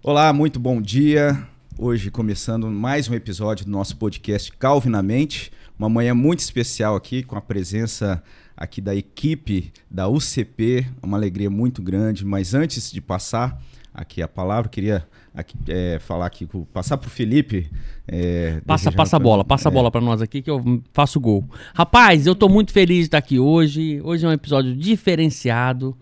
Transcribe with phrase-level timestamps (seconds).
[0.00, 1.44] Olá, muito bom dia.
[1.76, 5.50] Hoje começando mais um episódio do nosso podcast Calvinamente.
[5.76, 8.22] Uma manhã muito especial aqui com a presença
[8.56, 12.24] aqui da equipe da UCP, uma alegria muito grande.
[12.24, 13.60] Mas antes de passar
[13.92, 15.04] aqui a palavra, queria
[15.34, 17.68] aqui, é, falar aqui, passar para o Felipe.
[18.06, 19.74] É, passa, passa a bola, passa a é.
[19.74, 21.44] bola para nós aqui que eu faço gol.
[21.74, 24.00] Rapaz, eu estou muito feliz de estar aqui hoje.
[24.04, 25.96] Hoje é um episódio diferenciado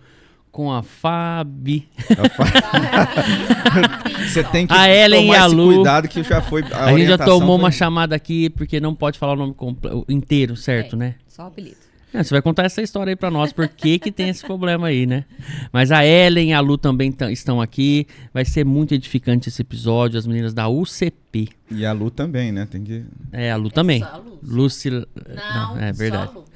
[0.57, 1.87] com a Fabi.
[4.27, 5.75] Você tem que a Ellen tomar e a Lu.
[5.75, 7.65] cuidado que já foi a, a gente já tomou foi...
[7.65, 9.55] uma chamada aqui porque não pode falar o nome
[10.09, 11.15] inteiro, certo, é, né?
[11.29, 11.77] Só o apelido.
[12.17, 14.87] É, você vai contar essa história aí pra nós, por que que tem esse problema
[14.87, 15.27] aí, né?
[15.71, 18.07] Mas a Ellen e a Lu também estão aqui.
[18.33, 21.51] Vai ser muito edificante esse episódio, as meninas da UCP.
[21.71, 22.67] E a Lu também, né?
[22.71, 23.05] Tem que...
[23.31, 24.01] É, a Lu é também.
[24.01, 24.39] Só a Lu.
[24.43, 24.91] Lucy...
[24.91, 25.05] Não,
[25.75, 26.31] não, é verdade.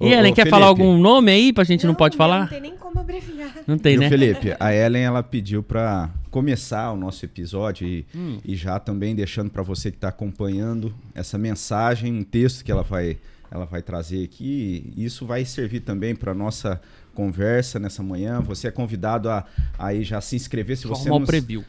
[0.00, 0.50] E Ellen, ô, quer Felipe.
[0.50, 2.40] falar algum nome aí pra gente não, não pode falar?
[2.40, 3.54] Não tem nem como abreviar.
[3.66, 4.08] Não tem, né?
[4.08, 8.38] Felipe, a Ellen, ela pediu pra começar o nosso episódio e, hum.
[8.44, 12.82] e já também deixando para você que está acompanhando essa mensagem, um texto que ela
[12.82, 13.18] vai
[13.52, 14.92] ela vai trazer aqui.
[14.96, 16.80] E isso vai servir também para nossa
[17.14, 18.40] conversa nessa manhã.
[18.40, 19.44] Você é convidado a
[19.78, 21.22] aí já se inscrever se você não,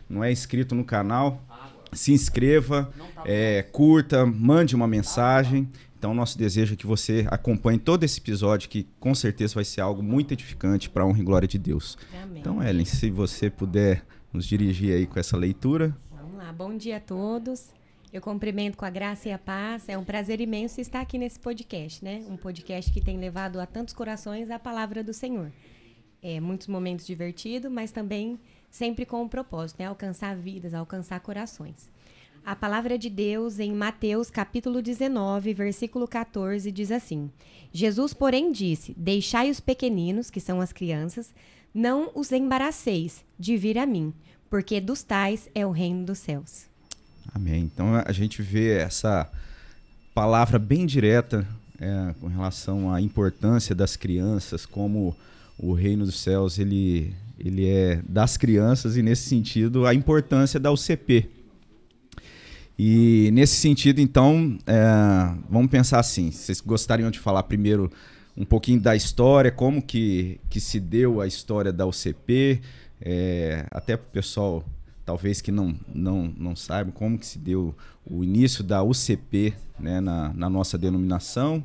[0.10, 1.44] não, é inscrito no canal.
[1.92, 5.70] Se inscreva, tá é, curta, mande uma mensagem.
[6.00, 9.82] Então, nosso desejo é que você acompanhe todo esse episódio, que com certeza vai ser
[9.82, 11.98] algo muito edificante para a honra e glória de Deus.
[12.22, 12.40] Amém.
[12.40, 15.96] Então, Ellen, se você puder nos dirigir aí com essa leitura.
[16.12, 17.70] Vamos lá, bom dia a todos.
[18.14, 19.90] Eu cumprimento com a graça e a paz.
[19.90, 22.24] É um prazer imenso estar aqui nesse podcast, né?
[22.30, 25.52] Um podcast que tem levado a tantos corações a palavra do Senhor.
[26.22, 29.88] É, muitos momentos divertidos, mas também sempre com o um propósito, né?
[29.88, 31.90] Alcançar vidas, alcançar corações.
[32.46, 37.32] A palavra de Deus em Mateus capítulo 19, versículo 14 diz assim:
[37.72, 41.34] Jesus, porém, disse: Deixai os pequeninos, que são as crianças,
[41.74, 44.14] não os embaraceis de vir a mim,
[44.52, 46.72] porque dos tais é o reino dos céus.
[47.34, 47.64] Amém.
[47.64, 49.30] Então a gente vê essa
[50.14, 51.48] palavra bem direta
[51.80, 55.16] é, com relação à importância das crianças, como
[55.58, 60.72] o reino dos céus ele, ele é das crianças e nesse sentido a importância da
[60.72, 61.30] UCP.
[62.78, 67.92] E nesse sentido, então, é, vamos pensar assim: vocês gostariam de falar primeiro
[68.36, 72.62] um pouquinho da história, como que, que se deu a história da UCP,
[73.00, 74.64] é, até para o pessoal
[75.06, 77.76] talvez que não, não, não saibam como que se deu
[78.06, 81.64] o início da UCP né, na, na nossa denominação.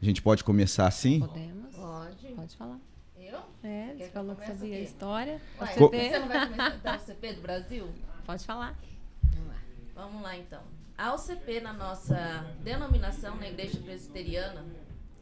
[0.00, 1.20] A gente pode começar assim?
[1.20, 1.74] Podemos.
[1.74, 2.26] Pode.
[2.28, 2.78] Pode falar.
[3.18, 3.38] Eu?
[3.62, 5.40] É, você falou que sabia a história.
[5.60, 7.88] Ué, você não vai começar da UCP do Brasil?
[8.26, 8.78] Pode falar.
[9.22, 9.56] Vamos lá.
[9.94, 10.60] Vamos lá, então.
[10.96, 14.64] A UCP, na nossa denominação, na Igreja Presbiteriana,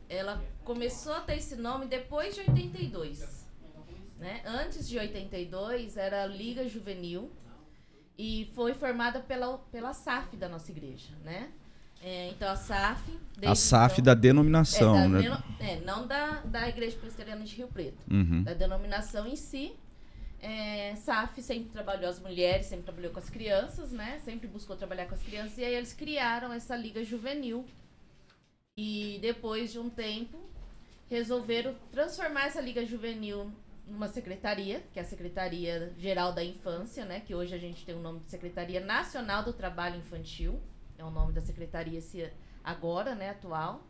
[0.08, 3.46] ela começou a ter esse nome depois de 82.
[4.18, 4.42] Né?
[4.44, 7.30] Antes de 82, era a Liga Juvenil,
[8.18, 11.50] e foi formada pela, pela SAF da nossa igreja, né?
[12.02, 13.18] É, então a SAF.
[13.46, 15.42] A SAF então, da denominação, é, da né?
[15.60, 17.98] É, não da, da Igreja Presbiteriana de Rio Preto.
[18.10, 18.42] Uhum.
[18.42, 19.72] Da denominação em si.
[20.40, 24.20] É, SAF sempre trabalhou as mulheres, sempre trabalhou com as crianças, né?
[24.24, 25.56] Sempre buscou trabalhar com as crianças.
[25.58, 27.64] E aí eles criaram essa liga juvenil.
[28.76, 30.40] E depois de um tempo,
[31.08, 33.52] resolveram transformar essa liga juvenil
[33.86, 37.20] numa secretaria, que é a Secretaria Geral da Infância, né?
[37.20, 40.60] Que hoje a gente tem o nome de Secretaria Nacional do Trabalho Infantil.
[40.98, 42.00] É o nome da secretaria
[42.62, 43.86] agora, né, atual.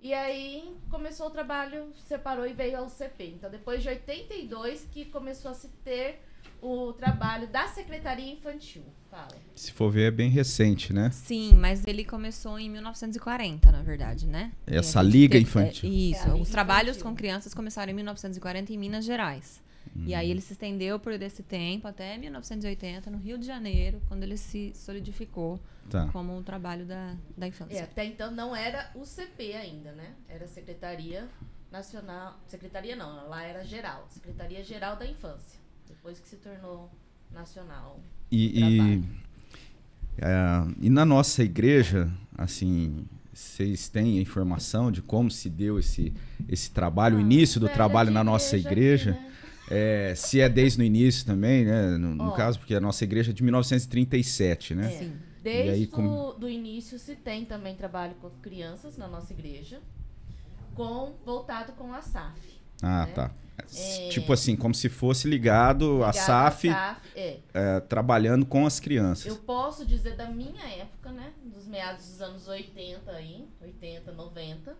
[0.00, 3.26] E aí começou o trabalho, separou e veio ao CP.
[3.30, 6.22] Então, depois de 82 que começou a se ter
[6.60, 8.82] o trabalho da Secretaria Infantil.
[9.10, 9.28] Fala.
[9.54, 11.10] Se for ver, é bem recente, né?
[11.10, 14.52] Sim, mas ele começou em 1940, na verdade, né?
[14.66, 15.88] Essa Liga teve, Infantil.
[15.88, 17.10] É, isso, é os trabalhos infantil.
[17.10, 19.62] com crianças começaram em 1940 em Minas Gerais.
[19.96, 20.04] Hum.
[20.06, 24.24] E aí ele se estendeu por esse tempo até 1980, no Rio de Janeiro, quando
[24.24, 25.58] ele se solidificou
[25.88, 26.08] tá.
[26.12, 27.78] como um trabalho da, da infância.
[27.78, 30.12] É, até então não era o CP ainda, né?
[30.28, 31.26] Era a Secretaria
[31.72, 32.38] Nacional.
[32.46, 34.06] Secretaria não, lá era geral.
[34.10, 35.58] Secretaria Geral da Infância
[35.88, 36.90] depois que se tornou
[37.32, 38.00] nacional.
[38.30, 39.04] E, e,
[40.18, 46.12] é, e, na nossa igreja, assim, vocês têm a informação de como se deu esse,
[46.48, 49.12] esse trabalho, ah, o início do trabalho na nossa igreja?
[49.12, 49.28] Aqui, né?
[49.70, 51.96] é, se é desde o início também, né?
[51.98, 52.32] No, no oh.
[52.32, 54.86] caso, porque a nossa igreja é de 1937, né?
[54.86, 54.98] É.
[54.98, 55.12] Sim.
[55.42, 56.32] Desde aí, como...
[56.32, 59.80] do início se tem também trabalho com crianças na nossa igreja,
[60.74, 62.57] com voltado com a SAF.
[62.82, 63.12] Ah, né?
[63.12, 63.30] tá.
[63.74, 67.38] É, tipo assim, como se fosse ligado, ligado à SAF, SAF é.
[67.52, 69.26] É, trabalhando com as crianças.
[69.26, 71.32] Eu posso dizer da minha época, né?
[71.44, 74.74] Dos meados dos anos 80 aí, 80, 90.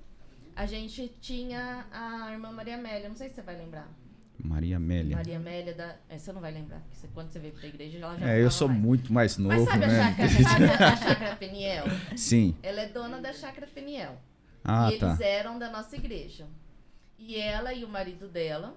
[0.56, 3.88] A gente tinha a irmã Maria Amélia, não sei se você vai lembrar.
[4.42, 5.16] Maria Amélia.
[5.16, 5.96] Maria Amélia da.
[6.08, 8.42] É, você não vai lembrar, porque você, quando você veio pra igreja, ela já É,
[8.42, 8.80] eu sou mais.
[8.80, 10.00] muito mais novo, Mas sabe né?
[10.00, 11.84] a chácara, sabe a chácara Peniel?
[12.16, 12.56] Sim.
[12.62, 14.16] Ela é dona da chácara Peniel.
[14.64, 15.08] Ah, e tá.
[15.08, 16.46] eles eram da nossa igreja.
[17.18, 18.76] E ela e o marido dela,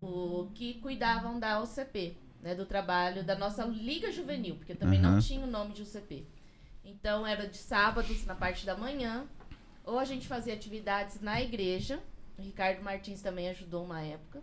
[0.00, 5.12] o que cuidavam da UCP, né, do trabalho da nossa Liga Juvenil, porque também não
[5.12, 5.20] Aham.
[5.20, 6.26] tinha o nome de UCP.
[6.84, 9.26] Então era de sábados na parte da manhã,
[9.84, 12.00] ou a gente fazia atividades na igreja.
[12.38, 14.42] O Ricardo Martins também ajudou uma época.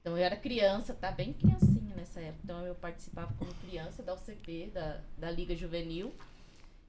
[0.00, 2.40] Então eu era criança, tá bem criancinha nessa época.
[2.44, 6.12] Então eu participava como criança da UCP, da, da Liga Juvenil.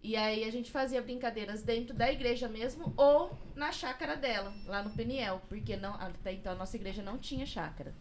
[0.03, 4.83] E aí a gente fazia brincadeiras dentro da igreja mesmo ou na chácara dela, lá
[4.83, 7.93] no Peniel, porque não, até então a nossa igreja não tinha chácara.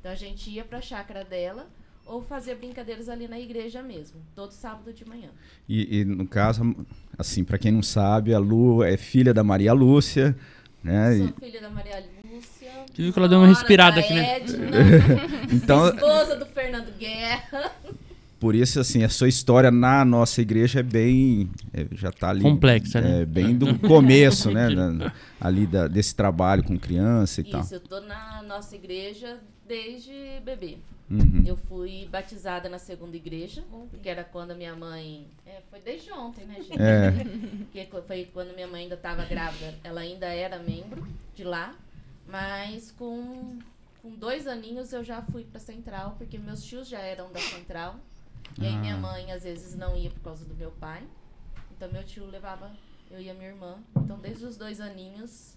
[0.00, 1.68] Então a gente ia pra chácara dela
[2.06, 5.28] ou fazia brincadeiras ali na igreja mesmo, todo sábado de manhã.
[5.68, 6.74] E, e, no caso,
[7.18, 10.34] assim, para quem não sabe, a Lu é filha da Maria Lúcia,
[10.82, 11.14] né?
[11.18, 12.70] Sou E- filha da Maria Lúcia.
[12.92, 14.38] Você viu que ela deu uma respirada da aqui, né?
[15.52, 17.70] Então, esposa do Fernando Guerra.
[18.40, 21.50] Por isso, assim, a sua história na nossa igreja é bem.
[21.72, 22.40] é, já tá ali.
[22.42, 23.20] Complexa, né?
[23.20, 24.74] É, bem do começo, né?
[24.74, 27.60] da- ali da- desse trabalho com criança e tal.
[27.60, 29.38] Isso, eu tô na nossa igreja
[29.68, 30.12] desde
[30.44, 30.78] bebê.
[31.10, 31.42] Uhum.
[31.44, 33.64] Eu fui batizada na segunda igreja,
[34.00, 35.26] que era quando a minha mãe.
[35.44, 36.80] É, foi desde ontem, né, gente?
[36.80, 37.12] É,
[37.72, 39.74] Que co- foi quando minha mãe ainda estava grávida.
[39.84, 41.04] Ela ainda era membro
[41.34, 41.74] de lá,
[42.28, 43.58] mas com,
[44.02, 47.96] com dois aninhos eu já fui pra central, porque meus tios já eram da central.
[48.58, 48.98] E aí minha Ah.
[48.98, 51.02] mãe às vezes não ia por causa do meu pai.
[51.76, 52.70] Então meu tio levava
[53.10, 53.78] eu e a minha irmã.
[53.96, 55.56] Então desde os dois aninhos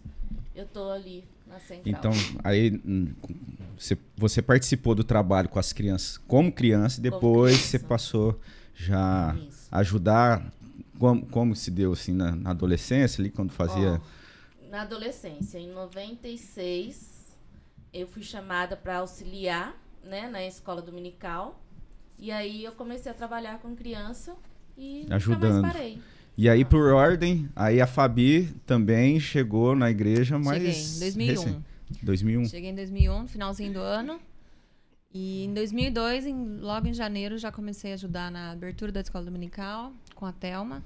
[0.55, 1.85] eu tô ali na central.
[1.99, 2.11] então,
[2.43, 3.13] aí hum,
[3.77, 7.69] você, você participou do trabalho com as crianças como criança e depois criança.
[7.71, 8.39] você passou
[8.75, 9.67] já Isso.
[9.71, 10.51] a ajudar.
[10.99, 13.99] Como, como se deu assim na, na adolescência ali, quando fazia.
[14.69, 17.35] Na adolescência, em 96,
[17.91, 21.59] eu fui chamada para auxiliar, né, na escola dominical.
[22.19, 24.35] E aí eu comecei a trabalhar com criança
[24.77, 25.61] e nunca Ajudando.
[25.61, 25.99] mais parei.
[26.37, 30.55] E aí, por ordem, aí a Fabi também chegou na igreja, mas.
[30.63, 31.31] Cheguei em 2001.
[31.43, 31.65] recém-
[32.01, 32.45] 2001.
[32.45, 34.19] Cheguei em 2001, no finalzinho do ano.
[35.13, 39.25] E em 2002, em- logo em janeiro, já comecei a ajudar na abertura da escola
[39.25, 40.83] dominical com a Telma.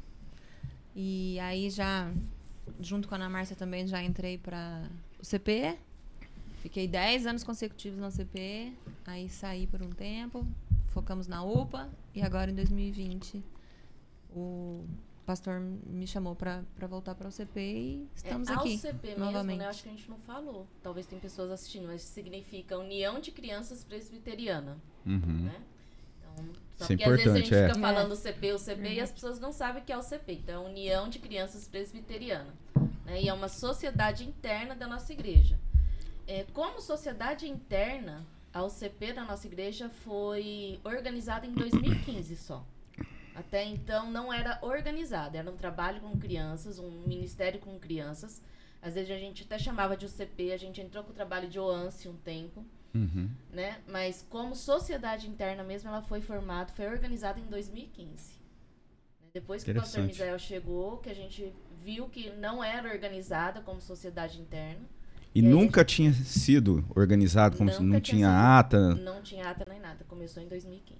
[0.93, 2.11] E aí já,
[2.81, 4.83] junto com a Ana Márcia também, já entrei para
[5.21, 5.77] o CP.
[6.61, 8.73] Fiquei 10 anos consecutivos na CP.
[9.05, 10.45] Aí saí por um tempo,
[10.87, 11.89] focamos na UPA.
[12.13, 13.43] E agora, em 2020,
[14.35, 14.83] o
[15.25, 18.77] pastor me chamou para voltar para o CP e estamos é, aqui.
[18.77, 19.59] CP mesmo, novamente.
[19.59, 19.67] né?
[19.67, 20.65] Acho que a gente não falou.
[20.81, 25.43] Talvez tem pessoas assistindo, mas significa União de Crianças Presbiteriana, Uhum.
[25.45, 25.61] né?
[26.21, 26.45] Então,
[26.77, 27.67] só Isso é às vezes a gente é.
[27.67, 30.33] fica falando CP, o CP, e as pessoas não sabem o que é o CP.
[30.33, 32.53] Então, é União de Crianças Presbiteriana.
[33.05, 33.23] Né?
[33.23, 35.59] E é uma sociedade interna da nossa igreja.
[36.27, 38.25] É, como sociedade interna,
[38.57, 42.65] a UCP da nossa igreja foi organizada em 2015 só.
[43.35, 48.41] Até então não era organizada, era um trabalho com crianças, um ministério com crianças.
[48.81, 51.59] Às vezes a gente até chamava de UCP, a gente entrou com o trabalho de
[51.59, 52.65] OANSE um tempo,
[52.95, 53.29] Uhum.
[53.51, 53.79] né?
[53.87, 58.39] Mas como sociedade interna mesmo, ela foi formada, foi organizada em 2015.
[59.33, 60.03] Depois que o pastor.
[60.03, 64.83] Misael chegou, que a gente viu que não era organizada como sociedade interna,
[65.35, 65.45] E aí?
[65.45, 68.95] nunca tinha sido organizado, como se não tinha tinha ata.
[68.95, 70.03] não tinha ata nem nada.
[70.07, 70.97] Começou em 2015.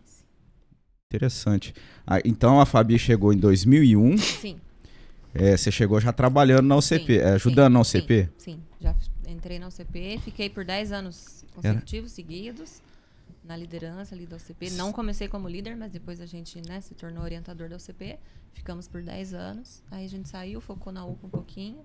[1.11, 1.73] Interessante.
[2.05, 4.17] Ah, então a Fabi chegou em 2001.
[4.17, 4.59] Sim.
[5.33, 8.29] é, você chegou já trabalhando na UCP, Sim, é, ajudando sim, na sim, UCP?
[8.37, 12.81] Sim, já f- entrei na UCP, fiquei por 10 anos consecutivos, seguidos,
[13.43, 14.71] na liderança ali da UCP.
[14.71, 18.19] Não comecei como líder, mas depois a gente né, se tornou orientador da UCP.
[18.53, 19.81] Ficamos por 10 anos.
[19.89, 21.79] Aí a gente saiu, focou na UPA um pouquinho.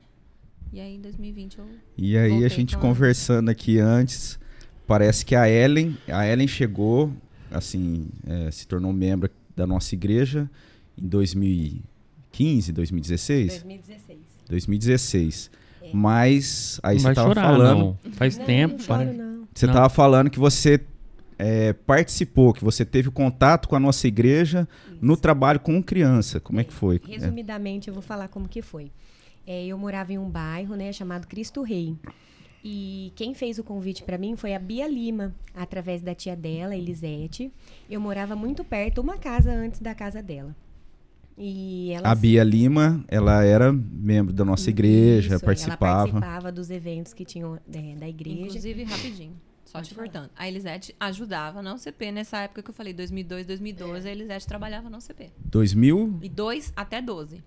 [0.73, 1.65] E aí em 2020 eu.
[1.97, 4.39] E aí a gente conversando aqui antes,
[4.87, 7.13] parece que a Ellen, a Ellen chegou,
[7.51, 10.51] assim, é, se tornou membro da nossa igreja
[10.97, 13.49] em 2015, 2016?
[13.63, 14.19] 2016.
[14.49, 15.51] 2016.
[15.83, 15.91] É.
[15.93, 18.13] Mas aí não você tava chorar, falando, não.
[18.13, 18.75] Faz Não, tempo.
[18.75, 19.49] Não choro, para- não.
[19.55, 19.75] você Não.
[19.75, 20.81] tava falando que você
[21.39, 24.69] é, participou, que você teve contato com a nossa igreja
[25.01, 26.39] no trabalho com criança.
[26.39, 27.01] Como é que foi?
[27.09, 27.15] É.
[27.15, 28.93] Resumidamente, eu vou falar como que foi.
[29.47, 31.97] É, eu morava em um bairro, né, chamado Cristo Rei.
[32.65, 36.77] E quem fez o convite para mim foi a Bia Lima, através da tia dela,
[36.77, 37.53] Elisete.
[37.91, 40.55] Eu morava muito perto, uma casa antes da casa dela.
[41.37, 46.09] E ela A Bia Lima, ela era membro da nossa igreja, Isso, participava.
[46.09, 48.43] Ela participava dos eventos que tinham é, da igreja.
[48.43, 49.35] Inclusive, rapidinho.
[49.65, 50.31] Só Pode te cortando.
[50.37, 54.91] A Elisete ajudava na UCP nessa época que eu falei, 2002, 2012, a Elisete trabalhava
[54.91, 55.33] na UCP.
[55.47, 56.19] 2000?
[56.21, 57.43] E 2 até 12.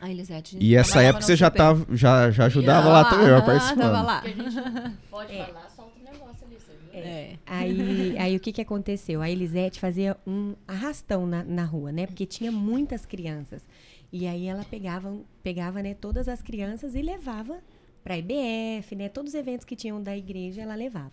[0.00, 0.56] A Elisete.
[0.60, 3.80] E essa época você já, tava, já, já ajudava Tava lá também, ó, aham, participando.
[3.80, 4.20] Tava lá.
[4.22, 5.44] Que a gente pode É.
[5.46, 6.56] falar, solta o negócio ali.
[6.56, 7.36] Você É.
[7.44, 9.20] Aí, aí o que, que aconteceu?
[9.20, 12.06] A Elisete fazia um arrastão na, na rua, né?
[12.06, 13.66] Porque tinha muitas crianças.
[14.12, 17.58] E aí ela pegava, pegava né, todas as crianças e levava
[18.04, 19.08] para a IBF, né?
[19.08, 21.12] Todos os eventos que tinham da igreja, ela levava.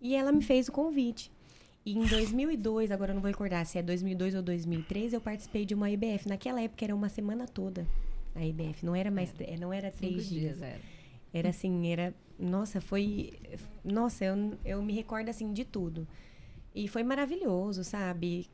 [0.00, 1.30] E ela me fez o convite.
[1.88, 5.64] E em 2002, agora eu não vou recordar se é 2002 ou 2003, eu participei
[5.64, 6.28] de uma IBF.
[6.28, 7.86] Naquela época era uma semana toda
[8.34, 9.56] a IBF, não era mais, é.
[9.56, 10.58] não era três Cinco dias.
[10.58, 10.80] dias, era.
[11.32, 12.14] Era assim, era.
[12.38, 13.32] Nossa, foi.
[13.82, 16.06] Nossa, eu, eu me recordo assim de tudo.
[16.74, 18.50] E foi maravilhoso, sabe?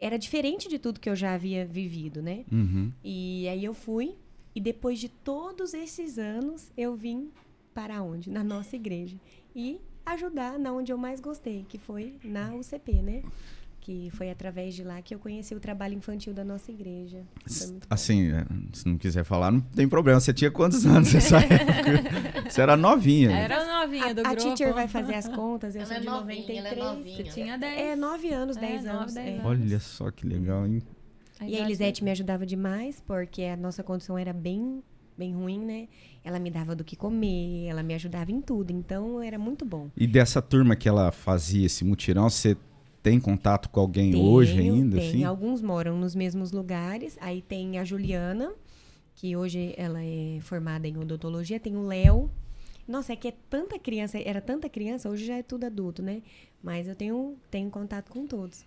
[0.00, 2.44] Era diferente de tudo que eu já havia vivido, né?
[2.52, 2.92] Uhum.
[3.02, 4.14] E aí eu fui,
[4.54, 7.32] e depois de todos esses anos, eu vim
[7.74, 8.30] para onde?
[8.30, 9.16] Na nossa igreja.
[9.56, 13.22] E ajudar na onde eu mais gostei, que foi na UCP, né?
[13.80, 17.22] Que foi através de lá que eu conheci o trabalho infantil da nossa igreja.
[17.90, 20.18] Assim, é, se não quiser falar, não tem problema.
[20.18, 22.48] Você tinha quantos anos nessa época?
[22.50, 23.28] Você era novinha.
[23.28, 23.42] né?
[23.42, 24.42] Era a novinha do a, a grupo.
[24.56, 26.58] teacher vai fazer as contas, eu Ela sou é de novinha, 93.
[26.58, 27.16] ela é novinha.
[27.16, 27.78] Você tinha 10.
[27.80, 29.14] É, nove anos, É, dez nove, anos.
[29.14, 29.32] dez é.
[29.34, 29.44] anos.
[29.46, 30.82] Olha só que legal, hein?
[31.38, 34.82] A E a Elisete me ajudava demais, porque a nossa condição era bem,
[35.16, 35.88] bem ruim, né?
[36.24, 39.88] Ela me dava do que comer, ela me ajudava em tudo, então era muito bom.
[39.96, 42.56] E dessa turma que ela fazia esse mutirão, você
[43.02, 45.08] tem contato com alguém Tenho, hoje ainda, tem.
[45.08, 45.24] assim?
[45.24, 47.18] Alguns moram nos mesmos lugares.
[47.20, 48.52] Aí tem a Juliana,
[49.14, 51.60] que hoje ela é formada em odontologia.
[51.60, 52.30] Tem o Léo.
[52.88, 56.22] Nossa, é que é tanta criança, era tanta criança, hoje já é tudo adulto, né?
[56.62, 58.64] Mas eu tenho, tenho contato com todos.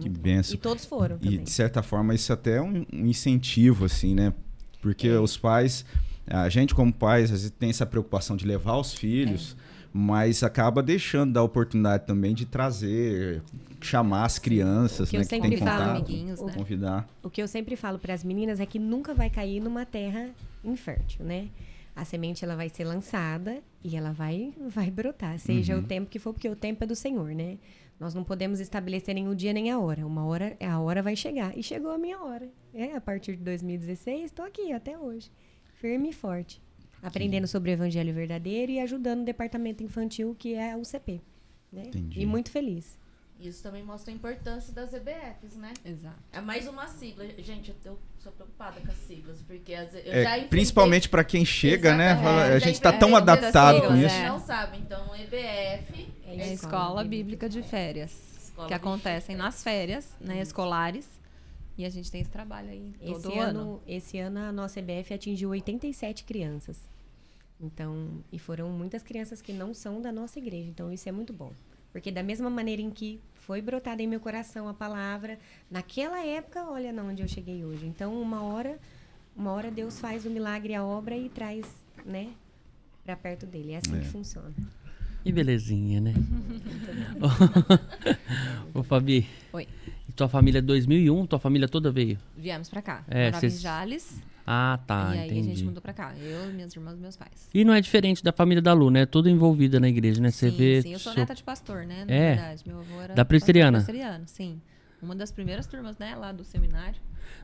[0.00, 0.54] Que benção.
[0.54, 1.42] E todos foram E também.
[1.44, 4.32] de certa forma isso até é um, um incentivo, assim, né?
[4.80, 5.18] Porque É.
[5.18, 5.84] os pais,
[6.26, 9.70] a gente como pais, às vezes tem essa preocupação de levar os filhos, É.
[9.92, 13.42] mas acaba deixando da oportunidade também de trazer,
[13.80, 15.24] chamar as crianças, O que eu né?
[15.24, 16.52] Que sempre tem falo, contato, amiguinhos, né?
[16.52, 17.08] convidar.
[17.22, 20.28] O que eu sempre falo para as meninas é que nunca vai cair numa terra
[20.64, 21.48] infértil, né?
[21.96, 25.80] A semente ela vai ser lançada e ela vai vai brotar, seja Uhum.
[25.80, 27.58] o tempo que for, porque o tempo é do Senhor, né?
[28.00, 30.06] Nós não podemos estabelecer nem o dia nem a hora.
[30.06, 31.56] Uma hora, a hora vai chegar.
[31.56, 32.48] E chegou a minha hora.
[32.72, 35.30] É, a partir de 2016, estou aqui até hoje.
[35.74, 36.62] Firme e forte.
[37.02, 41.20] Aprendendo sobre o evangelho verdadeiro e ajudando o departamento infantil, que é a UCP.
[41.70, 41.90] Né?
[42.16, 42.98] E muito feliz.
[43.40, 45.72] Isso também mostra a importância das EBFs, né?
[45.84, 46.18] Exato.
[46.30, 47.24] É mais uma sigla.
[47.38, 51.24] Gente, eu sou preocupada com as siglas, porque vezes eu É, já enfrentei- principalmente para
[51.24, 52.14] quem chega, né?
[52.16, 54.14] Fala- É, a gente tá enfrentei tão adaptado siglas, com a isso.
[54.14, 54.76] gente não sabe.
[54.78, 58.12] Então, EBF É É a Escola escola Bíblica bíblica de férias,
[58.44, 61.08] Escola que acontecem nas férias, né, escolares.
[61.78, 63.60] E a gente tem esse trabalho aí todo Esse ano.
[63.60, 66.76] ano, esse ano a nossa EBF atingiu 87 crianças.
[67.58, 70.68] Então, e foram muitas crianças que não são da nossa igreja.
[70.68, 71.52] Então, isso é muito bom.
[71.92, 75.38] Porque da mesma maneira em que foi brotada em meu coração a palavra,
[75.70, 77.86] naquela época, olha na onde eu cheguei hoje.
[77.86, 78.78] Então, uma hora,
[79.36, 81.64] uma hora Deus faz o milagre, a obra e traz,
[82.04, 82.28] né,
[83.04, 83.72] para perto dele.
[83.72, 84.00] É assim É.
[84.00, 84.52] que funciona.
[85.22, 86.14] Que belezinha, né?
[88.74, 89.26] Ô, Fabi.
[89.52, 89.66] Oi.
[90.08, 92.18] E tua família 2001, tua família toda veio?
[92.36, 93.04] Viemos pra cá.
[93.08, 94.22] É, Morava cês- em Jales.
[94.52, 96.12] Ah, tá, e aí a gente mudou pra cá.
[96.20, 97.48] Eu, minhas irmãs e meus pais.
[97.54, 99.06] E não é diferente da família da Lu, né?
[99.06, 100.32] Toda envolvida na igreja, né?
[100.32, 100.82] Você sim, vê.
[100.82, 102.04] sim, eu sou seu- neta de pastor, né?
[102.04, 102.34] Na É?
[102.34, 102.62] verdade.
[102.66, 103.78] Meu avô era Da presbiteriana?
[103.78, 104.60] pastor presbiteriano, sim.
[105.00, 107.00] Uma das primeiras turmas, né, lá do seminário.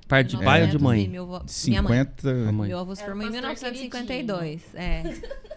[0.09, 1.09] Parte de pai ou de 1900 mãe?
[1.09, 1.95] Meu avô, minha mãe.
[2.05, 2.31] 50.
[2.49, 2.69] A mãe.
[2.69, 4.75] Meu avô se formou em pastor 1952.
[4.75, 5.03] É.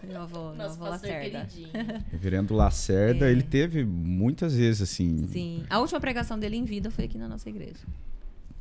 [0.04, 1.46] Meu avô, meu avô Lacerda.
[1.46, 1.68] queridinho.
[2.12, 3.32] Reverendo Lacerda, É.
[3.32, 5.26] ele teve muitas vezes assim.
[5.26, 5.64] Sim.
[5.68, 7.80] A última pregação dele em vida foi aqui na nossa igreja.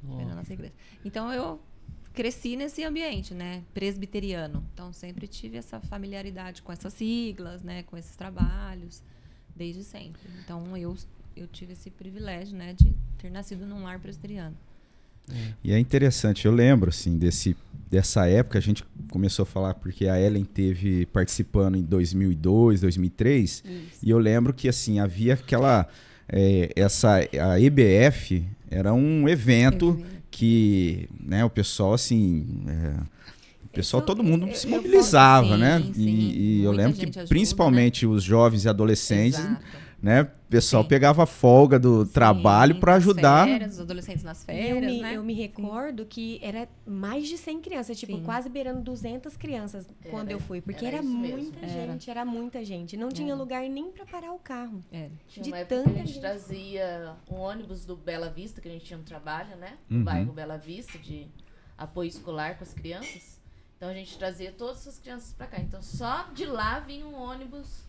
[0.06, 0.74] Foi na nossa igreja.
[1.06, 1.60] Então eu
[2.14, 4.64] cresci nesse ambiente, né, presbiteriano.
[4.74, 9.02] Então sempre tive essa familiaridade com essas siglas, né, com esses trabalhos,
[9.56, 10.22] desde sempre.
[10.44, 10.96] Então eu
[11.36, 14.58] eu tive esse privilégio, né, de ter nascido num lar presbiteriano.
[15.64, 17.56] E é interessante, eu lembro assim desse
[17.90, 23.64] dessa época a gente começou a falar porque a Ellen teve participando em 2002, 2003,
[23.66, 23.66] Isso.
[24.04, 25.88] e eu lembro que assim havia aquela
[26.28, 30.00] é, essa a EBF era um evento
[30.40, 32.94] que, né, o pessoal assim, é,
[33.66, 35.80] o pessoal todo mundo eu- se eu mobilizava, posso- né?
[35.82, 36.10] sim, E- sim.
[36.10, 39.62] e, eu Muita lembro que ajuda, principalmente os jovens e adolescentes, Exato.
[40.02, 40.90] Né, o pessoal Sim.
[40.90, 43.48] pegava folga do trabalho Sim, para nas ajudar.
[43.48, 45.18] Férias, os adolescentes nas férias, eu me, né?
[45.18, 48.24] eu me recordo que era mais de 100 crianças, tipo, Sim.
[48.24, 50.62] quase beirando 200 crianças quando eu fui.
[50.62, 51.92] Porque era era, muita Era.
[51.92, 52.96] gente, era muita gente.
[52.98, 53.38] Não tinha Era.
[53.38, 54.80] lugar nem para parar o carro.
[54.92, 55.10] É.
[55.28, 56.20] Tinha De uma época que tanta a gente gente.
[56.22, 59.78] trazia um ônibus do Bela Vista, que a gente tinha um trabalho, né?
[59.90, 60.00] Uhum.
[60.00, 61.28] No bairro Bela Vista, de
[61.78, 63.40] apoio escolar com as crianças.
[63.78, 65.60] Então a gente trazia todas as crianças pra cá.
[65.60, 67.84] Então só de lá vinha um ônibus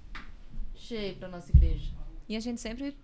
[0.75, 1.91] cheio pra nossa igreja.
[2.31, 2.97] E a gente sempre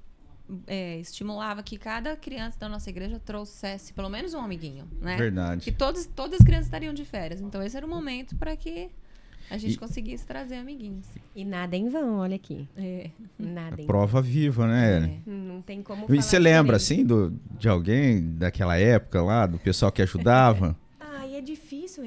[0.68, 5.16] é, estimulava que cada criança da nossa igreja trouxesse pelo menos um amiguinho, né?
[5.16, 5.73] Que Verdade.
[5.73, 7.40] todos, todas as crianças estariam de férias.
[7.40, 8.88] Então esse era o momento para que
[9.50, 9.78] a gente e...
[9.78, 11.09] conseguisse trazer amiguinhos.
[11.35, 12.68] E nada em vão, olha aqui.
[12.76, 13.11] É.
[13.37, 14.30] Nada em Prova vão.
[14.30, 15.21] viva, né?
[15.26, 15.28] É.
[15.28, 19.90] Não tem como E você lembra, assim, do, de alguém daquela época lá, do pessoal
[19.90, 20.76] que ajudava?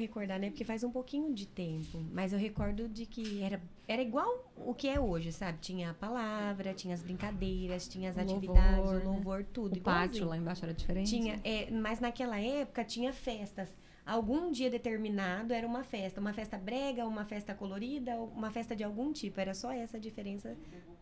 [0.00, 0.50] recordar, né?
[0.50, 2.04] Porque faz um pouquinho de tempo.
[2.12, 5.58] Mas eu recordo de que era, era igual o que é hoje, sabe?
[5.60, 9.04] Tinha a palavra, tinha as brincadeiras, tinha as louvor, atividades, o né?
[9.04, 9.76] louvor, tudo.
[9.76, 11.10] O pátio lá embaixo era diferente?
[11.10, 13.76] Tinha, é, mas naquela época tinha festas.
[14.04, 16.20] Algum dia determinado era uma festa.
[16.20, 19.40] Uma festa brega, uma festa colorida, uma festa de algum tipo.
[19.40, 20.56] Era só essa a diferença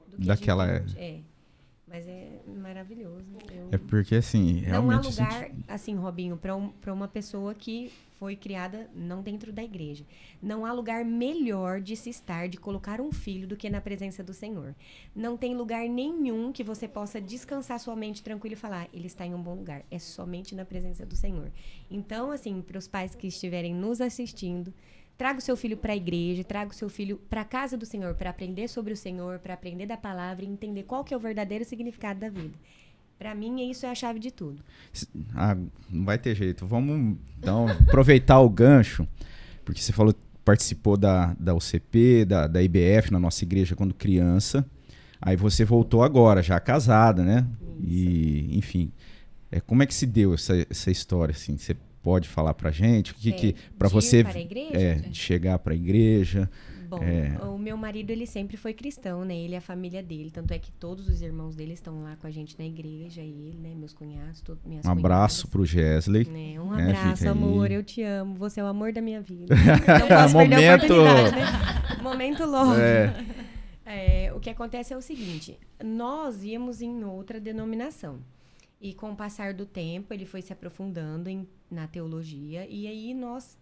[0.08, 0.84] do que Daquela é.
[1.88, 3.24] Mas é maravilhoso.
[3.50, 3.68] Eu...
[3.72, 5.18] É porque, assim, realmente...
[5.18, 9.62] Não há lugar, assim, Robinho, para um, uma pessoa que foi criada não dentro da
[9.62, 10.04] igreja.
[10.42, 14.22] Não há lugar melhor de se estar, de colocar um filho, do que na presença
[14.22, 14.74] do Senhor.
[15.14, 19.24] Não tem lugar nenhum que você possa descansar sua mente tranquilo e falar, ele está
[19.24, 19.82] em um bom lugar.
[19.90, 21.50] É somente na presença do Senhor.
[21.90, 24.74] Então, assim, para os pais que estiverem nos assistindo,
[25.18, 27.84] traga o seu filho para a igreja, traga o seu filho para a casa do
[27.84, 31.16] Senhor, para aprender sobre o Senhor, para aprender da palavra e entender qual que é
[31.16, 32.56] o verdadeiro significado da vida.
[33.18, 34.62] Para mim, isso é a chave de tudo.
[35.34, 35.56] Ah,
[35.90, 36.64] não vai ter jeito.
[36.64, 39.08] Vamos, então, aproveitar o gancho,
[39.64, 44.64] porque você falou participou da, da UCP, da, da IBF na nossa igreja quando criança.
[45.20, 47.46] Aí você voltou agora, já casada, né?
[47.82, 47.92] Isso.
[47.92, 48.90] E, enfim,
[49.50, 51.58] é, como é que se deu essa, essa história, assim?
[51.58, 53.12] Você pode falar pra gente?
[53.12, 54.24] O que, é, que para você
[54.72, 56.50] é, chegar para a igreja?
[56.88, 57.38] Bom, é...
[57.44, 59.36] o meu marido, ele sempre foi cristão, né?
[59.36, 60.30] Ele e a família dele.
[60.30, 63.20] Tanto é que todos os irmãos dele estão lá com a gente na igreja.
[63.20, 63.74] E ele, né?
[63.74, 65.50] Meus cunhados, todo, minhas Um abraço cunhadas.
[65.50, 66.26] pro Gesley.
[66.26, 66.58] Né?
[66.58, 67.70] Um né, abraço, amor.
[67.70, 68.34] Eu te amo.
[68.36, 69.54] Você é o amor da minha vida.
[70.00, 70.88] Não posso Momento...
[70.88, 72.00] perder a né?
[72.02, 72.74] Momento longo.
[72.74, 73.12] É.
[73.84, 75.58] É, o que acontece é o seguinte.
[75.84, 78.18] Nós íamos em outra denominação.
[78.80, 82.66] E com o passar do tempo, ele foi se aprofundando em, na teologia.
[82.68, 83.58] E aí nós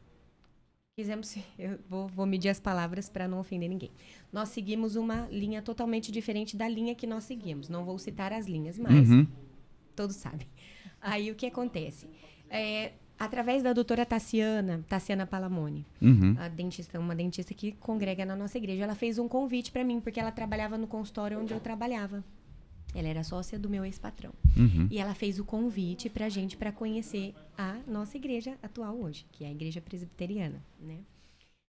[0.99, 3.91] Fizemos, eu vou, vou medir as palavras para não ofender ninguém.
[4.33, 7.69] Nós seguimos uma linha totalmente diferente da linha que nós seguimos.
[7.69, 9.27] Não vou citar as linhas, mas uhum.
[9.95, 10.47] todos sabem.
[10.99, 12.09] Aí o que acontece?
[12.49, 16.35] É, através da doutora Tassiana, Tassiana Palamone, uhum.
[16.39, 20.00] a dentista, uma dentista que congrega na nossa igreja, ela fez um convite para mim,
[20.00, 22.25] porque ela trabalhava no consultório onde eu trabalhava.
[22.97, 24.32] Ela era sócia do meu ex-patrão.
[24.56, 24.89] Uhum.
[24.91, 29.26] E ela fez o convite para a gente para conhecer a nossa igreja atual hoje,
[29.30, 31.00] que é a igreja presbiteriana, né?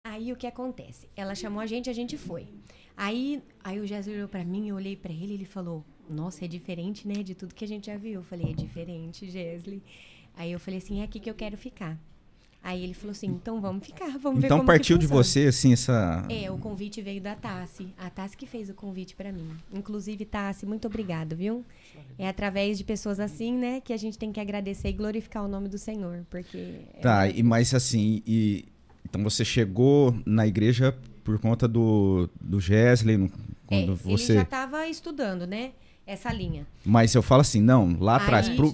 [0.06, 1.10] Aí o que acontece?
[1.16, 2.48] Ela chamou a gente, a gente foi.
[2.96, 6.48] Aí, aí o Jesus olhou para mim, eu olhei para ele, ele falou: "Nossa, é
[6.48, 8.14] diferente, né, de tudo que a gente já viu".
[8.14, 9.84] Eu falei: "É diferente, Gesley".
[10.36, 12.00] Aí eu falei assim: "É aqui que eu quero ficar".
[12.62, 16.26] Aí ele falou assim: então vamos ficar, vamos ver Então partiu de você, assim, essa.
[16.30, 17.94] É, o convite veio da Tassi.
[17.98, 19.48] A Tassi que fez o convite para mim.
[19.74, 21.64] Inclusive, Tassi, muito obrigado, viu?
[22.18, 25.48] É através de pessoas assim, né, que a gente tem que agradecer e glorificar o
[25.48, 26.82] nome do Senhor, porque.
[26.94, 27.32] É tá, é...
[27.36, 28.66] e mais assim, e.
[29.10, 33.32] Então você chegou na igreja por conta do, do Gesley,
[33.66, 34.34] quando é, você.
[34.34, 35.72] Ele já estava estudando, né?
[36.10, 36.66] Essa linha.
[36.84, 38.74] Mas eu falo assim, não, lá atrás, pro,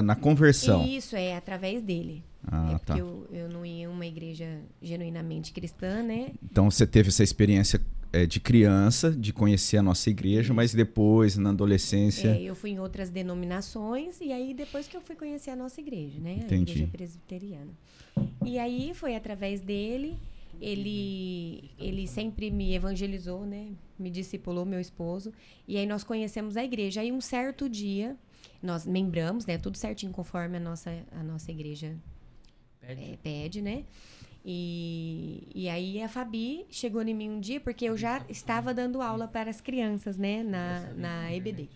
[0.00, 0.86] na conversão.
[0.86, 2.22] Isso, é através dele.
[2.46, 2.78] Ah, é tá.
[2.78, 6.30] porque eu, eu não ia em uma igreja genuinamente cristã, né?
[6.40, 7.80] Então você teve essa experiência
[8.12, 12.28] é, de criança, de conhecer a nossa igreja, mas depois, na adolescência.
[12.28, 15.80] É, eu fui em outras denominações e aí depois que eu fui conhecer a nossa
[15.80, 16.38] igreja, né?
[16.42, 16.72] A Entendi.
[16.72, 17.72] igreja presbiteriana.
[18.44, 20.16] E aí foi através dele.
[20.60, 23.66] Ele, ele sempre me evangelizou, né?
[23.98, 25.32] Me discipulou, meu esposo.
[25.66, 27.00] E aí nós conhecemos a igreja.
[27.00, 28.16] Aí um certo dia,
[28.62, 29.58] nós membramos, né?
[29.58, 31.96] Tudo certinho conforme a nossa, a nossa igreja
[32.80, 33.02] Pede.
[33.02, 33.84] É, pede, né?
[34.44, 39.02] E, e aí a Fabi chegou em mim um dia, porque eu já estava dando
[39.02, 41.68] aula para as crianças, né, na, na EBD.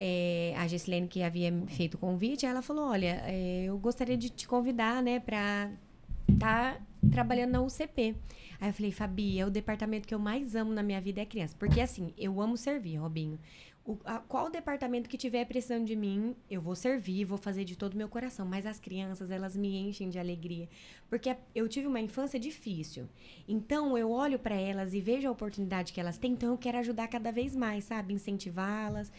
[0.00, 4.28] É, a Gessilene que havia feito o convite, ela falou, olha, é, eu gostaria de
[4.28, 5.72] te convidar, né, para
[6.30, 6.80] estar tá
[7.10, 8.14] trabalhando na UCP.
[8.60, 11.26] Aí eu falei, Fabi, é o departamento que eu mais amo na minha vida é
[11.26, 11.54] criança.
[11.58, 13.38] Porque assim, eu amo servir, Robinho
[13.88, 17.74] o, a, qual departamento que tiver precisando de mim, eu vou servir, vou fazer de
[17.74, 18.44] todo o meu coração.
[18.44, 20.68] Mas as crianças, elas me enchem de alegria.
[21.08, 23.08] Porque eu tive uma infância difícil.
[23.48, 26.32] Então, eu olho para elas e vejo a oportunidade que elas têm.
[26.32, 28.12] Então, eu quero ajudar cada vez mais, sabe?
[28.12, 29.10] Incentivá-las,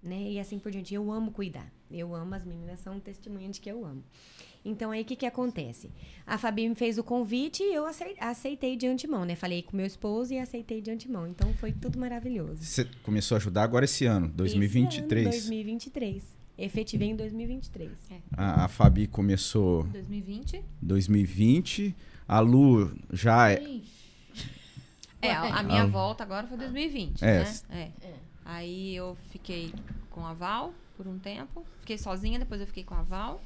[0.00, 0.30] né?
[0.30, 0.94] E assim por diante.
[0.94, 1.68] Eu amo cuidar.
[1.90, 4.04] Eu amo, as meninas são um testemunho de que eu amo.
[4.64, 5.90] Então aí o que, que acontece?
[6.26, 7.84] A Fabi me fez o convite e eu
[8.20, 9.34] aceitei de antemão, né?
[9.34, 11.26] Falei com meu esposo e aceitei de antemão.
[11.26, 12.62] Então foi tudo maravilhoso.
[12.62, 15.26] Você começou a ajudar agora esse ano, 2023?
[15.26, 16.42] Esse ano, 2023.
[16.58, 17.90] Efetivei em 2023.
[18.10, 18.18] É.
[18.36, 19.84] A, a Fabi começou.
[19.84, 20.64] 2020.
[20.80, 21.96] 2020.
[22.28, 23.80] A Lu já é.
[25.20, 27.44] É, a, a minha volta agora foi 2020, é.
[27.44, 27.54] né?
[27.70, 28.06] É.
[28.06, 28.14] é.
[28.44, 29.72] Aí eu fiquei
[30.10, 31.64] com a Val por um tempo.
[31.80, 33.40] Fiquei sozinha, depois eu fiquei com a Val.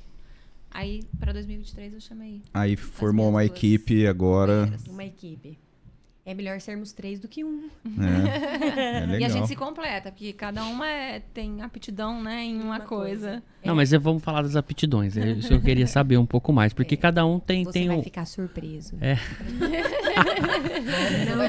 [0.76, 2.42] Aí, para 2023, eu chamei.
[2.52, 4.70] Aí formou uma equipe agora.
[4.86, 5.58] Uma equipe.
[6.28, 7.70] É melhor sermos três do que um.
[8.00, 9.16] É, é legal.
[9.20, 12.80] E a gente se completa, porque cada uma é- tem aptidão, né, em uma, Uma
[12.80, 13.28] coisa.
[13.28, 13.42] coisa.
[13.64, 15.16] Não, mas é- vamos falar das aptidões.
[15.16, 16.72] É isso que eu queria saber um pouco mais.
[16.72, 18.02] Porque cada um tem, Você tem vai um.
[18.02, 18.96] ficar surpreso.
[19.00, 19.14] É.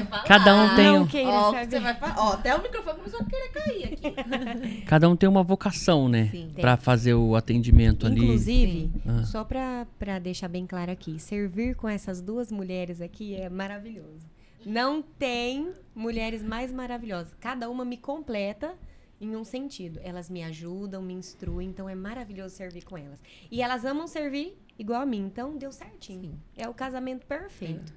[0.08, 0.24] Falar.
[0.24, 1.06] Cada um tem Não um.
[1.06, 1.70] queira Ó, saber.
[1.70, 2.14] você vai falar.
[2.18, 4.82] Ó, até o microfone começou a querer cair aqui.
[4.86, 6.28] Cada um tem uma vocação, né?
[6.30, 6.50] Sim.
[6.54, 8.22] Pra fazer o atendimento ali.
[8.22, 9.24] Inclusive, Ah.
[9.24, 9.86] só pra
[10.22, 14.26] deixar bem claro aqui, servir com essas duas mulheres aqui é maravilhoso.
[14.66, 17.34] Não tem mulheres mais maravilhosas.
[17.40, 18.74] Cada uma me completa
[19.20, 19.98] em um sentido.
[20.02, 23.22] Elas me ajudam, me instruem, então é maravilhoso servir com elas.
[23.50, 26.22] E elas amam servir igual a mim, então deu certinho.
[26.32, 26.38] Sim.
[26.56, 27.92] É o casamento perfeito.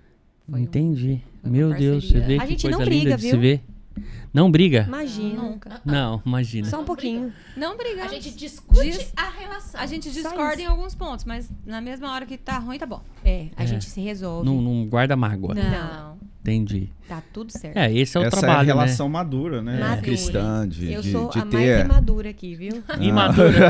[0.49, 1.21] Foi um- Entendi.
[1.41, 3.59] foi uma Meu Deus, você vê A que gente coisa não briga, viu?
[4.33, 4.85] Não briga?
[4.87, 5.43] Imagina.
[5.43, 5.81] Nunca.
[5.85, 6.67] Não, imagina.
[6.69, 7.31] Só um pouquinho.
[7.57, 8.11] Não A brigamos.
[8.11, 9.79] gente discute Diz- a relação.
[9.79, 13.03] A gente discorda em alguns pontos, mas na mesma hora que tá ruim, tá bom.
[13.23, 13.67] É, a É.
[13.67, 14.45] gente se resolve.
[14.45, 15.53] Não, não guarda mágoa.
[15.53, 16.17] Não.
[16.41, 16.89] Entendi.
[17.07, 17.77] Tá tudo certo.
[17.77, 19.79] É, esse é o Essa trabalho, é a relação madura, né?
[19.79, 20.01] Madura.
[20.01, 21.85] Cristã, de, Eu de, sou de a mais ter.
[21.85, 22.75] imadura aqui, viu?
[22.89, 22.95] né?
[22.99, 23.69] Imadura.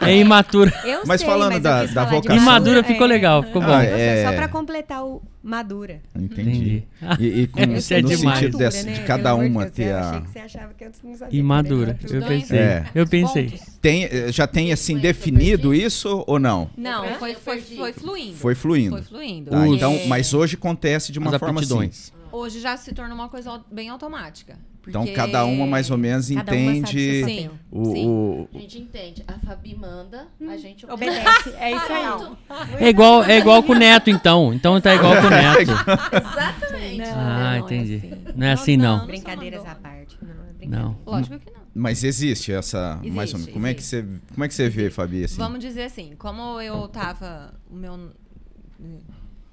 [0.00, 0.72] é imatura.
[0.86, 3.08] Eu Mas sei, falando mas da- eu da vocação- Imadura ficou é.
[3.08, 3.68] legal, ficou bom.
[3.68, 4.24] Ah, Só- é.
[4.24, 6.00] Só pra completar o madura.
[6.14, 6.84] Entendi.
[7.02, 7.20] Entendi.
[7.20, 8.14] E, e com, é no demais.
[8.38, 8.92] sentido dessa, né?
[8.92, 10.00] de cada Pelo uma ter Eu a.
[10.08, 11.38] achei que você achava que eu não sabia.
[11.40, 11.98] Imadura.
[12.02, 12.58] era Eu pensei.
[12.58, 12.84] É.
[12.94, 13.60] Eu pensei.
[13.86, 16.68] Tem, eh, já tem assim definido isso ou não?
[16.76, 18.36] Não, foi, foi, foi fluindo.
[18.36, 18.90] Foi fluindo.
[18.96, 19.50] Foi fluindo.
[19.52, 21.72] Tá, então, mas hoje acontece de uma As forma assim.
[21.72, 22.12] aptidões.
[22.32, 24.58] Hoje já se tornou uma coisa bem automática.
[24.88, 28.06] Então cada uma mais ou menos entende Sim, o, sim.
[28.08, 29.24] o- A gente entende.
[29.28, 31.50] A Fabi manda, a gente Obedece.
[31.58, 32.84] É isso aí.
[32.84, 34.52] É igual, é igual com o Neto, então.
[34.52, 35.60] Então tá igual com o Neto.
[35.60, 36.98] Exatamente.
[36.98, 37.96] Não, Ah, não é entendi.
[37.96, 38.12] assim.
[38.36, 38.98] Não é assim, não.
[39.00, 40.18] só Brincadeiras à parte.
[40.22, 40.82] Não, é brincadeira.
[40.84, 40.96] Não.
[41.06, 41.55] Lógico que não.
[41.76, 43.34] Mas existe essa mais ou menos.
[43.34, 45.24] Existe, Como é que você como é que você vê, Fabi?
[45.24, 45.36] Assim?
[45.36, 48.10] Vamos dizer assim, como eu tava, o meu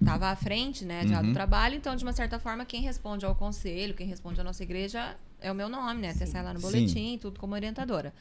[0.03, 1.27] tava à frente, né, já Uhum.
[1.27, 4.61] do trabalho, então de uma certa forma quem responde ao conselho, quem responde à nossa
[4.63, 6.09] igreja é o meu nome, né?
[6.11, 6.65] Até sai lá no Sim.
[6.65, 8.13] boletim, tudo como orientadora.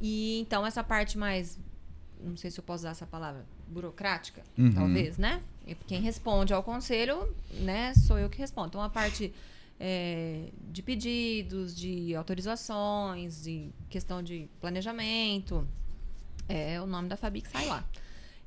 [0.00, 1.58] E então essa parte mais
[2.24, 4.72] não sei se eu posso usar essa palavra, burocrática, Uhum.
[4.72, 5.40] talvez, né?
[5.86, 8.68] Quem responde ao conselho, né, sou eu que respondo.
[8.68, 9.32] Então a parte
[9.84, 15.66] é, de pedidos, de autorizações, de questão de planejamento,
[16.48, 17.84] é o nome da Fabi que sai lá.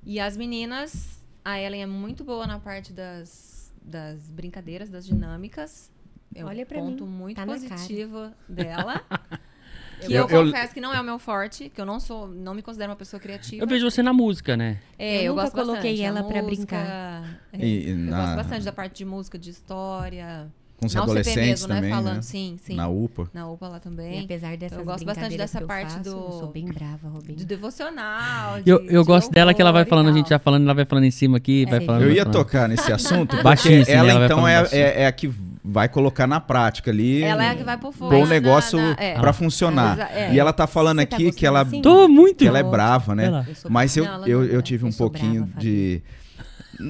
[0.01, 5.91] E as meninas, a Ellen é muito boa na parte das, das brincadeiras, das dinâmicas.
[6.33, 9.03] É Olha um pra ponto mim, muito tá positivo dela.
[9.99, 12.27] que Eu- eu, eu- confesso que não é o meu forte, que eu não sou,
[12.29, 13.61] não me considero uma pessoa criativa.
[13.61, 14.79] Eu vejo você na música, né?
[14.97, 16.01] É, Eu eu, nunca gosto coloquei bastante.
[16.01, 17.41] Ela pra música, brincar.
[17.51, 20.49] é, E- e eu na- gosto bastante da parte de música, de história.
[20.77, 21.89] Com os na UCP adolescentes mesmo, também, né?
[21.95, 22.21] Falando, né?
[22.21, 22.75] sim, sim.
[22.75, 23.29] Na UPA.
[23.33, 24.23] Na UPA lá E também.
[24.25, 27.37] apesar dessas eu gosto bastante dessa parte faço, do- Eu sou bem brava, Robinho.
[27.37, 28.61] De devocional.
[28.61, 30.63] De, Eu, eu de gosto dela que ela vai e falando, a gente vai falando,
[30.63, 31.85] ela vai falando em cima aqui, vai sim.
[31.85, 32.01] falando.
[32.01, 32.37] Eu vai ia falando.
[32.37, 33.93] tocar nesse assunto, porque Baixíssimo, né?
[33.93, 35.31] ela Ela vai então é, é, é a que
[35.63, 37.23] vai colocar na prática ali.
[37.23, 38.11] Ela é a que vai por fogo.
[38.11, 39.17] pôr o na- negócio na- é.
[39.17, 39.97] pra funcionar.
[40.13, 40.33] É.
[40.33, 41.81] E ela tá falando Você tá aqui que ela, assim?
[41.81, 42.39] Tô muito.
[42.39, 43.25] que ela é brava, né?
[43.27, 44.61] Ela- Eu sou Mas eu, é.
[44.61, 46.03] tive um pouquinho de.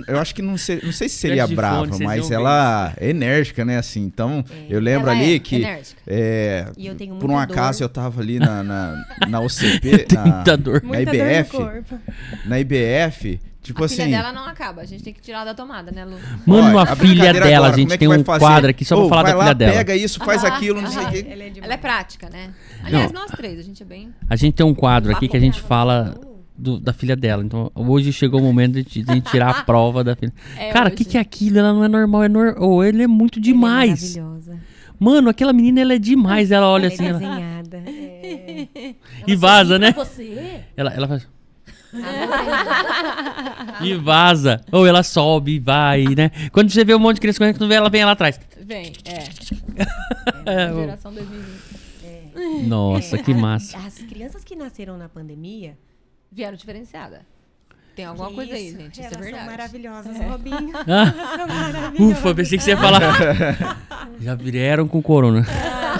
[0.07, 3.63] Eu acho que não sei, não sei se seria brava, fone, mas ela é enérgica,
[3.63, 3.77] né?
[3.77, 5.63] Assim, então eu lembro Ela ali é que
[6.07, 7.85] é, E eu tenho por um acaso dor.
[7.85, 10.81] eu tava ali na, na, na UCP, na, Muita dor.
[10.83, 11.99] na IBF, corpo.
[12.45, 13.95] na IBF, tipo a assim.
[14.03, 14.81] filha dela não acaba.
[14.81, 16.17] A gente tem que tirar da tomada, né, Lu?
[16.45, 18.39] Mano, Ó, a filha dela, agora, gente como é tem um fazer?
[18.39, 19.71] quadro aqui só pra Ô, falar da lá, filha dela.
[19.73, 21.25] pega isso, faz Aham, aquilo, não sei o quê.
[21.29, 21.51] Ela é.
[21.61, 22.49] Ela é prática, né?
[22.83, 23.21] Aliás, Não.
[23.21, 24.13] nós três, a gente é bem.
[24.29, 26.15] A gente tem um quadro aqui que a gente fala
[26.57, 27.43] do- da filha dela.
[27.43, 30.33] Então, hoje chegou o momento de, de tirar a prova da filha.
[30.57, 31.59] É Cara, o que, que é aquilo?
[31.59, 32.55] Ela não é normal, é nor...
[32.57, 34.15] ou ele é muito demais.
[34.15, 34.59] Ela é maravilhosa.
[34.99, 36.51] Mano, aquela menina, ela é demais.
[36.51, 37.83] Ela olha Ela assim é ela- desenhada.
[38.27, 38.95] É.
[39.27, 39.91] e vaza, né?
[39.91, 40.61] Você?
[40.75, 41.27] Ela, ela faz.
[43.81, 44.61] e vaza.
[44.71, 46.31] Ou ela sobe e vai, né?
[46.51, 48.39] Quando você vê um monte de criança correndo, quando vê ela vem lá atrás.
[48.61, 49.23] Vem, é.
[50.51, 52.67] É, o- Geração 2020.
[52.67, 53.77] Nossa, que massa.
[53.77, 55.77] As crianças que nasceram na pandemia.
[56.35, 57.25] Vieram diferenciada.
[57.95, 58.99] Tem alguma coisa aí, gente.
[58.99, 59.37] Isso é verdade.
[59.37, 60.71] São maravilhosas, Robinho.
[60.75, 62.17] Ah, São maravilhosas.
[62.17, 62.99] ufa, pensei que você ia falar.
[64.19, 65.45] Já vieram com corona.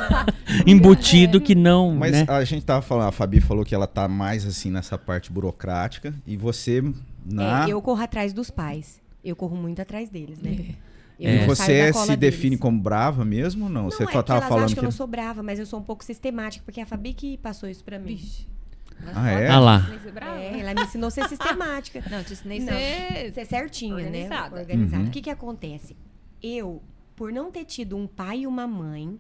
[0.68, 1.96] Embutido que não.
[1.96, 2.26] Mas né?
[2.28, 6.14] a gente tava falando, a Fabi falou que ela tá mais assim nessa parte burocrática
[6.28, 6.84] e você
[7.26, 9.02] na É, eu corro atrás dos pais.
[9.24, 10.76] Eu corro muito atrás deles, né?
[11.18, 11.44] É.
[11.44, 12.20] e você se deles.
[12.20, 13.84] define como brava mesmo ou não?
[13.84, 15.60] Não, você é que tava elas falando acham que que eu não sou brava, mas
[15.60, 18.18] eu sou um pouco sistemática, porque é a Fabi que passou isso pra mim.
[18.18, 18.55] Vixe.
[19.14, 19.48] Ah, é?
[19.50, 19.82] Ah lá.
[20.40, 22.04] É, ela me ensinou a ser sistemática.
[22.10, 23.34] Não, te ensinei a Não, ser...
[23.34, 24.56] ser certinha, Organizada.
[24.56, 24.62] né?
[24.62, 25.04] Organizada.
[25.04, 25.10] Uhum.
[25.10, 25.96] O que que acontece?
[26.42, 26.82] Eu,
[27.16, 29.20] por não ter tido um pai e uma mãe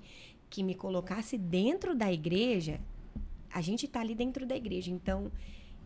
[0.49, 2.79] que me colocasse dentro da igreja,
[3.53, 5.31] a gente tá ali dentro da igreja, então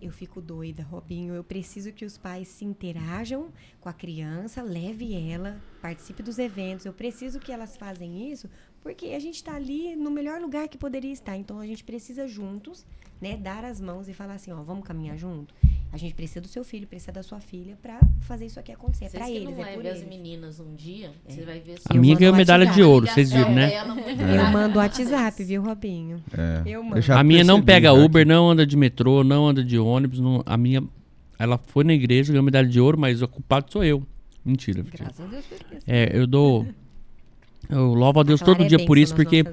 [0.02, 1.34] Eu fico doida, Robinho.
[1.34, 6.86] Eu preciso que os pais se interajam com a criança, leve ela, participe dos eventos.
[6.86, 8.50] Eu preciso que elas fazem isso,
[8.82, 11.38] porque a gente está ali no melhor lugar que poderia estar.
[11.38, 12.86] Então a gente precisa juntos,
[13.22, 15.54] né, dar as mãos e falar assim, ó, vamos caminhar junto.
[15.92, 19.06] A gente precisa do seu filho, precisa da sua filha para fazer isso aqui acontecer.
[19.06, 20.08] É para eles, não é por as eles.
[20.08, 21.32] meninas um dia, É.
[21.34, 23.72] você vai ver A minha ganhou medalha de ouro, vocês viram, né?
[23.80, 26.24] Eu mando o WhatsApp, viu, Robinho?
[26.38, 26.62] É.
[26.66, 27.02] Eu Eu mando.
[27.02, 30.20] já a minha não pega Uber, não anda de metrô, não anda de ônibus.
[30.20, 30.84] não- a minha,
[31.40, 34.04] ela foi na igreja, ganhou medalha de ouro, mas o culpado sou eu.
[34.46, 34.84] Mentira.
[34.84, 35.06] mentira.
[35.06, 35.84] Graças a Deus por isso.
[35.88, 36.68] É, eu dou.
[37.70, 39.44] Eu louvo a Deus todo é dia por isso, porque,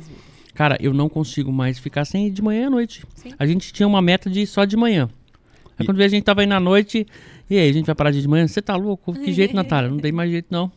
[0.54, 3.04] cara, eu não consigo mais ficar sem ir de manhã à noite.
[3.14, 3.30] Sim.
[3.38, 5.08] A gente tinha uma meta de ir só de manhã.
[5.78, 7.06] Aí quando veio a gente tava aí na noite,
[7.50, 8.48] e aí, a gente vai parar de ir de manhã?
[8.48, 9.12] Você tá louco?
[9.12, 9.90] Que jeito, Natália?
[9.90, 10.72] Não tem mais jeito, não.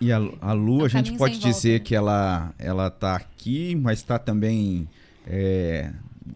[0.00, 1.78] E a, a Lu, É a gente caminho pode volta, dizer né?
[1.80, 4.88] que ela, ela tá aqui, mas está também
[5.26, 5.90] é,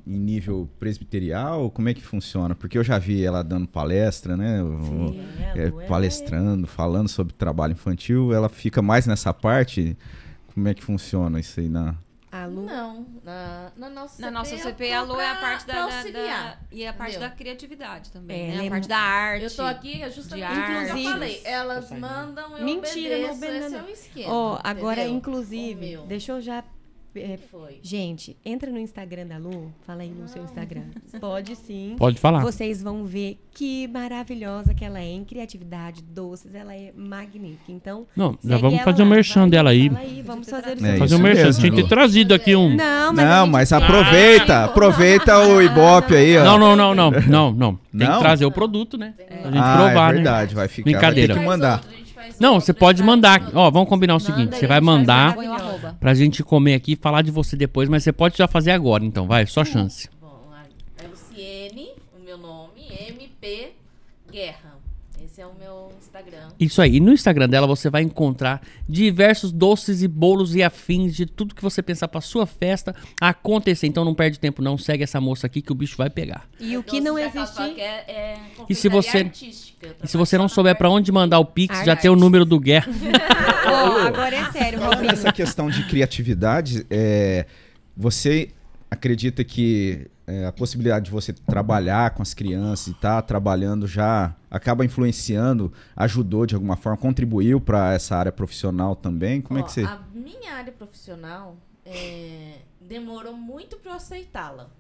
[0.07, 1.71] em nível presbiterial?
[1.71, 2.55] Como é que funciona?
[2.55, 4.63] Porque eu já vi ela dando palestra, né?
[4.63, 5.21] O- Sim,
[5.55, 8.35] é, a Lu, ela palestrando, falando sobre trabalho infantil.
[8.35, 9.97] Ela fica mais nessa parte?
[10.55, 11.95] Como é que funciona isso aí na...
[12.31, 15.67] A Lu, Não, na, na nossa Na nossa eu CP, a Lu é a parte
[15.69, 17.29] da, da- da- E a parte entendeu?
[17.31, 18.61] da criatividade também, É, né?
[18.61, 19.45] A é parte da arte.
[19.45, 23.67] Eu tô aqui é justamente de inclusive, eu falei, elas mandam, eu Mentira, não obedeço,
[23.67, 24.33] esse é o esquema.
[24.35, 26.65] Ó, agora, inclusive, deixa eu já.
[27.17, 27.79] É, que foi?
[27.83, 29.73] gente, entra no Instagram da Lu.
[29.87, 30.83] Fala aí no seu Instagram.
[31.21, 31.95] Pode sim.
[31.99, 32.41] Pode falar.
[32.41, 37.71] Vocês vão ver que maravilhosa que ela é em criatividade, doces, ela é magnífica.
[37.71, 39.89] Então, Não, já vamos ela fazer o lá, merchan dela aí.
[39.89, 41.45] fala aí vamos fazer o É Fazer o isso merchan.
[41.45, 42.75] mesmo, Tinha que ter trazido aqui um.
[42.75, 46.45] Não, mas a Não, gente mas aproveita, aproveita o Ibope aí, ó.
[46.45, 47.75] Não, não, não, não, não, não.
[47.97, 48.21] Tem que Não?
[48.21, 49.15] trazer o produto, né?
[49.17, 50.13] Pra gente ah, provar, é né?
[50.15, 50.91] verdade, vai ficar.
[50.91, 51.35] Brincadeira.
[51.35, 51.85] Vai ter que mandar.
[52.41, 53.51] Não, você pode mandar.
[53.55, 55.37] Ó, vamos combinar o seguinte: você vai mandar
[55.99, 59.05] pra gente comer aqui e falar de você depois, mas você pode já fazer agora,
[59.05, 60.09] então, vai, só chance.
[60.21, 60.43] Bom,
[61.03, 63.73] é Luciene, o meu nome, MP
[64.31, 64.75] Guerra.
[65.25, 65.93] Esse é o meu
[66.27, 66.49] Instagram.
[66.59, 66.97] Isso aí.
[66.97, 71.55] E no Instagram dela você vai encontrar diversos doces e bolos e afins de tudo
[71.55, 73.87] que você pensar pra sua festa acontecer.
[73.87, 76.49] Então não perde tempo não, segue essa moça aqui que o bicho vai pegar.
[76.59, 77.19] E o que Doce não
[77.75, 79.31] que é, é E se você-
[80.03, 82.45] E se você não souber na pra onde mandar o Pix, já tem o número
[82.45, 82.91] do Guerra.
[83.67, 87.47] Ó, agora é sério, nessa questão de criatividade, é,
[87.97, 88.51] você
[88.91, 94.35] acredita que é, a possibilidade de você trabalhar com as crianças e estar trabalhando já
[94.51, 99.41] acaba influenciando, ajudou de alguma forma, contribuiu para essa área profissional também?
[99.43, 99.85] Como é Ó, que você.
[99.85, 104.71] A minha área profissional é, demorou muito para eu aceitá-la.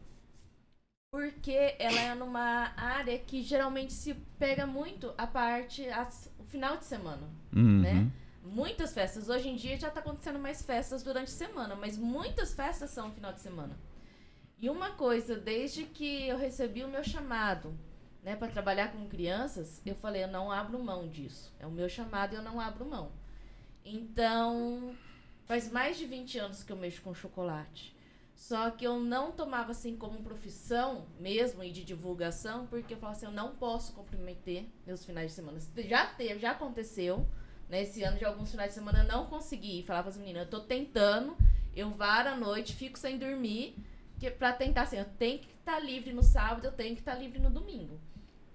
[1.10, 6.76] Porque ela é numa área que geralmente se pega muito a parte, as- o final
[6.76, 7.22] de semana,
[7.54, 7.80] Uhum.
[7.82, 8.10] né?
[8.44, 9.28] Muitas festas.
[9.28, 13.10] Hoje em dia já tá acontecendo mais festas durante a semana, mas muitas festas são
[13.12, 13.76] final de semana.
[14.58, 17.76] E uma coisa, desde que eu recebi o meu chamado,
[18.22, 21.52] né, para trabalhar com crianças, eu falei, eu não abro mão disso.
[21.58, 23.12] É o meu chamado e eu não abro mão.
[23.84, 24.96] Então,
[25.44, 27.94] faz mais de 20 anos que eu mexo com chocolate.
[28.34, 33.16] Só que eu não tomava assim como profissão mesmo e de divulgação, porque eu falava
[33.16, 35.58] assim, eu não posso comprometer meus finais de semana.
[35.86, 37.26] Já teve, já aconteceu,
[37.68, 37.82] né?
[37.82, 39.84] Esse ano de alguns finais de semana eu não consegui.
[39.84, 41.36] Falava as meninas, eu tô tentando,
[41.76, 43.76] eu varo à noite, fico sem dormir,
[44.18, 47.14] que pra tentar assim, eu tenho que estar livre no sábado, eu tenho que estar
[47.14, 48.00] livre no domingo,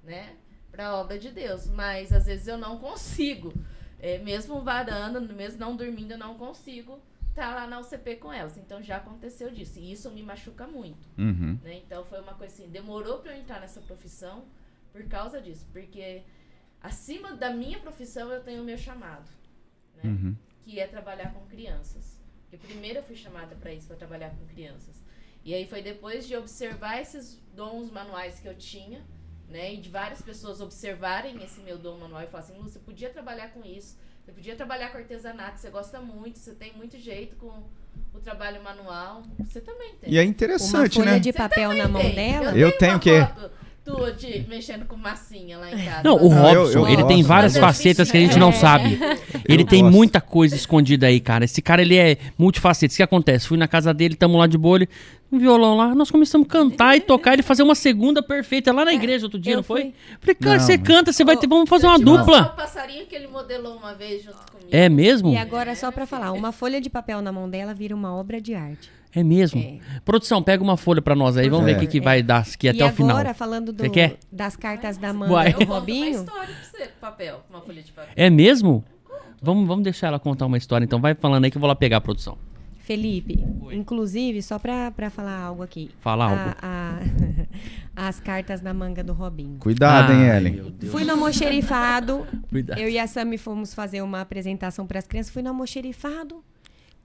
[0.04, 0.36] né?
[0.72, 1.68] Pra obra de Deus.
[1.68, 3.54] Mas às vezes eu não consigo.
[4.00, 8.58] É, mesmo varando, mesmo não dormindo, eu não consigo estar lá na UCP com elas.
[8.58, 9.80] Então já aconteceu disso.
[9.80, 11.08] E isso me machuca muito.
[11.18, 11.60] Uhum.
[11.64, 11.78] né?
[11.86, 14.46] Então foi uma coisa assim, demorou para eu entrar nessa profissão
[14.92, 16.24] por causa disso, porque
[16.82, 19.30] acima da minha profissão eu tenho o meu chamado,
[19.96, 20.10] né?
[20.10, 20.36] Uhum.
[20.64, 22.20] Que é trabalhar com crianças.
[22.50, 25.04] Porque primeiro eu fui chamada para isso, para trabalhar com crianças.
[25.44, 29.02] E aí foi depois de observar esses dons manuais que eu tinha,
[29.50, 29.74] né?
[29.74, 33.10] E de várias pessoas observarem esse meu dom manual e falar assim, Lu, você podia
[33.10, 37.36] trabalhar com isso, você podia trabalhar com artesanato, você gosta muito, você tem muito jeito
[37.38, 37.64] com
[38.14, 39.24] o trabalho manual.
[39.40, 40.12] Você também tem.
[40.14, 41.20] E é Uma interessante, folha né?
[41.20, 42.16] de papel na mão Tem.
[42.16, 42.58] dela.
[42.58, 43.52] Eu tenho uma que- foto
[43.84, 46.02] tua de mexendo com massinha lá em casa.
[46.04, 47.08] Não, o Não, eu- Robson, eu ele gosto.
[47.08, 48.54] tem várias Mas eu facetas que a fiz- gente não é.
[48.54, 49.00] sabe.
[49.48, 49.96] Ele Eu tem gosto.
[49.96, 51.44] muita coisa escondida aí, cara.
[51.46, 52.94] Esse cara, ele é multifaceta.
[52.94, 53.48] O que acontece?
[53.48, 54.88] Fui na casa dele, tamo lá de ele,
[55.32, 58.86] um violão lá, nós começamos a cantar e tocar, ele fazer uma segunda perfeita lá
[58.86, 59.82] na igreja outro dia, eu não foi?
[59.82, 59.94] fui.
[60.20, 62.42] Falei, cara, Não, você mas- canta, você vai ter, vamos fazer Eu uma dupla.
[62.44, 64.70] o passarinho que ele modelou uma vez junto comigo.
[64.70, 65.32] É mesmo?
[65.34, 68.40] E agora, só pra falar, uma folha de papel na mão dela vira uma obra
[68.40, 68.92] de arte.
[69.14, 69.60] É mesmo?
[69.60, 69.80] É.
[70.06, 72.68] Produção, pega uma folha pra nós aí, vamos ver o que, que vai dar aqui
[72.68, 73.12] e até o final.
[73.18, 73.84] agora, falando do-
[74.32, 75.16] das cartas da Uai.
[75.16, 78.12] Amanda Eu do conto uma Robinho, história pra você papel, uma folha de papel.
[78.16, 78.84] É mesmo?
[79.42, 81.76] Vamos, vamos deixar ela contar uma história, então vai falando aí que eu vou lá
[81.76, 82.38] pegar a produção.
[82.80, 83.38] Felipe,
[83.72, 85.92] inclusive, só pra, pra falar algo aqui.
[86.02, 86.56] Fala a, algo.
[86.62, 87.00] A,
[88.10, 89.58] as cartas na manga do Robinho.
[89.60, 90.74] Cuidado, hein, Ai, Ellen?
[90.90, 92.26] Fui no almoxerifado.
[92.50, 92.80] Cuidado.
[92.80, 95.32] Eu e a Sami fomos fazer uma apresentação para as crianças.
[95.32, 96.44] Fui no almoxerifado.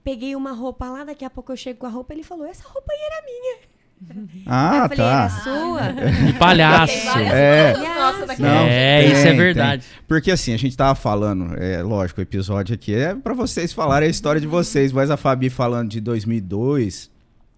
[0.05, 2.13] Peguei uma roupa lá, daqui a pouco eu chego com a roupa.
[2.13, 3.75] Ele falou: Essa roupa aí era minha.
[4.45, 5.29] Ah, eu falei: Era tá.
[5.29, 5.81] sua?
[6.27, 7.13] De palhaço.
[7.13, 7.73] Tem É.
[7.97, 8.41] nossas daqui.
[8.41, 9.37] Não, é, tem, isso é tem.
[9.37, 9.85] verdade.
[10.07, 14.07] Porque assim, a gente tava falando, é lógico, o episódio aqui é pra vocês falarem
[14.07, 17.09] a história de vocês, mas a Fabi falando de 2002,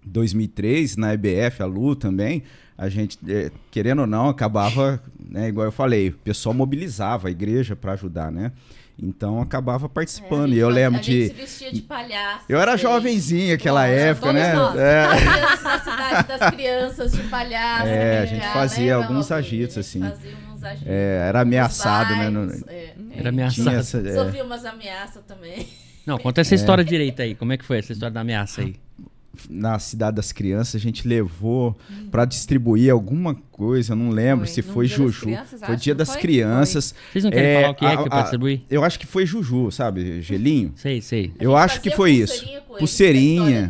[0.05, 2.43] 2003, na EBF, a Lu também,
[2.77, 7.31] a gente, é, querendo ou não, acabava, né, igual eu falei, o pessoal mobilizava a
[7.31, 8.51] igreja pra ajudar, né?
[8.99, 10.53] Então acabava participando.
[10.53, 11.27] e eu lembro É, a gente de.
[11.27, 12.45] se vestia de palhaço.
[12.49, 12.81] Eu era gente.
[12.81, 14.53] jovenzinho naquela Todos época, né?
[14.53, 14.75] nós.
[14.75, 15.03] É.
[15.63, 17.87] Na cidade das crianças de palhaço.
[17.87, 18.19] É, né?
[18.21, 20.09] a gente Já fazia lembra, alguns agitos, A gente assim.
[20.09, 20.87] Fazia uns agitos.
[20.87, 22.83] É, era ameaçado, né, no- é.
[22.85, 23.69] Era Tinha ameaçado.
[23.75, 24.13] essa- é.
[24.15, 25.67] Sofri umas ameaças também.
[26.03, 27.35] Não, conta essa história direita aí.
[27.35, 28.75] Como é que foi essa história da ameaça aí?
[29.50, 31.78] Na cidade das crianças, a gente levou
[32.12, 34.54] pra distribuir alguma coisa, eu não lembro Foi.
[34.54, 35.21] se No foi Dia das Juju.
[35.26, 36.21] Crianças, foi dia das foi?
[36.21, 36.95] crianças.
[37.12, 38.62] Vocês não querem É, falar o que é a- que é pra distribuir?
[38.69, 40.21] Eu acho que foi Juju, sabe?
[40.21, 40.73] Gelinho.
[40.76, 41.34] Sei, sei.
[41.39, 42.45] Eu acho que foi isso.
[42.78, 43.69] pulseirinha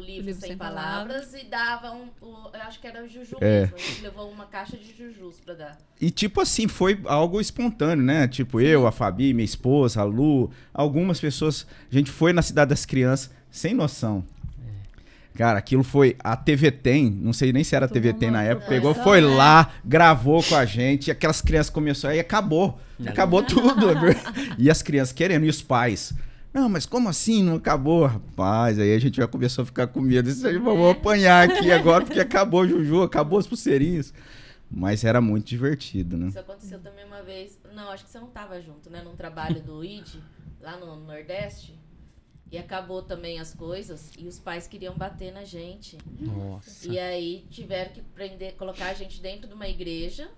[0.00, 2.06] livro, Sem, Sem palavras, e dava um.
[2.22, 3.62] o- eu acho que era o Juju É.
[3.62, 3.76] mesmo.
[3.76, 5.78] A gente levou uma caixa de Jujus pra dar.
[6.00, 8.26] E tipo assim, foi algo espontâneo, né?
[8.26, 11.66] Tipo, eu, a Fabi, minha esposa, a Lu, algumas pessoas.
[11.90, 14.24] A gente foi na cidade das crianças sem noção.
[15.38, 16.16] Cara, aquilo foi.
[16.18, 19.20] A TV Tem, não sei nem se era a TV Tem na época, pegou, foi
[19.20, 19.28] né?
[19.28, 22.80] lá, gravou com a gente, e aquelas crianças começaram, aí acabou.
[23.06, 23.86] Acabou tudo.
[24.58, 26.12] e as crianças querendo, e os pais.
[26.52, 27.44] Não, mas como assim?
[27.44, 28.80] Não acabou, rapaz.
[28.80, 30.28] Aí a gente já começou a ficar com medo.
[30.28, 34.12] Isso aí, vamos apanhar aqui agora, porque acabou o Juju, acabou as pulseirinhas.
[34.68, 36.26] Mas era muito divertido, né?
[36.26, 37.56] Isso aconteceu também uma vez.
[37.72, 39.02] Não, acho que você não tava junto, né?
[39.02, 40.16] Num trabalho do ID,
[40.60, 41.78] lá no Nordeste.
[42.50, 44.10] E acabou também as coisas.
[44.18, 45.98] E os pais queriam bater na gente.
[46.18, 46.88] Nossa.
[46.88, 50.30] E aí tiveram que prender, colocar a gente dentro de uma igreja.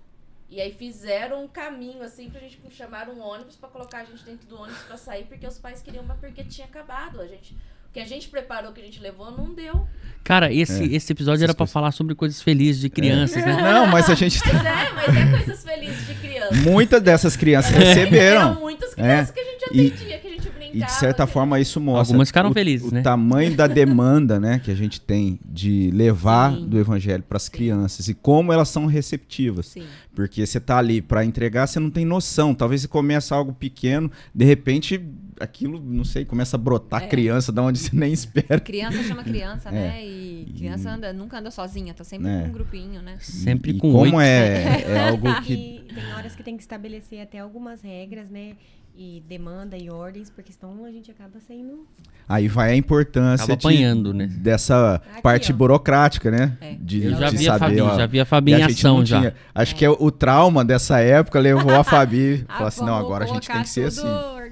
[0.49, 4.21] E aí fizeram um caminho assim pra gente chamar um ônibus pra colocar a gente
[4.25, 7.21] dentro do ônibus pra sair, porque os pais queriam, mas porque tinha acabado.
[7.21, 7.57] A gente,
[7.93, 9.85] que a gente preparou, o que a gente levou, não deu.
[10.23, 10.95] Cara, esse, É.
[10.95, 11.73] esse episódio era Essas pra coisas.
[11.73, 13.53] falar sobre coisas felizes de crianças, né?
[13.73, 14.39] Não, mas a gente.
[14.45, 16.55] Mas é, mas é coisas felizes de criança.
[16.57, 18.59] Muitas dessas crianças Eram receberam.
[18.59, 20.61] muitas crianças que a gente E- atendia, que a gente brincava.
[20.77, 23.01] E de certa que- forma isso mostra Algumas ficaram o, felizes, o né?
[23.01, 26.67] tamanho da demanda, né, que a gente tem de levar Sim.
[26.67, 29.65] do evangelho para as crianças e como elas são receptivas.
[29.67, 29.83] Sim.
[30.13, 32.53] Porque você tá ali para entregar, você não tem noção.
[32.53, 35.01] Talvez você começa algo pequeno, de repente
[35.41, 37.07] aquilo, não sei, começa a brotar É.
[37.07, 38.59] criança da onde você nem espera.
[38.59, 39.71] Criança chama criança, É.
[39.71, 40.05] né?
[40.05, 42.41] E criança anda, nunca anda sozinha, tá sempre É.
[42.41, 43.15] com um grupinho, né?
[43.19, 47.21] Sempre e com como é, é algo que E tem horas que tem que estabelecer
[47.21, 48.53] até algumas regras, né?
[48.93, 51.87] E demanda e ordens, porque senão a gente acaba sendo.
[52.27, 54.27] aí vai a importância Acaba de- apanhando, né?
[54.27, 55.55] dessa Aqui, parte ó.
[55.55, 56.57] burocrática, né?
[56.59, 56.75] É.
[56.75, 58.65] De, Eu já de vi a saber, Fabi, ó, já vi a Fabi em a
[58.65, 59.19] ação já.
[59.19, 59.35] tinha.
[59.55, 62.45] Acho que é o trauma dessa época levou a Fabi.
[62.49, 64.05] Ah, falou assim: não, agora a gente tem que ser assim.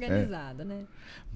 [0.03, 0.83] Organizado, né?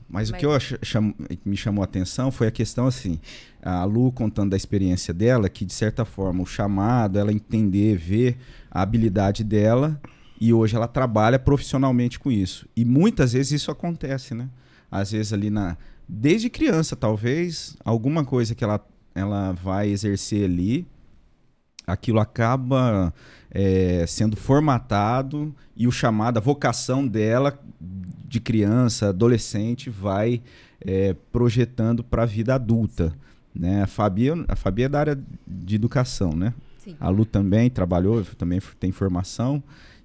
[0.09, 1.13] Mas, o Mas- que eu ach- cham-
[1.45, 3.19] me chamou a atenção foi a questão assim:
[3.61, 8.37] a Lu contando da experiência dela, que de certa forma o chamado, ela entender, ver
[8.69, 9.99] a habilidade dela,
[10.39, 12.67] e hoje ela trabalha profissionalmente com isso.
[12.75, 14.49] E muitas vezes isso acontece, né?
[14.91, 15.77] Às vezes ali na.
[16.07, 20.85] Desde criança, talvez, alguma coisa que ela, ela vai exercer ali,
[21.87, 23.13] aquilo acaba
[23.49, 27.57] é, sendo formatado e o chamado, a vocação dela
[28.33, 30.41] de criança, adolescente, vai
[30.81, 33.13] é, projetando para a vida adulta.
[33.53, 33.83] Né?
[33.83, 36.51] A, Fabi, a Fabi é da área de educação, né?
[36.79, 36.95] Sim.
[36.99, 39.61] A Lu também trabalhou, também tem formação.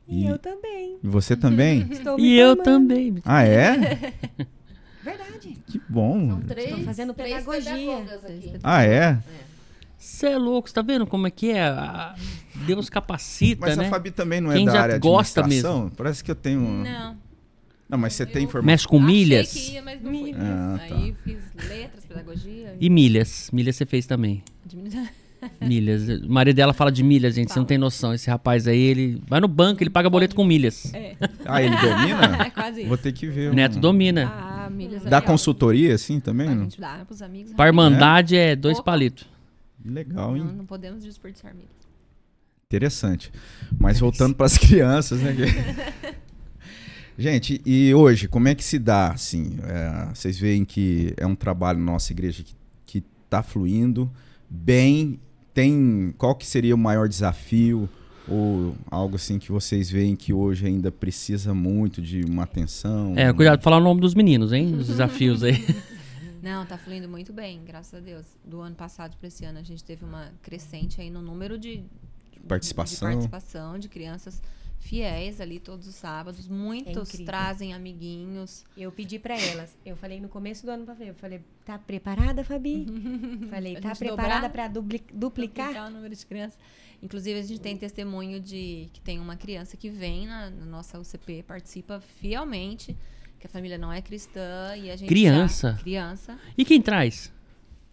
[0.07, 0.99] E, E, eu também.
[1.03, 1.87] e você também?
[1.91, 3.17] Estou me E eu também.
[3.25, 4.13] ah, é?
[5.03, 5.57] Verdade.
[5.67, 6.29] Que bom.
[6.29, 7.73] São três, Estou fazendo três pedagogia.
[7.99, 8.59] aqui.
[8.63, 9.19] Ah, é?
[9.97, 11.63] Você é louco, você tá vendo como é que é?
[11.67, 12.15] A-
[12.67, 13.87] Deus capacita, Mas né?
[13.87, 15.91] a Fabi também não é Quem da já área de gosta administração?
[15.97, 16.61] Parece que eu tenho...
[16.61, 17.17] Não,
[17.89, 17.99] Não.
[17.99, 18.67] mas você tem informação.
[18.67, 19.53] Mexe com Achei milhas.
[19.53, 20.35] que ia, mas não fui.
[20.37, 20.95] Ah, tá.
[20.95, 22.77] Aí fiz letras, pedagogia.
[22.81, 23.51] E milhas.
[23.53, 24.43] Milhas você fez também.
[25.61, 26.09] Milhas.
[26.09, 27.47] O marido dela fala de milhas, gente.
[27.49, 27.69] Você não Fala.
[27.69, 28.13] tem noção.
[28.13, 30.93] Esse rapaz aí, ele vai no banco, ele paga boleto com milhas.
[30.93, 32.43] É, Ah, ele domina?
[32.45, 32.89] é quase isso.
[32.89, 33.53] Vou ter que ver.
[33.53, 34.27] O Neto um- domina.
[34.35, 35.29] Ah, milhas Dá ali, ó.
[35.31, 36.49] consultoria assim também?
[36.49, 36.65] A não?
[36.65, 37.53] gente dá pros amigos.
[37.55, 38.91] Pra Irmandade é dois Opa.
[38.91, 39.27] palitos.
[39.85, 40.43] Legal, hein?
[40.45, 41.71] Não, não podemos desperdiçar milhas.
[42.67, 43.31] Interessante.
[43.79, 45.35] Mas voltando para as crianças, né?
[47.19, 49.59] Gente, e hoje, como é que se dá, assim?
[49.65, 52.55] é, vocês veem que é um trabalho na nossa igreja que,
[52.87, 54.09] que tá fluindo
[54.49, 55.19] bem.
[55.53, 56.15] Tem.
[56.17, 57.89] Qual que seria o maior desafio?
[58.29, 63.15] Ou algo assim que vocês veem que hoje ainda precisa muito de uma atenção?
[63.17, 64.77] É, cuidado de falar o nome dos meninos, hein?
[64.77, 65.57] Os desafios aí.
[66.41, 68.27] Não, tá fluindo muito bem, graças a Deus.
[68.45, 71.79] Do ano passado para esse ano a gente teve uma crescente aí no número de,
[72.31, 73.09] de participação.
[73.09, 74.41] De participação de crianças
[74.79, 76.49] fiéis ali todos os sábados.
[76.49, 78.65] Muitos É trazem amiguinhos.
[78.77, 79.77] Eu pedi para elas.
[79.85, 81.09] Eu falei no começo do ano para ver.
[81.11, 82.87] Eu falei, tá preparada, Fabi?
[83.51, 85.13] falei, tá preparada para duplicar?
[85.15, 86.59] duplicar o número de crianças.
[87.03, 90.99] Inclusive, a gente tem testemunho de que tem uma criança que vem na, na nossa
[90.99, 92.97] UCP, participa fielmente,
[93.39, 95.73] que a família não é cristã e a gente Criança?
[95.73, 96.39] já- criança.
[96.57, 97.33] E quem traz?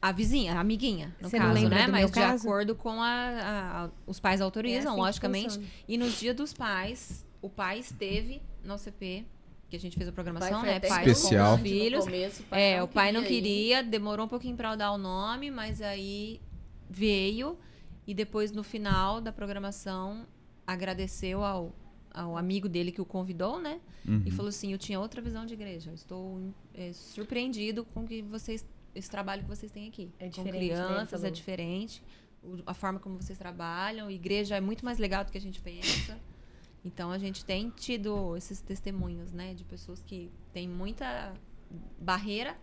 [0.07, 1.85] A vizinha, a amiguinha, no Você não caso, lembra né?
[1.87, 2.43] do Mas meu de caso?
[2.47, 5.59] acordo com a, a- a- os pais autorizam, É assim logicamente.
[5.87, 9.25] E nos dias dos pais, o pai esteve na UCP,
[9.69, 10.79] que a gente fez a O pai programação, né?
[10.79, 11.57] Pais Especial.
[11.57, 12.03] com os importante no filhos.
[12.05, 13.27] começo, É, o pai não ir.
[13.27, 16.39] queria, demorou um pouquinho pra eu dar o nome, mas aí
[16.89, 17.57] veio
[18.05, 20.27] e depois no final da programação
[20.67, 21.73] agradeceu ao,
[22.13, 23.79] ao amigo dele que o convidou, né?
[24.07, 24.21] Uhum.
[24.25, 25.91] E falou assim: Eu tinha outra visão de igreja.
[25.93, 26.39] Estou
[26.73, 28.63] é, surpreendido com que vocês,
[28.95, 30.11] esse trabalho que vocês têm aqui.
[30.17, 32.03] É com diferente, né, ele crianças, é diferente.
[32.65, 34.09] A forma como vocês trabalham.
[34.09, 36.17] Igreja é muito mais legal do que a gente pensa.
[36.83, 39.53] Então a gente tem tido esses testemunhos, né?
[39.53, 41.33] De pessoas que têm muita
[41.99, 42.55] barreira.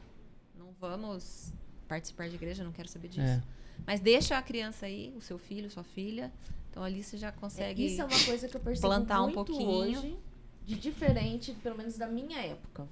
[0.56, 1.52] Não vamos
[1.88, 3.20] participar de igreja, não quero saber disso.
[3.20, 3.42] É.
[3.84, 6.32] Mas deixa a criança aí, o seu filho, sua filha.
[6.70, 7.84] Então ali você já É, consegue.
[7.84, 9.68] Isso é uma coisa que eu percebo plantar um muito pouquinho.
[9.68, 10.16] hoje,
[10.64, 12.88] de diferente, pelo menos da minha época.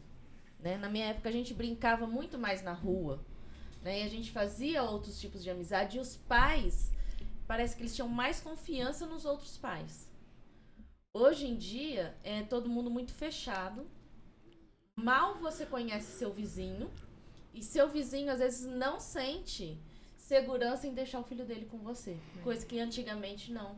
[0.58, 0.76] Né?
[0.76, 3.24] Na minha época a gente brincava muito mais na rua.
[3.82, 4.00] Né?
[4.00, 5.96] E a gente fazia outros tipos de amizade.
[5.96, 6.92] E os pais,
[7.46, 10.08] parece que eles tinham mais confiança nos outros pais.
[11.12, 13.86] Hoje em dia, é todo mundo muito fechado.
[14.96, 16.90] Mal você conhece seu vizinho.
[17.52, 19.76] E seu vizinho, às vezes, não sente
[20.16, 22.16] segurança em deixar o filho dele com você.
[22.44, 23.76] Coisa que antigamente não.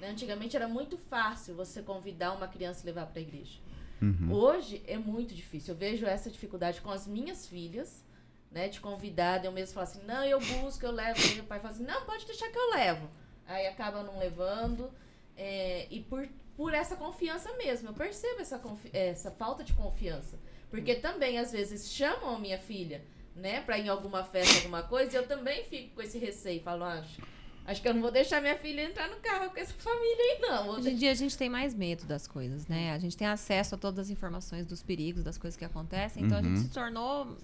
[0.00, 0.10] né?
[0.10, 3.60] Antigamente era muito fácil você convidar uma criança e levar para a igreja.
[4.00, 4.32] Uhum.
[4.32, 5.74] Hoje é muito difícil.
[5.74, 8.04] Eu vejo essa dificuldade com as minhas filhas,
[8.52, 8.68] né?
[8.68, 11.18] De convidar, de eu mesmo falar assim, não, eu busco, eu levo.
[11.36, 13.08] E o pai fala assim, não, pode deixar que eu levo.
[13.46, 14.90] Aí acaba não levando.
[15.36, 17.88] é, e por, por essa confiança mesmo.
[17.88, 20.38] Eu percebo essa, confi- essa falta de confiança.
[20.70, 23.02] Porque também, às vezes, chamam a minha filha,
[23.34, 26.62] né, pra ir em alguma festa, alguma coisa, e eu também fico com esse receio.
[26.62, 27.20] Falo, acho,
[27.66, 30.38] acho que eu não vou deixar minha filha entrar no carro com essa família aí,
[30.40, 30.68] não.
[30.70, 32.92] Hoje em dia a gente tem mais medo das coisas, né?
[32.92, 36.24] A gente tem acesso a todas as informações dos perigos, das coisas que acontecem.
[36.24, 36.62] Então a gente Uhum.
[36.62, 37.36] se tornou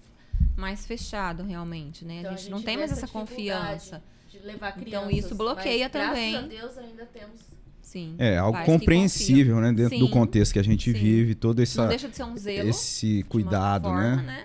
[0.56, 2.20] mais fechado realmente, né?
[2.20, 4.02] Então, a, gente não vê tem mais essa dificuldade confiança.
[4.30, 6.32] De levar Então, crianças, isso bloqueia mas, também.
[6.32, 7.40] Graças a Deus ainda temos.
[7.82, 8.14] Sim.
[8.18, 9.72] É algo compreensível, né?
[9.72, 10.98] Dentro do Sim, contexto que a gente sim.
[10.98, 12.68] vive, todo essa, Não deixa de ser um zelo.
[12.68, 14.44] esse cuidado, forma, né?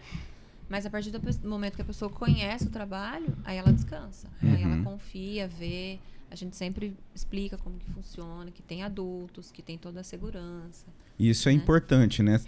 [0.69, 4.27] Mas a partir do do momento que a pessoa conhece o trabalho, aí ela descansa.
[4.41, 4.83] Aí ela Uhum.
[4.85, 5.99] confia, vê.
[6.31, 10.87] A gente sempre explica como que funciona, que tem adultos, que tem toda a segurança.
[11.19, 11.57] E isso é né?
[11.57, 12.39] importante, né?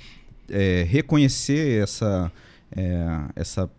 [0.49, 2.31] É, reconhecer essa,
[2.71, 3.05] é,
[3.35, 3.69] essa,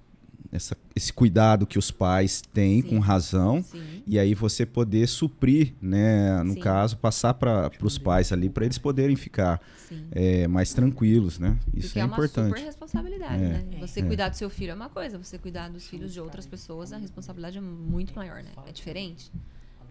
[0.53, 2.89] essa, esse cuidado que os pais têm Sim.
[2.89, 4.03] com razão Sim.
[4.07, 6.43] e aí você poder suprir, né?
[6.43, 6.61] No Sim.
[6.61, 9.61] caso, passar para os pais ali para eles poderem ficar
[10.12, 11.57] é, mais tranquilos, né?
[11.74, 12.49] Isso Porque é, é uma importante.
[12.49, 13.64] super responsabilidade, É, né?
[13.80, 14.03] Você é.
[14.05, 16.97] cuidar do seu filho é uma coisa, você cuidar dos filhos de outras pessoas, a
[16.97, 18.51] responsabilidade é muito maior, né?
[18.66, 19.30] É diferente.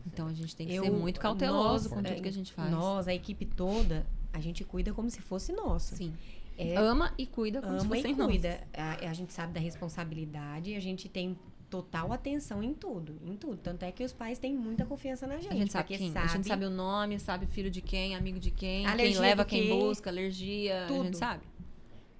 [0.05, 2.53] Então a gente tem que ser muito cauteloso com nós, tudo é, que a gente
[2.53, 2.71] faz.
[2.71, 5.95] Nós, a equipe toda, a gente cuida como se fosse nosso.
[5.95, 6.13] Sim.
[6.57, 8.61] É, Ama e cuida como se ama e fossem cuida.
[8.73, 11.37] A, a gente sabe da responsabilidade e a gente tem
[11.69, 13.57] total atenção em tudo, em tudo.
[13.57, 15.51] Tanto é que os pais têm muita confiança na gente.
[15.51, 18.51] A gente sabe quem, a gente sabe o nome, sabe filho de quem, amigo de
[18.51, 21.03] quem, Alergia quem leva, quem busca, alergia, a Tudo.
[21.05, 21.43] gente sabe.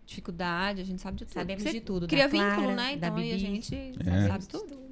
[0.06, 1.34] Dificuldade, a gente sabe de tudo.
[1.34, 2.96] Sabemos Você de tudo, da Cria vínculo, Clara, né?
[2.98, 3.40] da Então aí a Bibi.
[3.40, 3.76] gente
[4.06, 4.28] É.
[4.28, 4.85] sabe tudo.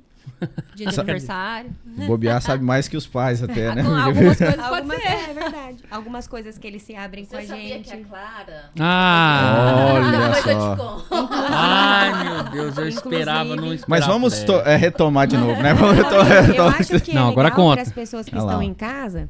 [0.75, 1.71] Dia de aniversário.
[2.07, 3.83] Bobear sabe mais que os pais até, né?
[3.83, 5.07] Com algumas coisas pode Algumas, ser.
[5.07, 5.77] é verdade.
[5.89, 7.89] Algumas coisas que eles se abrem com Você a sabia gente.
[7.89, 8.69] que a Clara...
[8.79, 9.93] Ah!
[9.93, 10.75] Olha só.
[10.75, 11.33] te conto.
[11.33, 13.85] Ai, meu Deus, eu esperava, não esperava.
[13.87, 15.73] Mas vamos é, retomar de novo, né?
[15.73, 16.55] Vamos Eu retomar.
[16.55, 17.73] eu acho que é Não, agora legal conta.
[17.75, 19.29] para as pessoas que estão em casa.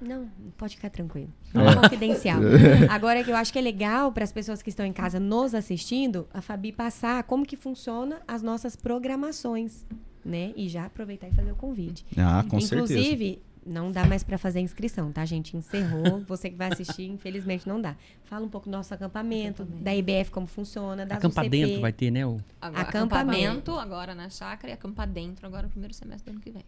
[0.00, 1.28] Não, pode ficar tranquilo.
[1.52, 1.58] É.
[1.72, 2.38] É confidencial.
[2.88, 5.54] Agora que eu acho que é legal para as pessoas que estão em casa nos
[5.56, 9.84] assistindo, a Fabi passar como que funciona as nossas programações,
[10.28, 10.52] né?
[10.56, 12.04] E já aproveitar e fazer o convite.
[12.16, 12.92] Ah, com certeza.
[12.98, 15.56] Inclusive, não dá mais para fazer inscrição, tá, gente?
[15.56, 16.20] Encerrou.
[16.26, 17.96] Você que vai assistir, infelizmente não dá.
[18.24, 19.84] Fala um pouco do nosso acampamento, Acampamento.
[19.84, 22.24] da IBF como funciona, da Acampa dentro vai ter, né?
[22.26, 22.38] O...
[22.60, 23.14] Agora, Acampamento.
[23.14, 26.64] acampamento agora na chácara e acampar dentro agora no primeiro semestre do ano que vem.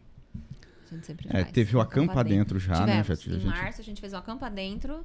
[0.90, 1.52] A gente sempre É, faz.
[1.52, 3.04] teve o acampa dentro já, né?
[3.04, 3.44] Já, Tivemos.
[3.44, 5.04] já- em março a gente fez o acampa dentro,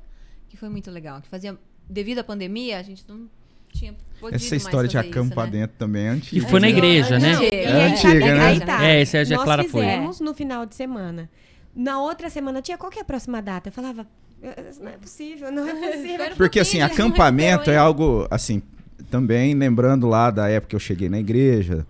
[0.49, 1.21] que foi muito legal.
[1.21, 1.57] Que fazia,
[1.89, 3.29] devido à pandemia, a gente não
[3.75, 5.59] tinha podido Essa história mais de fazer acampa isso, né?
[5.59, 6.47] dentro também é antiga.
[6.47, 6.71] foi na né?
[6.73, 7.31] igreja, né?
[7.41, 8.39] E É aí, antiga, sabe- né?
[8.45, 8.85] aí tá.
[8.85, 9.81] É, esse aí a Nós Clara foi.
[9.85, 11.29] fizemos no final de semana.
[11.75, 13.67] Na outra semana tinha qual que é a próxima data?
[13.69, 14.07] Eu falava,
[14.69, 16.25] "Isso não é possível, não é possível.
[16.37, 18.61] Porque assim, acampamento é algo, assim,
[19.11, 21.85] também lembrando lá da época que eu cheguei na igreja,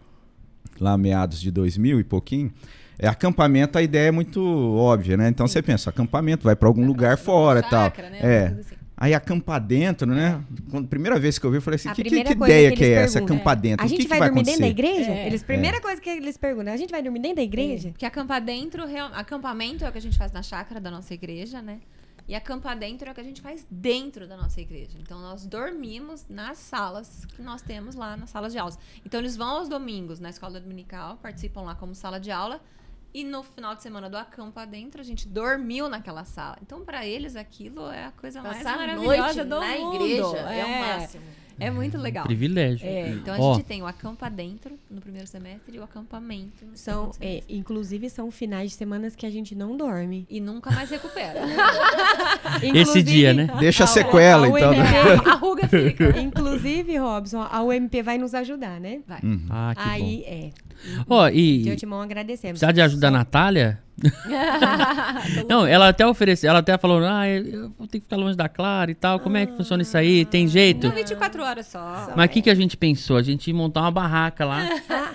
[0.79, 2.51] lá meados de 2000 e pouquinho,
[2.97, 4.41] É acampamento, a ideia é muito
[4.77, 5.27] óbvia, né?
[5.27, 7.91] Então você pensa, acampamento, vai para algum lugar fora e tal.
[7.97, 8.19] Né?
[8.21, 8.45] É.
[8.57, 8.75] Assim.
[9.05, 10.43] Aí acampar dentro, né?
[10.71, 12.83] Quando, primeira vez que eu vi, eu falei assim, que, que, que ideia que, que
[12.85, 13.85] é essa, acampar dentro?
[13.85, 14.61] A gente que vai, vai dormir acontecer?
[14.63, 15.11] dentro da igreja?
[15.11, 15.27] É.
[15.27, 17.89] Eles, primeira coisa que eles perguntam, a gente vai dormir dentro da igreja?
[17.89, 17.91] É.
[17.91, 21.13] Porque acampar dentro, real- acampamento é o que a gente faz na chácara da nossa
[21.13, 21.81] igreja, né?
[22.27, 24.97] E acampar dentro é o que a gente faz dentro da nossa igreja.
[24.99, 28.79] Então nós dormimos nas salas que nós temos lá nas salas de aulas.
[29.05, 32.59] Então eles vão aos domingos na escola dominical, participam lá como sala de aula.
[33.15, 36.57] E no final de semana do acampa dentro, a gente dormiu naquela sala.
[36.61, 40.05] Então, para eles, aquilo é a coisa mais Passar a maravilhosa noite do na mundo.
[40.05, 41.23] igreja é, o máximo.
[41.59, 42.25] É muito legal.
[42.25, 42.85] Privilégio.
[42.85, 43.53] É, então a Ó.
[43.55, 47.27] gente tem o acampa dentro no primeiro semestre e o acampamento no São, segundo é,
[47.27, 47.57] semestre.
[47.57, 50.25] inclusive, são finais de semanas que a gente não dorme.
[50.29, 51.41] E nunca mais recupera.
[52.73, 53.47] Esse dia, né?
[53.59, 54.71] Deixa a a- sequela, a então.
[54.71, 54.79] né?
[55.15, 56.19] UNB a ruga fica.
[56.19, 58.99] Inclusive, Robson, a UMP vai nos ajudar, né?
[59.07, 59.19] Vai.
[59.23, 59.45] Uhum.
[59.49, 60.49] Ah, que Aí, é.
[61.07, 61.15] bom.
[61.15, 62.59] Ó, De e antemão agradecemos.
[62.59, 63.79] precisa de ajuda a Natália?
[65.47, 68.49] Não, ela até ofereceu, ela até falou, ah, eu vou ter que ficar longe da
[68.49, 69.19] Clara e tal.
[69.19, 70.25] Como é que funciona isso aí?
[70.25, 70.87] Tem jeito?
[70.87, 72.11] Não, 24 horas só.
[72.15, 73.17] Mas o que, que a gente pensou?
[73.17, 74.67] A gente ia montar uma barraca lá.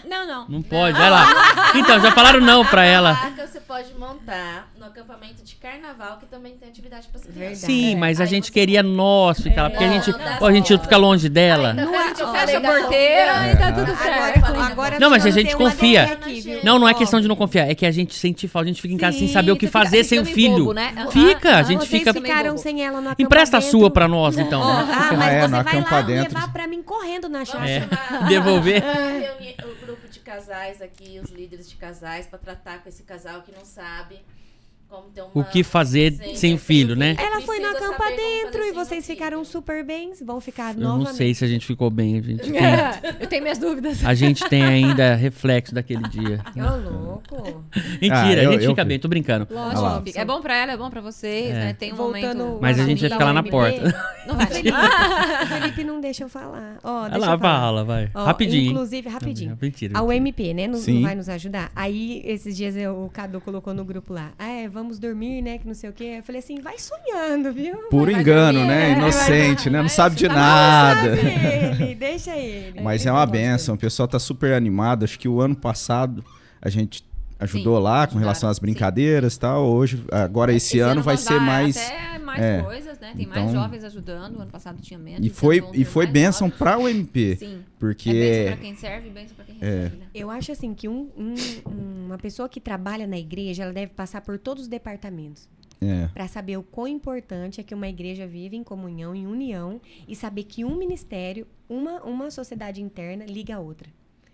[0.09, 0.49] Não, não.
[0.49, 1.27] Não pode, vai lá.
[1.75, 3.13] Então, já falaram não pra ela.
[3.13, 7.39] Barraca você pode montar no acampamento de carnaval, que também tem atividade para crianças.
[7.39, 7.59] Verdade.
[7.67, 10.19] Sim, mas a Aí gente você- queria nós ficar lá, porque a Não, gente, não
[10.19, 10.83] dá ó, a gente certo.
[10.83, 11.69] fica longe dela.
[11.71, 14.45] Ainda bem que eu Ó, falei fecha a da porteira e tá tudo certo.
[14.47, 16.05] Agora, agora Não, mas a gente uma confia.
[16.05, 16.61] aqui, viu?
[16.65, 18.81] Não, não é questão de não confiar, é que a gente sente falta, a gente
[18.81, 20.37] fica em casa sem Sim, saber o que você fica- fazer você sem o fica
[20.37, 20.65] meio filho.
[20.65, 20.95] bobo, né?
[21.11, 22.15] Fica, a gente Vocês fica.
[22.15, 23.23] ficaram sem ela no acampamento.
[23.23, 24.63] Empresta a sua pra nós, então.
[24.63, 27.61] Ó, ah, mas É, no você vai lá levar pra mim correndo na chácara.
[28.25, 28.29] É.
[28.29, 28.83] Devolver.
[29.63, 33.53] o grupo de casais aqui, os líderes de casais, para tratar com esse casal que
[33.53, 34.17] não sabe.
[35.35, 37.15] O que fazer sem filho, né?
[37.19, 39.17] Ela foi saber como dentro e sem vocês filho.
[39.19, 40.13] ficaram super bem.
[40.25, 41.07] Vão ficar Eu novamente.
[41.09, 42.61] não sei se a gente ficou bem, a gente tem,
[43.21, 44.05] Eu tenho minhas dúvidas.
[44.05, 46.41] a gente tem ainda reflexo daquele dia.
[46.57, 47.65] Ô, louco.
[48.01, 49.47] Mentira, Ah, a eu- gente eu fica bem, tô brincando.
[49.51, 51.53] Lógico, Ah é bom pra ela, é bom pra vocês, É.
[51.53, 51.73] né?
[51.75, 52.59] Tem um Voltando momento.
[52.61, 53.95] Mas a gente vai ficar lá na porta.
[54.27, 54.47] Não vai.
[54.47, 56.79] O Felipe não deixa eu falar.
[56.83, 57.61] Ó, Vai deixa lá, eu falar.
[57.61, 58.11] fala, vai.
[58.15, 58.71] Ó, Rapidinho.
[58.73, 59.59] Inclusive, rapidinho.
[59.61, 59.99] Mentira.
[59.99, 60.67] A UMP, né?
[60.67, 61.71] Não, vai nos ajudar.
[61.77, 64.33] Aí, esses dias eu- o Cadu colocou no grupo lá.
[64.39, 65.59] Ah, é, vamos dormir, né?
[65.59, 66.17] Que não sei o quê.
[66.19, 67.77] Eu falei assim, vai sonhando, viu?
[67.91, 68.91] Puro Vai engano, dormir, né?
[68.91, 69.79] é, Inocente, né?
[69.79, 71.17] Não vai- sabe de tá nada.
[71.17, 71.29] Sabe
[71.83, 72.81] ele, deixa ele.
[72.81, 75.05] Mas é uma benção, o pessoal tá super animado.
[75.05, 76.25] Acho que o ano passado
[76.61, 77.05] a gente
[77.39, 78.63] ajudou Sim, lá com ajudaram, relação às sim.
[78.63, 79.65] brincadeiras e tal.
[79.67, 81.77] Hoje, agora esse, ano vai ser mais.
[81.77, 82.63] Até mais é.
[82.63, 83.13] coisas, né?
[83.17, 84.37] Tem Então- mais jovens ajudando.
[84.37, 85.25] O ano passado tinha menos.
[85.25, 86.59] E esse foi, e foi bênção jovens.
[86.59, 87.37] pra UMP.
[87.37, 87.65] Sim.
[87.79, 88.11] Porque.
[88.11, 89.71] É bênção pra quem serve e bênção pra quem É.
[89.85, 90.07] recebe, né?
[90.15, 91.35] Eu acho assim que um- um-
[92.07, 95.49] uma pessoa que trabalha na igreja, ela deve passar por todos os departamentos.
[95.83, 99.81] É, Para saber o quão importante é que uma igreja vive em comunhão, em união,
[100.07, 103.89] e saber que um ministério, uma, uma sociedade interna, liga a outra.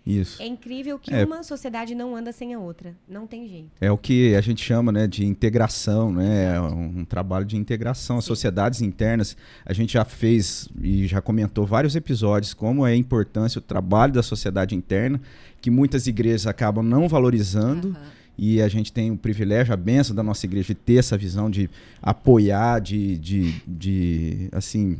[0.07, 0.41] Isso.
[0.41, 1.25] É incrível que É.
[1.25, 2.95] uma sociedade não anda sem a outra.
[3.07, 3.71] Não tem jeito.
[3.81, 6.55] É o que a gente chama né, de integração, né?
[6.55, 8.17] É um, um trabalho de integração.
[8.17, 9.35] As sociedades internas,
[9.65, 14.13] a gente já fez e já comentou vários episódios como é a importância o trabalho
[14.13, 15.19] da sociedade interna,
[15.61, 17.89] que muitas igrejas acabam não valorizando.
[17.89, 18.17] Aham.
[18.39, 21.49] E a gente tem o privilégio, a benção da nossa igreja de ter essa visão
[21.49, 21.67] de
[21.99, 24.99] apoiar, de, de, de assim,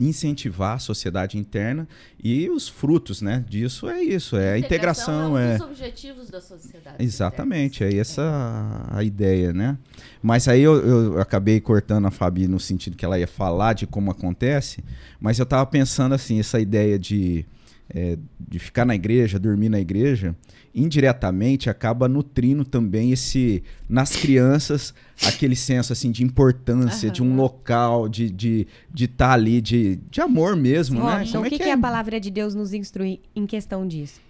[0.00, 1.88] incentivar a sociedade interna
[2.22, 6.30] e os frutos, né, disso é isso, é a integração, é um é dos objetivos
[6.30, 6.96] da sociedade.
[7.02, 9.76] exatamente, é essa a ideia, né?
[10.22, 13.86] Mas aí eu, eu acabei cortando a Fabi no sentido que ela ia falar de
[13.86, 14.84] como acontece,
[15.20, 17.44] mas eu tava pensando assim, essa ideia de
[17.90, 20.36] é, de ficar na igreja, dormir na igreja,
[20.74, 24.94] indiretamente acaba nutrindo também esse nas crianças
[25.26, 29.96] aquele senso assim de importância de um local, de estar de, de tá ali, de,
[30.10, 31.24] de amor mesmo, né?
[31.26, 34.20] Então, Como o que, que a palavra de Deus nos instrui em questão disso?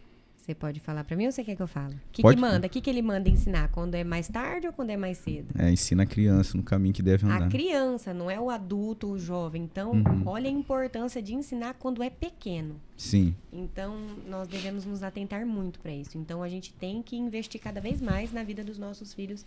[0.48, 1.94] Você pode falar para mim ou você quer que eu fale?
[1.96, 2.66] O que, que manda?
[2.66, 3.68] O que, que ele manda ensinar?
[3.68, 5.48] Quando é mais tarde ou quando é mais cedo?
[5.58, 7.42] É, ensina a criança no caminho que deve andar.
[7.42, 9.62] A criança, não é o adulto, o jovem.
[9.64, 10.22] Então, Uhum.
[10.24, 12.80] olha a importância de ensinar quando é pequeno.
[12.96, 13.34] Sim.
[13.52, 13.94] Então,
[14.26, 16.16] nós devemos nos atentar muito para isso.
[16.16, 19.44] Então, a gente tem que investir cada vez mais na vida dos nossos filhos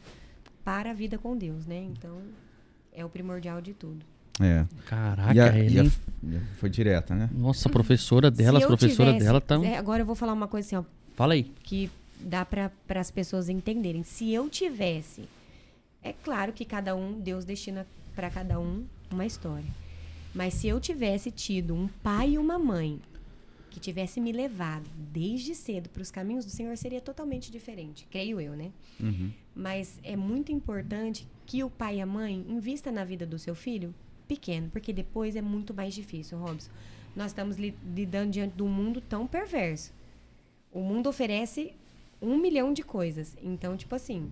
[0.63, 1.83] para a vida com Deus, né?
[1.97, 2.19] Então,
[2.93, 4.05] é o primordial de tudo.
[4.43, 4.65] É.
[4.85, 5.75] Caraca, e a, ele,
[6.23, 7.29] e a- foi direta, né?
[7.33, 10.65] Nossa, a professora dela, eu professoras tivesse- dela é, agora eu vou falar uma coisa
[10.67, 10.83] assim, ó,
[11.15, 11.43] Fala aí.
[11.63, 11.89] que
[12.19, 14.03] dá para as pessoas entenderem.
[14.03, 15.23] Se eu tivesse,
[16.03, 17.85] é claro que cada um, Deus destina
[18.15, 19.65] para cada um uma história.
[20.33, 22.99] Mas se eu tivesse tido um pai e uma mãe
[23.69, 28.39] que tivesse me levado desde cedo para os caminhos do Senhor, seria totalmente diferente, creio
[28.39, 28.69] eu, né?
[28.99, 29.31] Uhum.
[29.55, 33.55] Mas é muito importante que o pai e a mãe invista na vida do seu
[33.55, 33.93] filho
[34.35, 36.71] pequeno, porque depois é muito mais difícil, Robson.
[37.15, 39.91] Nós estamos li- lidando diante de um mundo tão perverso.
[40.71, 41.73] O mundo oferece
[42.21, 43.35] um milhão de coisas.
[43.43, 44.31] Então, tipo assim,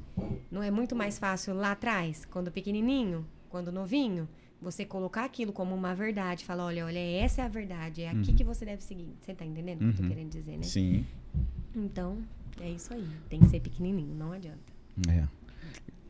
[0.50, 4.28] não é muito mais fácil lá atrás, quando pequenininho, quando novinho,
[4.62, 8.30] você colocar aquilo como uma verdade, falar, olha, olha, essa é a verdade, é aqui
[8.32, 8.36] Uhum.
[8.38, 9.10] que você deve seguir.
[9.22, 10.10] Você tá entendendo o que eu tô Uhum.
[10.10, 10.64] querendo dizer, né?
[10.64, 11.06] Sim.
[11.76, 12.18] Então,
[12.62, 13.06] é isso aí.
[13.30, 14.60] Tem que ser pequenininho, não adianta.
[15.10, 15.28] É.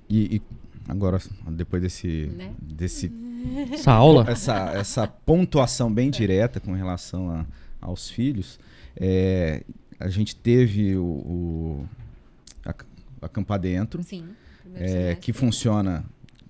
[0.10, 0.42] E, e
[0.88, 1.20] agora,
[1.52, 2.54] depois desse, Né?
[2.62, 3.08] desse
[3.74, 4.26] Essa aula.
[4.30, 7.46] essa, essa pontuação bem direta com relação a-
[7.82, 8.60] aos filhos,
[8.96, 9.64] é,
[10.00, 11.90] a gente teve o, o
[12.66, 12.86] ac-
[13.22, 14.28] acampar dentro, Sim.
[14.62, 16.04] primeiro é, que funciona.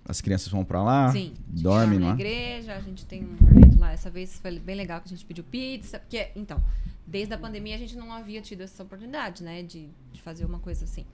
[0.08, 1.34] As crianças vão pra lá, Sim.
[1.48, 2.08] A gente dormem dorme lá.
[2.08, 3.92] na igreja, a gente tem um evento lá.
[3.92, 6.00] Essa vez foi bem legal que a gente pediu pizza.
[6.00, 6.60] Porque, então,
[7.06, 9.62] desde a pandemia a gente não havia tido essa oportunidade, né?
[9.62, 11.06] De, de fazer uma coisa assim.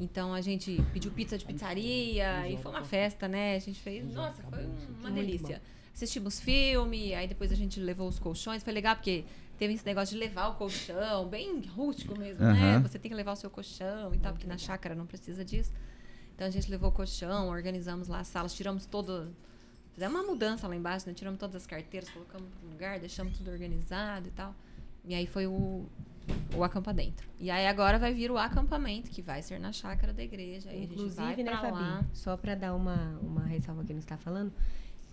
[0.00, 3.56] Então a gente pediu pizza de pizzaria e foi uma festa, né?
[3.56, 4.14] A gente fez.
[4.14, 5.60] Nossa, foi um- uma delícia.
[5.92, 8.62] Assistimos filme, aí depois a gente levou os colchões.
[8.62, 9.24] Foi legal porque
[9.58, 12.76] teve esse negócio de levar o colchão, bem rústico mesmo, né?
[12.76, 12.82] Aham.
[12.82, 15.72] Você tem que levar o seu colchão e tal, porque na chácara não precisa disso.
[16.36, 19.34] Então a gente levou o colchão, organizamos lá as salas, tiramos todo.
[19.92, 21.12] Fizemos uma mudança lá embaixo, né?
[21.14, 24.54] Tiramos todas as carteiras, colocamos no lugar, deixamos tudo organizado e tal.
[25.08, 25.86] E aí foi o,
[26.54, 27.26] o acampa dentro.
[27.40, 30.70] E aí agora vai vir o acampamento, que vai ser na chácara da igreja.
[30.74, 31.72] Inclusive, né, pra Fabi?
[31.72, 32.04] lá.
[32.12, 34.52] Só para dar uma, uma ressalva que não está falando,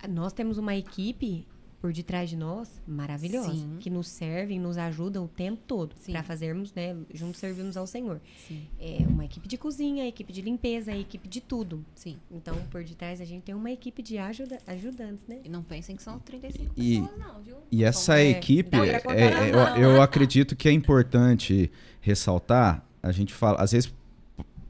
[0.09, 1.47] nós temos uma equipe
[1.81, 3.77] por detrás de nós maravilhosa, Sim.
[3.79, 8.19] que nos servem, nos ajudam o tempo todo para fazermos, né, juntos servirmos ao Senhor.
[8.47, 11.85] Sim, É uma equipe de cozinha, equipe de limpeza, equipe de tudo.
[11.95, 12.17] sim.
[12.31, 15.39] Então, por detrás a gente tem uma equipe de ajuda, ajudantes, né?
[15.43, 17.55] E não pensem que são 35 E- pessoas, não, viu?
[17.71, 21.71] E essa É, equipe, é- é- eu, eu acredito que é importante
[22.01, 22.83] ressaltar.
[23.03, 23.93] A gente fala, às vezes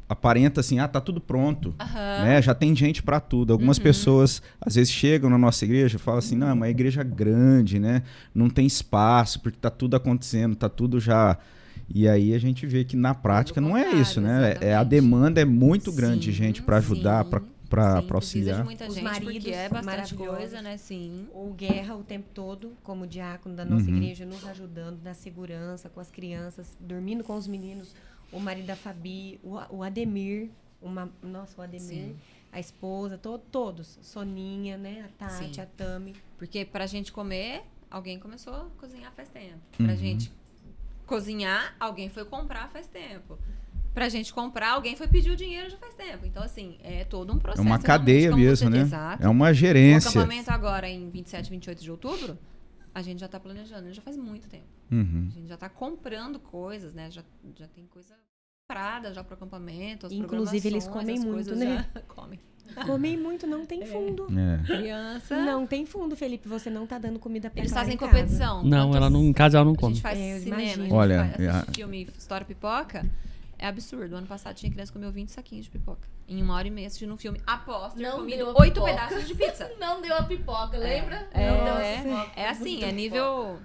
[0.07, 2.23] aparenta assim, ah, tá tudo pronto, Aham.
[2.25, 2.41] né?
[2.41, 3.51] Já tem gente para tudo.
[3.53, 3.83] Algumas Uhum.
[3.83, 7.79] pessoas às vezes chegam na nossa igreja e falam assim, não, é uma igreja grande,
[7.79, 8.03] né?
[8.33, 11.37] Não tem espaço porque tá tudo acontecendo, tá tudo já
[11.93, 14.57] e aí a gente vê que na prática não é isso, né?
[14.61, 18.59] É, a demanda é muito grande de Sim, gente para ajudar, para para auxiliar.
[18.59, 20.77] de muita Os gente, maridos porque é bastante coisa, né?
[20.77, 21.25] Sim.
[21.33, 23.97] Ou guerra o tempo todo, como diácono da nossa Uhum.
[23.97, 27.93] igreja, nos ajudando na segurança, com as crianças, dormindo com os meninos,
[28.31, 30.49] o marido da Fabi, o, o Ademir,
[30.81, 32.15] uma, nossa, o Ademir, Sim.
[32.51, 35.61] a esposa, to, todos, Soninha, né, a Tati, Sim.
[35.61, 36.13] a Tami.
[36.37, 39.59] Porque pra gente comer, alguém começou a cozinhar faz tempo.
[39.77, 39.95] Pra Uhum.
[39.97, 40.31] gente
[41.05, 43.37] cozinhar, alguém foi comprar faz tempo.
[43.93, 46.25] Pra gente comprar, alguém foi pedir o dinheiro já faz tempo.
[46.25, 47.61] Então, assim, é todo um É processo.
[47.61, 48.81] uma realmente, cadeia como mesmo, né?
[48.81, 49.23] Exato.
[49.23, 50.09] É uma O gerência.
[50.09, 52.37] acampamento agora em 27, 28 de outubro,
[52.93, 54.65] a gente já tá planejando, já faz muito tempo.
[54.91, 55.27] Uhum.
[55.31, 57.09] A gente já tá comprando coisas, né?
[57.11, 57.23] Já,
[57.57, 58.13] já tem coisa
[58.67, 60.05] comprada já pro acampamento.
[60.07, 61.87] As Inclusive, eles comem as muito, coisas né?
[61.93, 62.39] já- comem.
[62.85, 64.25] Comem muito, não tem fundo.
[64.35, 64.63] É.
[64.65, 65.37] Criança.
[65.45, 66.47] Não tem fundo, Felipe.
[66.49, 68.63] Você não tá dando comida pra Eles fazem competição.
[68.63, 69.93] Não, ela não, em casa ela não A come.
[69.93, 70.81] gente faz É, cinema, imagino.
[70.81, 73.05] a gente Olha, faz, assiste é- filme História Pipoca.
[73.59, 74.15] É absurdo.
[74.15, 76.07] Ano passado tinha criança que comeu 20 saquinhos de pipoca.
[76.27, 77.39] Em uma hora e meia assistindo um filme.
[77.45, 78.91] Após ter Não comido a oito pipoca.
[78.91, 79.71] pedaços de pizza.
[79.79, 81.27] Não deu a pipoca, lembra?
[81.31, 82.31] É, não deu a é, pipoca.
[82.35, 83.59] é assim, é nível...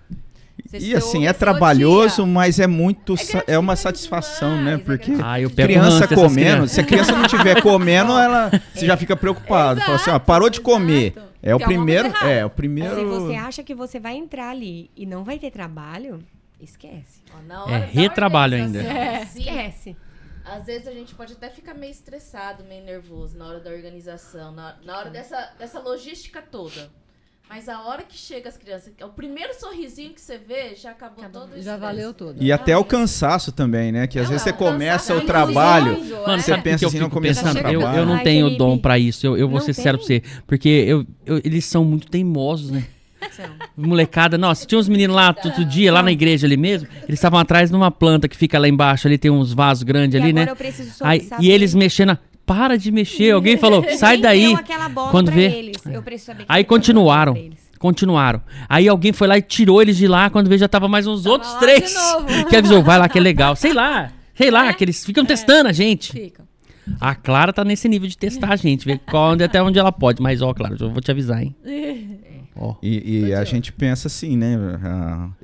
[0.66, 3.14] Você- E assim, é assim, "Ô, trabalhoso, mas é muito.
[3.46, 4.74] É É, uma satisfação, demais, né?
[4.74, 8.96] é Porque gratificante Ah, criança comendo, se a criança não estiver comendo, ela você já
[8.96, 9.80] fica preocupado.
[9.80, 11.12] Fala assim, ó, Exato, parou de comer.
[11.12, 11.30] exato.
[11.42, 12.08] É o Tem alguma primeiro.
[12.26, 12.94] É, o primeiro.
[12.96, 16.22] Se você acha que você vai entrar ali e não vai ter trabalho,
[16.61, 17.22] esquece.
[17.34, 18.80] Ó, na É retrabalho ainda.
[19.26, 19.96] si, Esquece.
[20.44, 24.50] Às vezes a gente pode até ficar meio estressado, meio nervoso na hora da organização,
[24.52, 26.90] na, na hora dessa, dessa logística toda.
[27.53, 30.92] Mas a hora que chega as crianças, é o primeiro sorrisinho que você vê, já
[30.92, 31.48] acabou Acabou.
[31.48, 32.36] todo o Já valeu tudo.
[32.40, 34.07] E até o cansaço também, né?
[34.07, 35.98] Que às Não, vezes é você começa o cansaço trabalho.
[35.98, 36.38] Mano, é.
[36.38, 38.07] Você o pensa eu assim, não começar o Eu, eu trabalho.
[38.07, 38.59] não Ai, tenho Felipe.
[38.59, 39.26] dom pra isso.
[39.26, 39.82] Eu, eu vou Não ser tem?
[39.82, 40.22] pra você.
[40.46, 42.84] Porque eu, eu- eles são muito teimosos, né?
[43.32, 43.44] São.
[43.76, 46.88] Molecada, nossa, tinha uns meninos lá todo dia, lá na igreja ali mesmo.
[47.03, 50.14] Eles estavam atrás de uma planta que fica lá embaixo, ali tem uns vasos grandes
[50.14, 50.53] E ali, agora né?
[50.53, 52.16] eu preciso só Aí, e eles mexendo.
[52.51, 53.30] Para de mexer.
[53.30, 54.57] Alguém falou, sai Quem daí.
[54.92, 55.44] bola Quando pra vê.
[55.44, 55.76] eles?
[55.86, 57.36] Eu preciso saber quem Aí continuaram.
[57.78, 58.42] Continuaram.
[58.68, 60.28] Aí alguém foi lá e tirou eles de lá.
[60.28, 61.90] Quando veio, já tava mais uns Tava outros três.
[61.90, 62.26] de novo.
[62.51, 63.55] Que avisou, vai lá que é legal.
[63.55, 64.11] Sei lá.
[64.34, 64.72] Sei lá, É.
[64.72, 66.12] que eles ficam testando a gente.
[66.12, 66.44] Fica.
[67.01, 69.92] A Clara tá nesse nível de testar a gente, ver qual, onde, até onde ela
[69.92, 70.20] pode.
[70.20, 71.55] Mas, ó, Clara, eu vou te avisar, hein?
[72.57, 72.74] Ó.
[72.82, 74.59] E, e a gente pensa assim, né?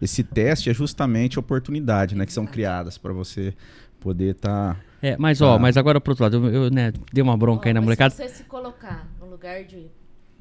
[0.02, 2.26] esse teste é justamente a oportunidade, né?
[2.26, 3.54] Que são criadas para você
[4.00, 4.80] poder tá estar.
[5.09, 5.59] É, mas, ó, Ah.
[5.59, 7.84] mas agora pro outro lado, eu, eu, né, dei uma bronca Ó, aí na mas
[7.86, 8.14] molecada.
[8.14, 9.86] Se você se colocar no lugar de,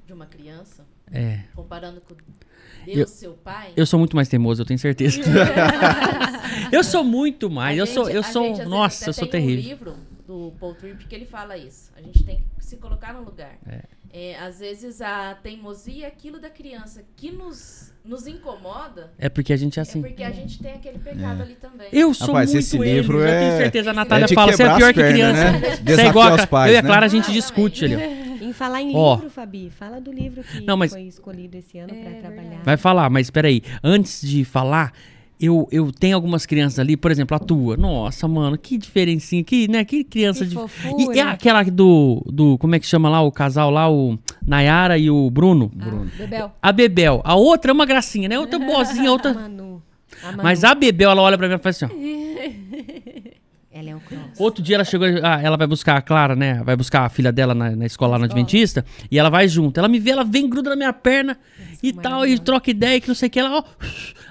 [0.05, 1.39] de uma criança, É.
[1.55, 2.15] comparando com
[2.85, 3.73] Deus, Eu- seu pai.
[3.75, 5.19] Eu sou muito mais teimoso, eu tenho certeza.
[6.71, 7.77] eu sou muito mais.
[7.77, 8.55] a Eu sou, gente- eu a gente, sou.
[8.55, 9.63] vezes, Nossa, eu sou tem terrível.
[9.63, 9.95] um livro
[10.27, 11.91] do Paul Tripp que ele fala isso.
[11.95, 13.55] A gente tem que se colocar no lugar.
[13.67, 13.81] É,
[14.41, 19.11] às vezes a teimosia é aquilo da criança que nos, nos incomoda.
[19.17, 19.99] É porque a gente é assim.
[19.99, 21.43] É porque a gente tem aquele pecado É.
[21.43, 21.87] ali também.
[21.91, 23.89] Eu sou Rapaz, muito esse ele, livro já é- tenho certeza.
[23.89, 25.51] A é Natália de fala, você é pior que criança.
[25.51, 25.59] né?
[25.85, 26.87] Você é igual a pais, Eu e a né?
[26.87, 27.95] Clara, a gente discute ali.
[27.95, 28.45] ó.
[28.45, 29.15] Em falar em Ó.
[29.15, 32.61] livro, Fabi, fala do livro que Não, mas- foi escolhido esse ano para trabalhar.
[32.63, 33.61] Vai falar, mas peraí.
[33.83, 34.93] Antes de falar,
[35.39, 37.75] eu, eu tenho algumas crianças ali, por exemplo, a tua.
[37.75, 39.43] Nossa, mano, que diferencinha.
[39.43, 40.55] Que, né, que criança Que de.
[40.55, 41.13] fofura.
[41.15, 42.57] E é aquela do, do.
[42.57, 43.89] Como é que chama lá o casal lá?
[43.89, 45.69] O Nayara e o Bruno.
[45.73, 46.09] Bruno.
[46.17, 46.51] Bebel.
[46.61, 47.21] A Bebel.
[47.23, 48.39] A outra é uma gracinha, né?
[48.39, 49.33] Outra boazinha, a A outra.
[49.33, 49.83] Manu.
[50.23, 50.43] A Manu.
[50.43, 51.89] Mas a Bebel, ela olha pra mim e fala assim, ó.
[53.75, 54.39] Ela é o cross.
[54.39, 56.63] Outro dia ela chegou, ah, ela vai buscar a Clara, né?
[56.63, 58.85] Vai buscar a filha dela na, na escola lá no Adventista.
[59.11, 59.77] E ela vai junto.
[59.77, 61.37] Ela me vê, ela vem, gruda na minha perna
[61.89, 63.39] e tal, e troca ideia, que não sei o que.
[63.39, 63.63] Ela, ó,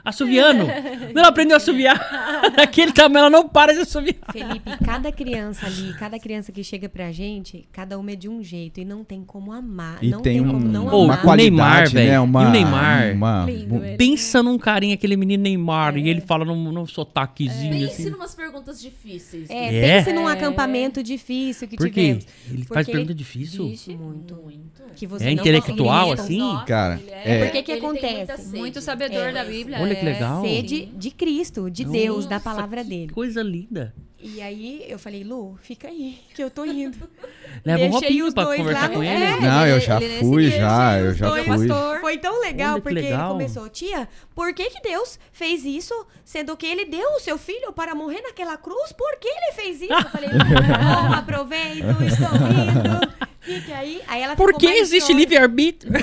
[0.05, 0.67] assoviando.
[1.15, 1.95] ela aprendeu a assoviar.
[2.57, 4.17] Daquele tamanho, ela não para de assoviar.
[4.33, 8.43] Felipe, cada criança ali, cada criança que chega pra gente, cada uma é de um
[8.43, 9.99] jeito e não tem como amar.
[10.03, 11.27] E não tem, tem, um- como não Ô, uma amar.
[11.27, 12.09] o Neymar, qualidade, velho.
[12.11, 12.15] né?
[12.15, 13.13] E Uma, o Neymar?
[13.15, 13.81] Uma, Lindo.
[13.97, 18.11] Pensa num carinha, aquele menino Neymar, e ele fala num, num sotaquezinho Pense assim.
[18.11, 19.49] numas perguntas difíceis.
[19.51, 19.99] É, É?
[20.03, 22.01] pense num acampamento difícil que Por quê?
[22.01, 22.27] tivemos.
[22.49, 23.69] Ele Porque faz pergunta difícil?
[23.69, 24.35] Vixe, muito.
[24.35, 24.83] Muito.
[24.95, 26.39] Que você É não intelectual, assim?
[26.39, 28.57] Nossa, Cara, ele é- Por que que ele acontece?
[28.57, 29.33] Muito sabedor É.
[29.33, 29.79] da Bíblia.
[29.81, 30.13] Olha que é.
[30.13, 30.43] legal.
[30.43, 33.13] Sede de Cristo, de Deus, da palavra que dele.
[33.13, 33.95] Coisa linda.
[34.27, 36.97] E aí eu falei, Lu, fica aí, que eu tô indo.
[37.63, 39.23] Leva um Deixei roupinho os pra dois conversar lá com no- ele.
[39.23, 41.69] É, Não, eu já ele fui, já, eu já dois, fui.
[42.01, 43.21] Foi tão legal Olha que porque legal.
[43.21, 45.93] ele começou, tia, por que que Deus fez isso,
[46.25, 48.93] sendo que ele deu o seu filho para morrer naquela cruz?
[48.93, 49.93] Por que ele fez isso?
[49.93, 53.15] Eu falei, bom, aproveito, estou rindo,
[53.45, 54.03] fique aí.
[54.07, 55.93] Aí ela Por que existe livre-arbítrio?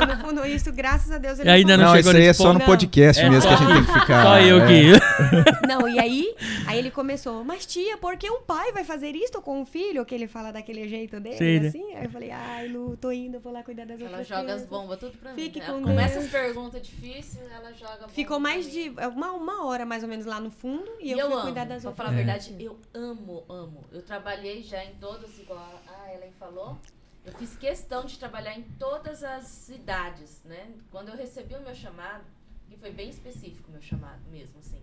[0.00, 2.26] Não, no fundo, isso, graças a Deus, ele Ainda não não Não, chegou isso aí
[2.26, 4.22] é só no podcast É, mesmo só que a gente tem que ficar.
[4.22, 4.66] Só eu é.
[4.66, 5.66] que.
[5.66, 6.34] Não, e aí,
[6.66, 10.04] aí ele começou, mas tia, por que um pai vai fazer isto com um filho?
[10.04, 11.68] Que ele fala daquele jeito dele, Sei, né?
[11.68, 11.94] assim.
[11.94, 14.46] Aí eu falei, ai, Lu, tô indo, vou lá cuidar das Ela outras joga as
[14.46, 14.68] crianças.
[14.68, 15.66] bombas tudo pra Fique mim.
[15.66, 18.96] com Ela começa as perguntas difíceis, ela joga Ficou mais pra de mim.
[19.14, 20.86] uma, uma hora, mais ou menos, lá no fundo.
[21.00, 22.06] E, E eu, eu, fui amo, cuidar das pra outras.
[22.06, 23.84] falar a verdade, eu amo, amo.
[23.92, 25.58] Eu trabalhei já em todas, igual
[25.88, 26.78] a Ellen falou.
[27.24, 30.72] Eu fiz questão de trabalhar em todas as idades, né?
[30.90, 32.24] Quando eu recebi o meu chamado,
[32.68, 34.80] que foi bem específico o meu chamado mesmo, assim.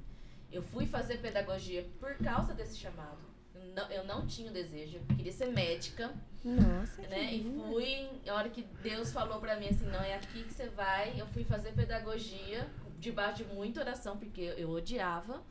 [0.51, 3.17] Eu fui fazer pedagogia por causa desse chamado.
[3.55, 6.13] Eu não, eu não tinha o desejo, eu queria ser médica,
[6.43, 7.33] Nossa, né?
[7.33, 10.67] E fui, a hora que Deus falou pra mim assim, não, é aqui que você
[10.69, 12.69] vai, eu fui fazer pedagogia,
[12.99, 15.41] debaixo de muita oração, porque eu odiava,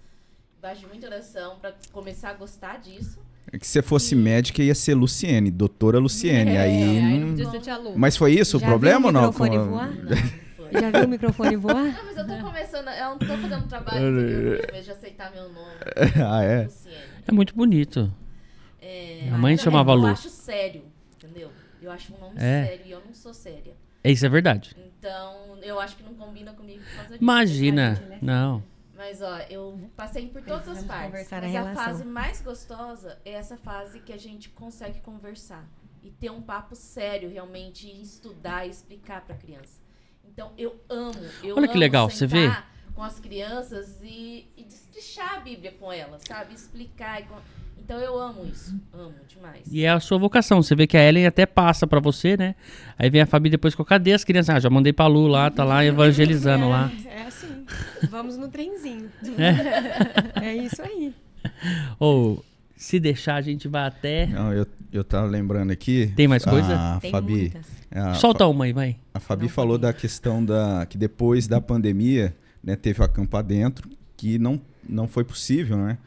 [0.54, 3.24] debaixo de muita oração, pra começar a gostar disso.
[3.52, 6.52] É que se você fosse médica, ia ser Luciene, doutora Luciene.
[6.52, 7.92] É, aí aí não- não Podia ser tia Lu.
[7.98, 9.20] Mas foi isso o problema ou o não?
[9.26, 9.90] microfone Com- voar?
[9.90, 10.16] Não, não
[10.70, 10.80] foi.
[10.80, 11.74] Já viu o microfone voar?
[11.84, 15.74] Não, mas eu tô começando, eu não tô fazendo um trabalho de aceitar meu nome.
[16.26, 16.62] ah, é?
[16.64, 16.96] Luciene.
[17.28, 18.10] É muito bonito.
[18.80, 20.06] É, Minha mãe eu chamava Lu.
[20.06, 20.82] Eu acho sério,
[21.16, 21.50] entendeu?
[21.82, 22.64] Eu acho um nome É.
[22.66, 23.74] sério e eu não sou séria.
[24.02, 24.74] Isso é verdade.
[24.98, 27.22] Então, eu acho que não combina comigo por causa disso.
[27.22, 27.94] Imagina.
[28.10, 28.62] Gente, Não.
[29.04, 31.32] Mas ó, eu passei por todas as partes.
[31.32, 31.84] a Mas a relação.
[31.84, 35.64] fase mais gostosa é essa fase que a gente consegue conversar
[36.04, 39.80] e ter um papo sério realmente, e estudar e explicar para criança.
[40.24, 42.48] Então eu amo, eu Olha que amo legal, você vê?
[42.94, 46.54] com as crianças e, e destrichar a Bíblia com elas, sabe?
[46.54, 47.20] Explicar.
[47.22, 47.40] e com-
[47.78, 49.62] Então eu amo isso, amo demais.
[49.68, 50.62] E é a sua vocação.
[50.62, 52.54] Você vê que a Ellen até passa pra você, né?
[52.96, 54.54] Aí vem a Fabi depois com cadê as crianças?
[54.54, 56.88] Ah, já mandei pra Lu lá, tá lá evangelizando lá.
[57.06, 57.41] É assim.
[58.10, 59.10] Vamos no trenzinho.
[59.38, 60.42] É.
[60.42, 61.14] É isso aí.
[61.98, 62.44] Ou,
[62.76, 64.26] se deixar, a gente vai até.
[64.26, 66.12] Não, eu, eu tava lembrando aqui.
[66.16, 66.74] Tem mais coisa?
[66.74, 67.66] A Tem Fabi, muitas.
[67.90, 68.96] a, Solta uma aí, vai.
[69.14, 73.42] a Fabi Não falou da questão da que depois da pandemia, né, teve o acampa
[73.42, 75.98] dentro, que não, não foi possível, né?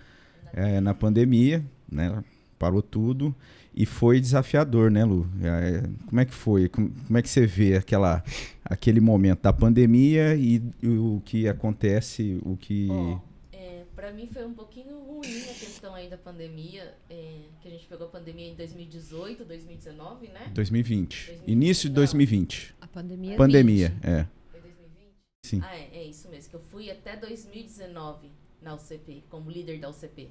[0.53, 2.23] É, na pandemia, né?
[2.59, 3.35] Parou tudo
[3.75, 5.27] e foi desafiador, né, Lu?
[5.43, 6.69] É, como é que foi?
[6.69, 8.23] Como, é que você vê aquela,
[8.63, 12.87] aquele momento da pandemia e, e o que acontece, o que...
[12.89, 13.19] Ó,
[13.51, 17.71] é, pra mim foi um pouquinho ruim a questão aí da pandemia, é, que a
[17.71, 20.51] gente pegou a pandemia em 2018, 2019, né?
[20.53, 21.25] 2020.
[21.25, 21.95] 2020, Início de não.
[21.95, 22.75] 2020.
[22.79, 23.35] A pandemia.
[23.35, 24.25] Pandemia, é.
[24.51, 25.13] Foi 2020?
[25.45, 25.59] Sim.
[25.61, 29.89] Ah, é, é isso mesmo, que eu fui até 2019 na UCP, como líder da
[29.89, 30.29] UCP.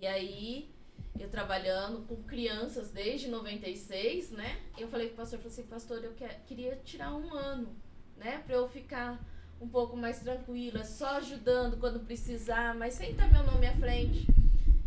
[0.00, 0.73] E aí,
[1.18, 4.58] eu trabalhando com crianças desde 96, né?
[4.76, 7.74] Eu falei com o pastor, falei assim, pastor, eu que- queria tirar um ano,
[8.16, 8.42] né?
[8.46, 9.18] Pra eu ficar
[9.60, 14.26] um pouco mais tranquila, só ajudando quando precisar, mas sem estar meu nome à frente.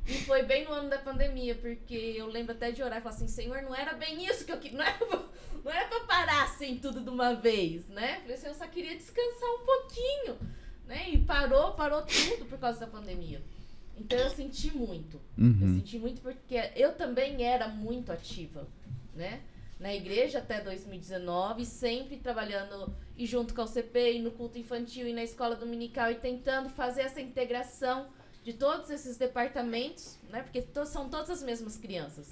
[0.06, 3.16] E foi bem no ano da pandemia, porque eu lembro até de orar e falar
[3.16, 5.26] assim, Senhor, não era bem isso que eu queria, não era, pra-
[5.64, 8.20] não era pra parar assim tudo de uma vez, né?
[8.22, 10.38] Falei assim, eu só queria descansar um pouquinho,
[10.86, 11.10] né?
[11.10, 13.42] E parou, parou tudo por causa da pandemia.
[14.00, 15.20] Então eu senti muito.
[15.38, 15.76] Eu Uhum.
[15.76, 18.68] senti muito porque eu também era muito ativa,
[19.16, 19.42] né?
[19.80, 25.08] na igreja até 2019, sempre trabalhando e junto com o CP, e no culto infantil
[25.08, 28.08] e na escola dominical e tentando fazer essa integração
[28.44, 30.42] de todos esses departamentos, né?
[30.42, 32.30] Porque to são todas as mesmas crianças.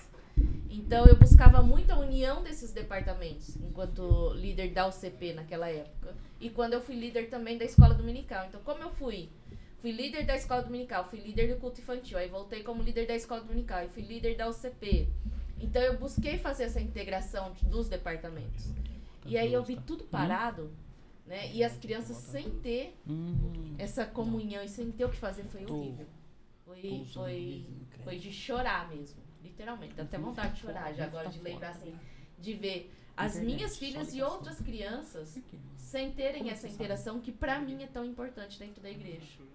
[0.70, 6.16] Então eu buscava muito a união desses departamentos, enquanto líder da UCP naquela época.
[6.40, 8.46] E quando eu fui líder também da escola dominical.
[8.48, 9.30] Então, como eu fui
[9.86, 13.16] fui líder da escola dominical, fui líder do culto infantil, aí voltei como líder da
[13.16, 15.08] escola dominical e fui líder da UCP.
[15.60, 18.74] Então eu busquei fazer essa integração dos departamentos.
[19.28, 20.72] E aí eu vi tudo parado,
[21.28, 21.54] né?
[21.54, 22.98] E as crianças sem ter
[23.78, 26.08] essa comunhão e sem ter o que fazer foi horrível.
[26.66, 27.66] Foi, foi,
[28.04, 29.94] foi de chorar mesmo, literalmente.
[29.94, 31.94] Dá até vontade de chorar já agora, de lembrar assim,
[32.40, 35.40] de ver as minhas filhas e outras crianças
[35.78, 39.46] sem terem essa interação que para mim é tão importante dentro da igreja.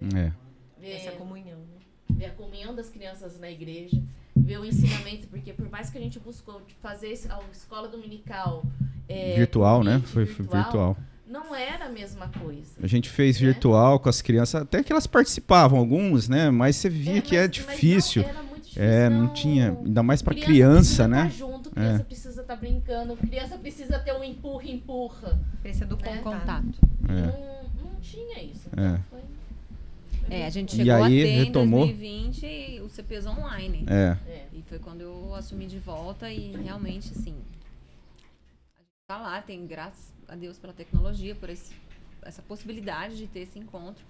[0.00, 0.32] É.
[0.80, 1.78] Ver essa comunhão, né?
[2.10, 4.02] Ver a comunhão das crianças na igreja,
[4.34, 8.64] ver o ensinamento, porque por mais que a gente buscou fazer a escola dominical
[9.08, 10.02] é, virtual, né?
[10.06, 12.72] Foi virtual, virtual, Não era a mesma coisa.
[12.82, 13.46] A gente fez né?
[13.48, 16.50] virtual com as crianças, até que elas participavam, alguns, né?
[16.50, 18.22] Mas você via é, que é difícil.
[18.22, 18.82] Não, era muito difícil.
[18.82, 21.22] É, não, não tinha, ainda mais para criança, criança né?
[21.24, 22.04] Tá junto, criança é.
[22.04, 25.40] precisa estar tá brincando, criança precisa ter um empurra, empurra.
[25.62, 26.18] Precisa do né?
[26.18, 26.78] contato.
[27.08, 27.12] É.
[27.12, 28.68] Não, não tinha isso.
[28.72, 29.00] Então é.
[30.30, 31.84] É, a gente chegou e aí, a ter retomou...
[31.84, 33.84] em 2020 o CPs online.
[33.88, 34.16] É.
[34.28, 34.46] é.
[34.52, 37.34] E foi quando eu assumi de volta e realmente, assim,
[38.76, 41.72] a gente tá lá, tem graças a Deus pela tecnologia, por esse,
[42.22, 44.04] essa possibilidade de ter esse encontro.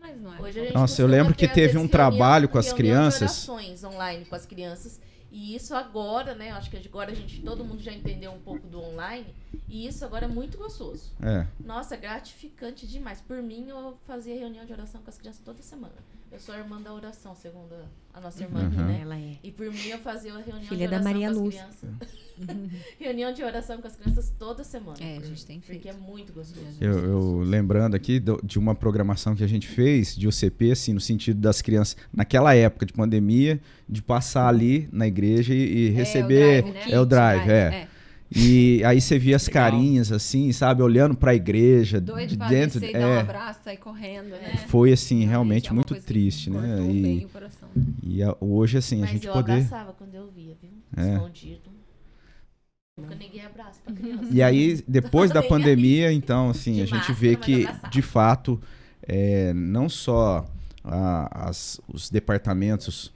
[0.00, 0.72] Mas não é.
[0.72, 3.48] Nossa, eu lembro que teve um trabalho com as crianças.
[3.84, 5.00] online com as crianças
[5.30, 6.50] e isso agora, né?
[6.52, 9.34] Acho que agora a gente, todo mundo já entendeu um pouco do online.
[9.68, 11.12] E isso agora é muito gostoso.
[11.22, 11.46] É.
[11.62, 13.20] Nossa, gratificante demais.
[13.20, 15.94] Por mim, eu fazia reunião de oração com as crianças toda semana.
[16.30, 17.74] Eu sou a irmã da oração, segundo
[18.12, 18.86] a nossa irmã, uhum.
[18.86, 19.00] né?
[19.02, 19.36] Ela é.
[19.42, 21.54] E por mim, eu fazia uma reunião Filha de oração da Maria com as Luz.
[21.54, 21.90] crianças.
[23.00, 24.98] reunião de oração com as crianças toda semana.
[25.00, 25.82] É, a gente tem feito.
[25.82, 26.66] Porque é muito gostoso.
[26.80, 31.00] Eu, eu lembrando aqui de uma programação que a gente fez de UCP, assim, no
[31.00, 36.64] sentido das crianças, naquela época de pandemia, de passar ali na igreja e, e receber.
[36.64, 36.92] É o drive, né?
[36.92, 37.54] é, o drive, é.
[37.54, 37.88] é.
[38.30, 39.70] E aí você via as Legal.
[39.70, 42.00] carinhas, assim, sabe, olhando para a igreja.
[42.00, 44.64] Doido de dentro, é, dar um abraço, sair correndo, né?
[44.68, 46.86] Foi, assim, realmente é muito triste, né?
[46.90, 47.84] E, coração, né?
[48.02, 49.52] e a, hoje, assim, Mas a gente eu poder...
[49.52, 50.70] abraçava quando eu via, viu?
[50.94, 51.14] É.
[51.14, 51.70] Escondido.
[52.98, 54.24] Nunca ninguém abraça pra criança.
[54.30, 58.60] E aí, depois da pandemia, então, assim, de a gente máscara, vê que, de fato,
[59.02, 60.46] é, não só
[60.84, 63.10] a, as, os departamentos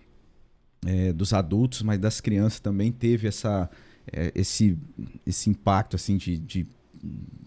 [0.87, 3.69] é, dos adultos, mas das crianças também teve essa
[4.11, 4.77] é, esse,
[5.27, 6.67] esse impacto assim de, de,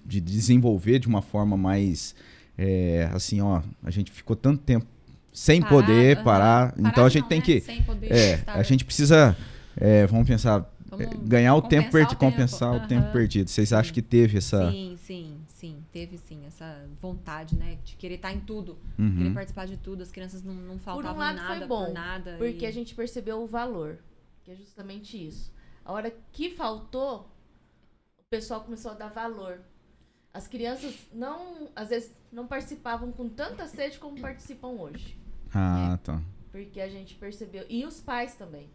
[0.06, 2.16] de, desenvolver de uma forma mais
[2.58, 4.86] é, assim, ó, a gente ficou tanto tempo
[5.34, 6.88] sem Parado, poder parar, uhum.
[6.88, 7.46] então a gente não, tem né?
[7.46, 7.64] que
[8.04, 9.36] é, a gente precisa
[9.76, 12.84] é, vamos pensar vamos ganhar o tempo perdido, compensar uhum.
[12.84, 13.50] o tempo perdido.
[13.50, 13.76] Vocês sim.
[13.76, 18.32] acham que teve essa Sim, sim, sim, teve sim essa vontade, né, de querer estar
[18.32, 19.18] em tudo, uhum.
[19.18, 21.86] querer participar de tudo, as crianças não, não faltavam por um lado nada foi bom,
[21.86, 22.68] por nada porque e...
[22.68, 23.98] a gente percebeu o valor,
[24.44, 25.54] que é justamente isso.
[25.86, 27.32] A hora que faltou,
[28.18, 29.62] o pessoal começou a dar valor.
[30.34, 35.16] As crianças não, às vezes, não participavam com tanta sede como participam hoje.
[35.54, 36.00] Ah, né?
[36.04, 36.22] tá.
[36.52, 37.66] Porque a gente percebeu.
[37.70, 38.70] E os pais também.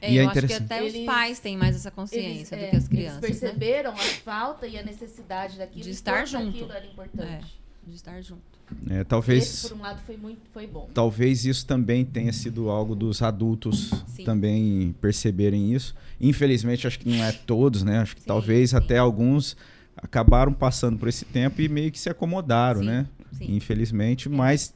[0.00, 2.54] É, e é eu é acho que até eles, os pais têm mais essa consciência
[2.54, 3.22] eles, do que as crianças.
[3.22, 3.48] Eles né?
[3.48, 4.00] perceberam né?
[4.00, 5.82] a falta e a necessidade daquilo.
[5.82, 6.50] De estar junto.
[6.50, 7.60] Aquilo era importante.
[7.86, 8.59] É, de estar junto.
[8.88, 9.44] É, talvez.
[9.44, 10.88] Esse, por um lado, foi muito foi bom.
[10.92, 14.24] Talvez isso também tenha sido algo dos adultos sim.
[14.24, 15.94] também perceberem isso.
[16.20, 17.98] Infelizmente, acho que não é todos, né?
[17.98, 18.76] Acho que sim, talvez sim.
[18.76, 19.56] até alguns
[19.96, 23.06] acabaram passando por esse tempo e meio que se acomodaram, né?
[23.40, 24.74] Infelizmente, mas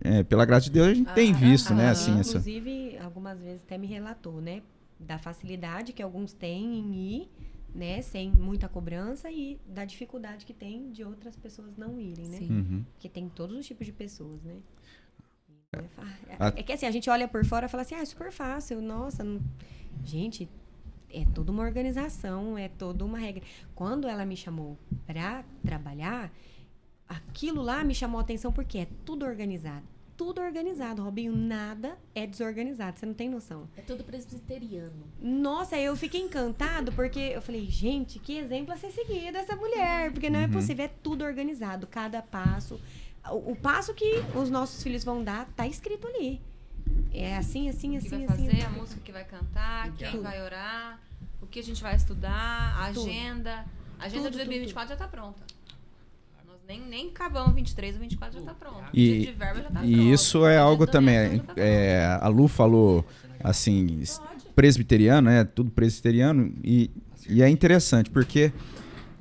[0.00, 1.88] é, pela graça de Deus a gente ah, tem visto, ah, né?
[1.90, 3.04] Assim, inclusive, essa...
[3.04, 4.62] algumas vezes até me relatou, né?
[4.98, 7.30] Da facilidade que alguns têm em ir
[7.74, 12.38] né, sem muita cobrança e da dificuldade que tem de outras pessoas não irem, né?
[12.40, 12.84] Uhum.
[12.92, 14.56] Porque tem todos os tipos de pessoas, né?
[16.28, 18.30] É, é, que assim, a gente olha por fora e fala assim, ah, é super
[18.30, 19.40] fácil, nossa, não...
[20.04, 20.48] gente,
[21.10, 23.42] é toda uma organização, é toda uma regra.
[23.74, 26.32] Quando ela me chamou para trabalhar,
[27.08, 31.34] aquilo lá me chamou a atenção porque é tudo organizado tudo organizado, Robinho.
[31.34, 33.68] Nada é desorganizado, você não tem noção.
[33.76, 35.04] É tudo presbiteriano.
[35.20, 40.12] Nossa, eu fiquei encantado porque eu falei, gente, que exemplo a ser seguido essa mulher.
[40.12, 40.50] Porque não é uhum.
[40.50, 42.80] é possível, é tudo organizado, cada passo.
[43.30, 46.40] O, o, passo que os nossos filhos vão dar tá escrito ali.
[47.12, 48.46] É assim, assim, assim, o que vai assim.
[48.46, 48.62] fazer, assim.
[48.62, 50.22] a música que vai cantar, quem tudo.
[50.22, 51.00] vai orar,
[51.40, 53.64] o que a gente vai estudar, a agenda.
[53.98, 55.42] A agenda tudo, de 2024 tudo, já tá pronta.
[56.66, 58.84] Nem, nem acabamos 23, o 24 já tá pronto.
[58.92, 60.12] E, de verba já tá e pronto.
[60.12, 61.38] isso é algo também.
[61.40, 63.04] Tá é, a Lu falou
[63.42, 64.02] assim,
[64.54, 66.54] presbiteriano, é tudo presbiteriano.
[66.62, 66.90] E
[67.28, 68.52] E é interessante porque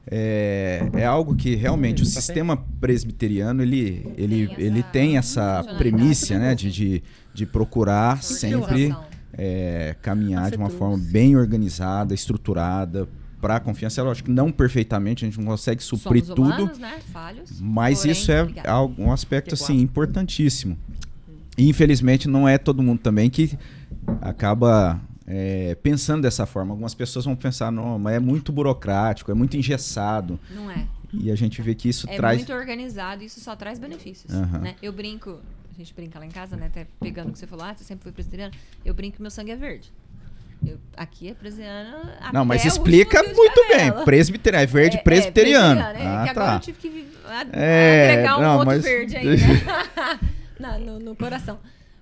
[0.09, 6.55] é, é algo que realmente o sistema presbiteriano ele, ele, ele tem essa premissa né,
[6.55, 8.95] de, de, de procurar sempre
[9.33, 13.07] é, caminhar de uma forma bem organizada, estruturada,
[13.43, 13.99] para a confiança.
[13.99, 16.79] Eu acho que não perfeitamente, a gente não consegue suprir Somos humanos, tudo.
[16.79, 16.99] Né?
[17.11, 18.47] Falhos, mas porém, isso é
[18.97, 20.77] um aspecto assim importantíssimo.
[21.57, 23.57] E, infelizmente não é todo mundo também que
[24.21, 26.71] acaba é, pensando dessa forma.
[26.71, 30.39] Algumas pessoas vão pensar, não, mas é muito burocrático, é muito engessado.
[30.49, 30.87] Não é.
[31.11, 32.35] E a gente vê que isso é traz.
[32.35, 34.33] É muito organizado, isso só traz benefícios.
[34.33, 34.59] Uhum.
[34.61, 34.75] Né?
[34.81, 36.67] Eu brinco, a gente brinca lá em casa, né?
[36.67, 38.53] Até pegando o que você falou, ah, você sempre foi presbiteriano.
[38.85, 39.91] Eu brinco que meu sangue é verde.
[40.65, 42.09] Eu, aqui é presbiteriano.
[42.31, 43.91] Não, mas explica muito bem.
[44.05, 45.79] Presbiteriano, é verde é, é presbiteriano.
[45.79, 46.17] É, presbiteriano.
[46.17, 46.41] Ah, é, que tá.
[46.41, 47.07] agora eu tive que
[47.51, 48.83] é, agregar um não, outro mas...
[48.83, 49.25] verde aí,
[50.59, 50.79] né?
[50.79, 51.59] no, no coração.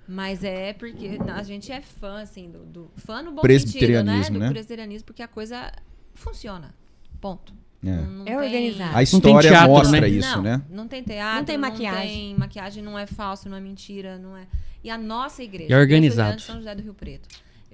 [0.08, 4.34] Mas é porque a gente é fã, assim, do, do fã no bom presbiterianismo, sentido,
[4.34, 4.40] né?
[4.40, 4.52] Do né?
[4.52, 5.72] presbiterianismo, porque a coisa
[6.14, 6.74] funciona.
[7.22, 7.54] Ponto.
[7.84, 8.96] É, não, não é organizado.
[8.96, 10.10] A história teatro, mostra né?
[10.10, 10.62] isso, não, né?
[10.70, 12.02] Não tem teatro, não tem maquiagem.
[12.02, 14.46] Não tem maquiagem, não é falso, não é mentira, não é.
[14.84, 16.42] E a nossa igreja, é organizado.
[16.42, 17.28] São José do Rio Preto.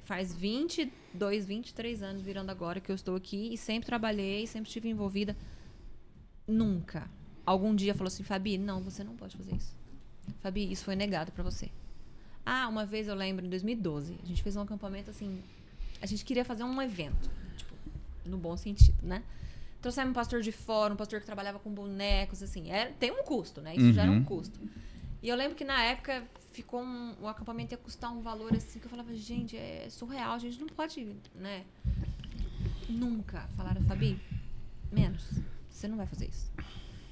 [0.03, 4.89] Faz 22, 23 anos virando agora que eu estou aqui e sempre trabalhei, sempre estive
[4.89, 5.35] envolvida.
[6.47, 7.09] Nunca.
[7.45, 9.75] Algum dia falou assim, Fabi, não, você não pode fazer isso.
[10.41, 11.69] Fabi, isso foi negado para você.
[12.45, 15.41] Ah, uma vez eu lembro, em 2012, a gente fez um acampamento assim.
[16.01, 17.73] A gente queria fazer um evento, tipo,
[18.25, 19.23] no bom sentido, né?
[19.81, 22.69] Trouxemos um pastor de fora, um pastor que trabalhava com bonecos, assim.
[22.69, 23.75] Era, tem um custo, né?
[23.75, 23.93] Isso uhum.
[23.93, 24.59] já era um custo.
[25.21, 26.23] E eu lembro que na época
[26.57, 30.33] ficou um, o acampamento ia custar um valor assim que eu falava, gente, é surreal,
[30.33, 31.63] a gente não pode, né?
[32.89, 34.19] Nunca falaram, Fabi,
[34.91, 35.29] menos.
[35.69, 36.51] Você não vai fazer isso.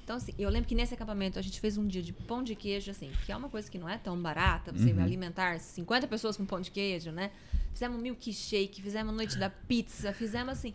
[0.02, 2.56] Então, assim, eu lembro que nesse acampamento a gente fez um dia de pão de
[2.56, 5.02] queijo, assim, que é uma coisa que não é tão barata, você uhum.
[5.02, 7.30] alimentar 50 pessoas com pão de queijo, né?
[7.72, 10.74] Fizemos milkshake, fizemos noite da pizza, fizemos assim.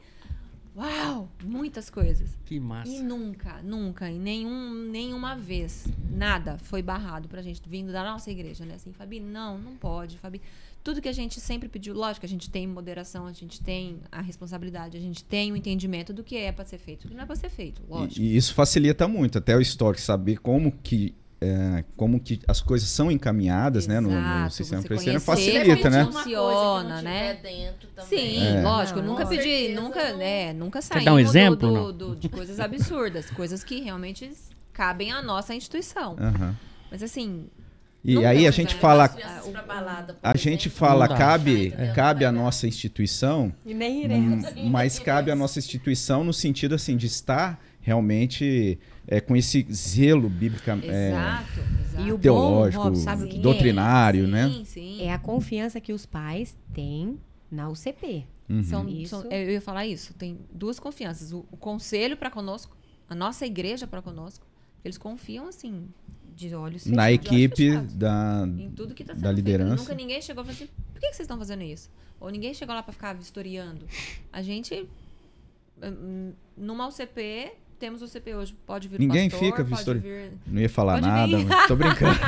[0.75, 1.29] Uau!
[1.43, 2.37] Muitas coisas.
[2.45, 2.89] Que massa.
[2.89, 8.31] E nunca, nunca, em nenhum, nenhuma vez, nada foi barrado pra gente, vindo da nossa
[8.31, 8.75] igreja, né?
[8.75, 10.41] Assim, Fabi, não, não pode, Fabi
[10.83, 14.21] tudo que a gente sempre pediu, lógico, a gente tem moderação, a gente tem a
[14.21, 17.23] responsabilidade, a gente tem o entendimento do que é para ser feito, do que não
[17.23, 18.19] é para ser feito, lógico.
[18.19, 22.61] E, e, isso facilita muito, até o histórico, saber como que é, como que as
[22.61, 26.05] coisas são encaminhadas Exato, né, no, no sistema presbiteriano facilita, né?
[26.05, 27.39] Funciona, né?
[28.07, 28.61] Sim, é.
[28.61, 32.59] lógico, eu nunca pedi, nunca, né, nunca saímos um exemplo, do, do, do, de coisas
[32.59, 34.31] absurdas, coisas que realmente
[34.71, 36.11] cabem à nossa instituição.
[36.11, 36.53] Uhum.
[36.91, 37.49] Mas assim,
[38.03, 39.09] e não aí a gente fala.
[39.67, 41.91] Balada, a gente fala, cabe, é.
[41.93, 43.51] cabe a nossa instituição.
[43.65, 44.45] E nem iremos.
[44.69, 50.29] Mas cabe a nossa instituição no sentido assim de estar realmente é, com esse zelo
[50.29, 51.43] bíblico é,
[52.05, 54.27] e o teológico, bom, que doutrinário, é?
[54.27, 54.49] né?
[54.49, 55.01] Sim, sim.
[55.01, 58.25] É a confiança que os pais têm na UCP.
[58.49, 58.63] Uhum.
[58.63, 60.13] São, são, eu ia falar isso.
[60.13, 61.31] Tem duas confianças.
[61.31, 62.75] O, o conselho para conosco,
[63.09, 64.45] a nossa igreja para conosco,
[64.83, 65.87] eles confiam assim
[66.35, 66.97] de olhos fechados.
[66.97, 69.77] Na equipe da, em tudo que tá da liderança.
[69.77, 69.81] Feito.
[69.81, 71.89] Nunca ninguém chegou e falou assim, por que, que vocês estão fazendo isso?
[72.19, 73.85] Ou ninguém chegou lá para ficar vistoriando.
[74.31, 74.87] A gente,
[75.81, 78.55] hum, numa UCP, temos o CP hoje.
[78.65, 80.03] Pode vir Ninguém pastor, fica vistoriando.
[80.05, 80.31] Vir...
[80.45, 82.19] Não ia falar nada, mas tô brincando.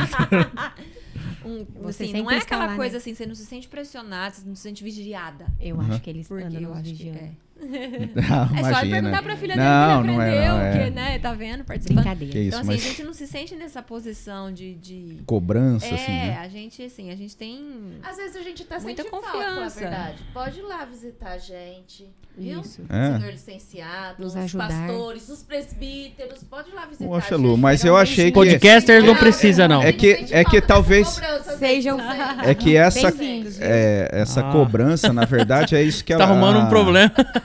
[1.46, 2.98] um, assim, não é aquela lá, coisa né?
[2.98, 5.46] assim, você não se sente pressionada, você não se sente vigiada.
[5.62, 5.82] Eu uhum.
[5.84, 7.20] acho que eles Porque andam eu acho vigiando.
[7.20, 7.32] Que, é.
[7.60, 10.90] Não, é só perguntar pra filha dele não, que ele aprendeu, não é, não, é.
[10.90, 11.20] né?
[11.20, 11.64] Tá vendo?
[11.64, 12.04] Participando.
[12.04, 12.40] Brincadeira.
[12.40, 12.86] Isso, então, assim, mas...
[12.86, 14.76] a gente não se sente nessa posição de.
[14.76, 15.20] de...
[15.26, 16.12] Cobrança, é, assim.
[16.12, 16.38] É, né?
[16.40, 18.00] a gente, assim, a gente tem.
[18.04, 19.80] Às vezes a gente tá muita confiança.
[19.80, 20.24] Falta, verdade.
[20.34, 22.10] Pode ir lá visitar a gente.
[22.36, 22.62] Viu?
[22.62, 22.82] Isso.
[22.90, 23.20] É.
[23.20, 24.68] Senhor licenciado, Nos os ajudar.
[24.68, 28.32] pastores, os presbíteros, pode ir lá visitar Poxa, Lu, mas eu achei que...
[28.32, 29.84] Podcasters não precisa, não.
[29.84, 31.22] É que, é que talvez...
[31.60, 32.00] Sejam...
[32.44, 33.14] É que essa,
[33.60, 34.52] é, essa ah.
[34.52, 36.26] cobrança, na verdade, é isso que ela...
[36.26, 37.12] Tá arrumando um problema.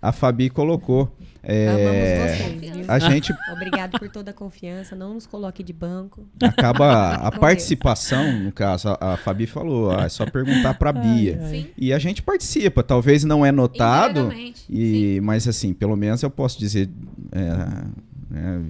[0.00, 1.12] A Fabi colocou.
[1.48, 7.12] É, vocês, a gente obrigado por toda a confiança não nos coloque de banco acaba
[7.14, 11.70] a participação no caso a, a Fabi falou ah, é só perguntar para Bia ai.
[11.78, 14.32] e a gente participa talvez não é notado
[14.68, 16.90] e mas assim pelo menos eu posso dizer
[17.30, 17.40] é,
[18.36, 18.60] é,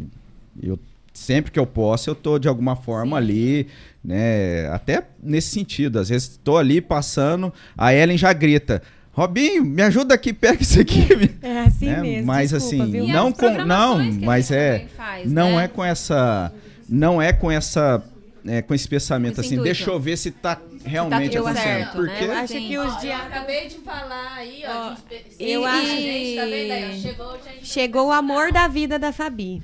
[0.63, 0.79] eu
[1.15, 3.23] sempre que eu posso eu tô de alguma forma Sim.
[3.23, 3.67] ali
[4.05, 8.83] né até nesse sentido às vezes tô ali passando a Ellen já grita
[9.17, 11.07] Robinho, me ajuda aqui, pega isso aqui.
[11.43, 12.03] É assim né?
[12.03, 12.27] mesmo.
[12.27, 13.09] Mas desculpa, assim, viu?
[13.09, 15.65] não com, não, mas é, faz, não né?
[15.65, 16.53] é com essa,
[16.87, 18.03] não é com essa,
[18.47, 19.55] é, com esse pensamento esse assim.
[19.55, 19.65] Intuito.
[19.65, 21.65] Deixa eu ver se tá realmente se tá acontecendo.
[21.65, 22.35] Certo, porque né?
[22.35, 23.21] acho que os dias.
[23.21, 24.93] acabei de falar aí, ó.
[24.93, 24.97] ó
[25.39, 25.87] eu acho.
[25.87, 27.01] Gente, tá vendo aí?
[27.01, 29.63] Chegou, Chegou o amor da vida da Fabi.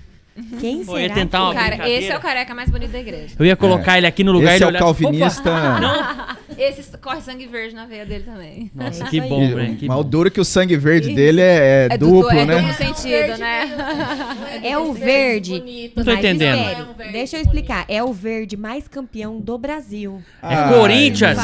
[0.58, 1.14] Quem Pô, será?
[1.14, 3.34] tentar uma cara, esse é o careca mais bonito da igreja.
[3.38, 3.98] Eu ia colocar é.
[3.98, 5.50] ele aqui no lugar esse e é o calvinista.
[5.78, 8.70] Não, Esse corre sangue verde na veia dele também.
[8.74, 9.76] Nossa, É que bom, velho.
[9.76, 10.08] que Mas o bom.
[10.10, 12.56] duro que o sangue verde dele é, é É du- duplo, é né?
[12.60, 14.60] duplo sentido, né?
[14.62, 15.58] É o verde.
[15.58, 16.58] Bonito, Não tô mas entendendo.
[16.60, 17.46] espere, um deixa eu bonito.
[17.56, 17.84] explicar.
[17.88, 20.22] É o verde mais campeão do Brasil.
[20.42, 21.38] É Corinthians.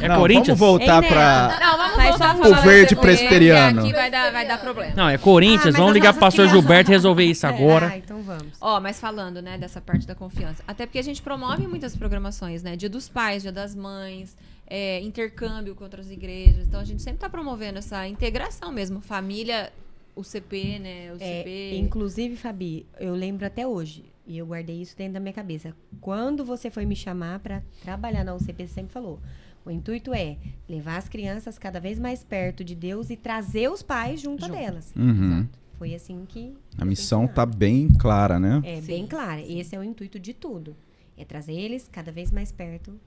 [0.00, 0.58] É Não, Corinthians?
[0.58, 1.58] Vamos voltar Hein, pra.
[1.60, 2.42] Não, vamos voltar a favor.
[2.44, 3.80] falar O verde presbiteriano.
[3.82, 4.92] Aqui vai dar, vai dar problema.
[4.96, 5.74] Não, é Corinthians.
[5.74, 7.94] Ah, Vamos ligar pro pastor Gilberto e resolver isso Ah, agora.
[7.96, 8.46] então vamos.
[8.60, 10.62] Ó, mas falando, né, dessa parte da confiança.
[10.66, 12.76] Até porque a gente promove muitas programações, né?
[12.76, 14.31] Dia dos pais, dia das mães,
[14.74, 16.66] é, intercâmbio com outras igrejas.
[16.66, 19.02] Então a gente sempre tá promovendo essa integração mesmo.
[19.02, 19.70] Família,
[20.16, 21.12] o CP, né?
[21.12, 21.76] O É, CP.
[21.78, 25.76] inclusive, Fabi, eu lembro até hoje, e eu guardei isso dentro da minha cabeça.
[26.00, 29.20] Quando você foi me chamar para trabalhar na UCP, você sempre falou.
[29.62, 33.82] O intuito é levar as crianças cada vez mais perto de Deus e trazer os
[33.82, 34.56] pais junto, Junto.
[34.56, 34.90] delas.
[34.96, 35.46] Uhum.
[35.78, 36.54] Foi assim que.
[36.78, 38.62] A missão pensei, tá bem clara, né?
[38.64, 39.42] É Sim, bem clara.
[39.44, 39.58] sim.
[39.60, 40.74] Esse é o intuito de tudo.
[41.16, 42.98] É trazer eles cada vez mais perto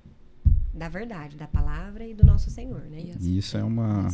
[0.76, 2.99] da verdade, da palavra e do nosso Senhor, né?
[3.05, 4.07] E as- isso é uma,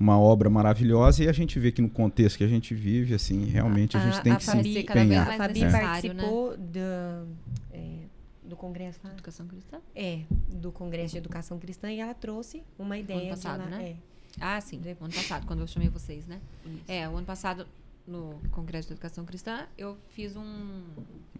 [0.00, 3.44] uma obra maravilhosa e a gente vê que no contexto que a gente vive, assim,
[3.44, 5.22] realmente a, gente tem que se Fabi- vez empenhar.
[5.22, 7.24] A mais Fabi necessário, participou da,
[7.72, 7.98] é,
[8.42, 9.12] do congresso lá?
[9.12, 9.78] Educação cristã?
[9.94, 13.90] É, do Congresso de Educação Cristã e ela trouxe uma ideia passado, de lá, né?
[13.90, 13.96] é.
[14.40, 14.80] Ah, sim.
[15.00, 16.40] O ano passado, quando eu chamei vocês, né?
[16.86, 17.66] É, o ano passado,
[18.06, 20.82] no Congresso de Educação Cristã, eu fiz um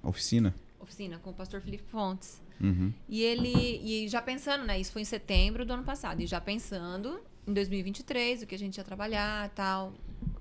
[0.02, 0.54] Oficina.
[0.80, 2.40] Oficina com o pastor Felipe Fontes.
[2.60, 2.92] Uhum.
[3.08, 4.78] E ele, e já pensando, né?
[4.80, 6.20] Isso foi em setembro do ano passado.
[6.20, 9.92] E já pensando em 2023, o que a gente ia trabalhar e tal.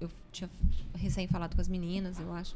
[0.01, 0.49] Eu tinha
[0.95, 2.55] recém falado com as meninas, eu acho.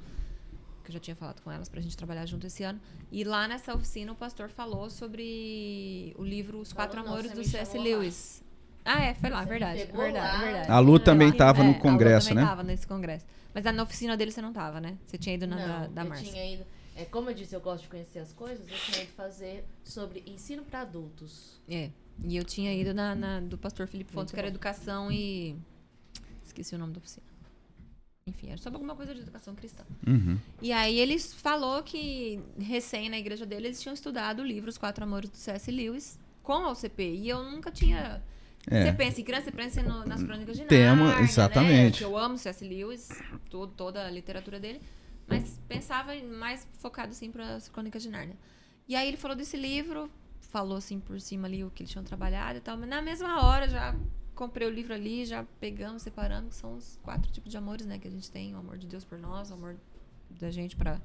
[0.84, 2.80] Que eu já tinha falado com elas pra gente trabalhar junto esse ano.
[3.12, 7.44] E lá nessa oficina o pastor falou sobre o livro Os Quatro Falou Amores do
[7.44, 7.78] C.S.
[7.78, 8.44] Lewis.
[8.84, 9.86] Ah, é, foi lá, Você verdade.
[9.86, 10.38] Verdade, lá.
[10.40, 10.72] verdade.
[10.72, 12.50] A Lu também É, estava é, no a Lu congresso, também né?
[12.50, 13.26] tava nesse congresso.
[13.54, 14.98] Mas na oficina dele você não tava, né?
[15.06, 16.66] Você tinha ido na Não, da, da eu tinha ido.
[17.02, 18.68] É, como eu disse, eu gosto de conhecer as coisas.
[18.68, 21.60] Eu tinha ido fazer sobre ensino para adultos.
[21.70, 21.90] É.
[22.24, 25.56] E eu tinha ido na, na do pastor Felipe Fontes, que era educação e.
[26.44, 27.26] Esqueci o nome da oficina.
[28.28, 29.84] Enfim, era sobre alguma coisa de educação cristã.
[30.06, 30.38] Uhum.
[30.62, 34.78] E aí ele falou que, recém na igreja dele, eles tinham estudado o livro Os
[34.78, 35.72] Quatro Amores do C.S.
[35.72, 37.04] Lewis com a UCP.
[37.16, 38.22] E eu nunca tinha.
[38.70, 38.86] É.
[38.86, 41.94] Você pensa em criança, você pensa no- nas crônicas de Tema, Nárnia, exatamente.
[41.94, 41.98] Né?
[41.98, 42.64] Que eu amo C.S.
[42.64, 43.10] Lewis,
[43.50, 44.80] to- toda a literatura dele.
[45.32, 48.38] Mas pensava mais focado, assim, para as crônicas de Nárnia.
[48.88, 50.10] E aí ele falou desse livro,
[50.42, 52.78] falou, assim, por cima ali o que eles tinham trabalhado e tal.
[52.78, 53.96] Mas na mesma hora já
[54.36, 57.98] comprei o livro ali, já pegamos, separamos, que são os quatro tipos de amores, né?
[58.00, 58.54] Que a gente tem.
[58.56, 59.78] O amor de Deus por nós, o amor
[60.30, 61.00] da gente para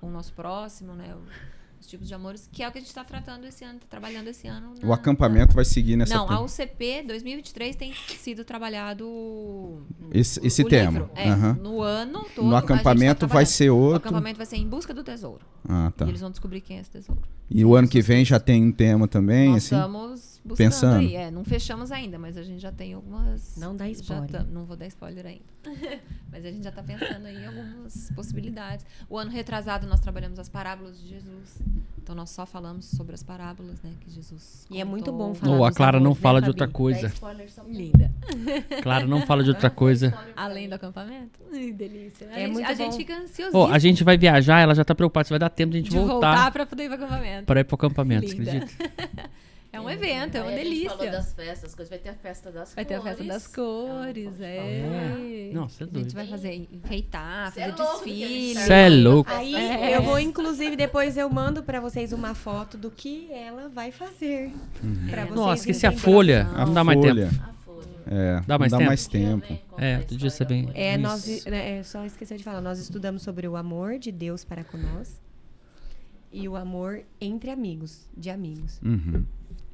[0.00, 1.14] o nosso próximo, né?
[1.14, 3.78] O- os tipos de amores, que é o que a gente está tratando esse ano,
[3.80, 4.72] tá trabalhando esse ano.
[4.82, 10.38] O na- acampamento vai seguir nessa Não, a UCP 2023 tem sido trabalhado o- esse,
[10.40, 10.92] o- esse o tema.
[11.00, 11.10] livro.
[11.14, 11.58] É, Aham.
[11.60, 12.44] no ano todo.
[12.44, 13.46] No tá acampamento vai trabalhando.
[13.48, 13.96] ser O outro.
[13.96, 15.40] acampamento vai ser em busca do tesouro.
[15.68, 16.06] Ah, tá.
[16.06, 17.20] E eles vão descobrir quem é esse tesouro.
[17.50, 19.74] E o ano que vem já tem um tema também, Nós assim?
[19.74, 20.98] estamos buscando pensando.
[21.00, 21.14] aí.
[21.16, 23.56] É, não fechamos ainda, mas a gente já tem algumas.
[23.56, 24.28] Não dá spoiler.
[24.30, 25.42] tá- não vou dar spoiler ainda.
[26.30, 28.84] mas a gente já está pensando aí em algumas possibilidades.
[29.08, 31.60] O ano retrasado nós trabalhamos as parábolas de Jesus.
[32.02, 34.66] Então nós só falamos sobre as parábolas, né, que Jesus.
[34.68, 35.28] E é muito contou.
[35.28, 37.06] bom falar Ou a dos Clara não né, fala de outra coisa.
[37.06, 38.10] spoiler só pra- Linda.
[38.82, 40.12] Clara não fala de outra coisa.
[40.36, 41.38] Além do acampamento?
[41.54, 42.26] Ai, delícia.
[42.28, 42.96] A É gente, muito a gente bom.
[42.96, 45.70] fica ansiosíssima Ó, a gente vai viajar, ela já tá preocupada se vai dar tempo
[45.70, 47.46] de a gente de voltar, voltar para poder ir para acampamento.
[47.46, 48.66] para ir pro acampamento, acredita?
[49.72, 51.10] É um evento, é uma Aí a gente falou delícia.
[51.18, 51.88] das festas, coisas.
[51.88, 53.16] Vai ter a festa das Vai ter a cores.
[53.16, 55.50] festa das cores, não pode é.
[55.54, 56.12] Não, você é A gente doido.
[56.14, 58.54] vai fazer enfeitar, Cê é fazer a gente desfile.
[58.54, 59.30] tá Cê é louco.
[59.30, 59.96] Aí É.
[59.96, 64.52] eu vou, inclusive, depois eu mando pra vocês uma foto do que ela vai fazer.
[65.08, 66.44] Pra vocês Nossa, esqueci a folha.
[66.44, 66.66] noção.
[66.66, 67.14] Não dá mais tempo.
[67.14, 67.30] Folha.
[67.48, 67.82] A folha.
[68.06, 68.84] É, Dá mais não tempo?
[68.84, 69.58] dá mais tempo.
[69.78, 70.82] É, a você vem- da folha.
[70.82, 71.00] É, Isso.
[71.02, 74.62] nós, né, é, só esqueci de falar, nós estudamos sobre o amor de Deus para
[74.64, 75.18] conosco
[76.30, 78.78] e o amor entre amigos, de amigos.
[78.84, 79.24] Uhum.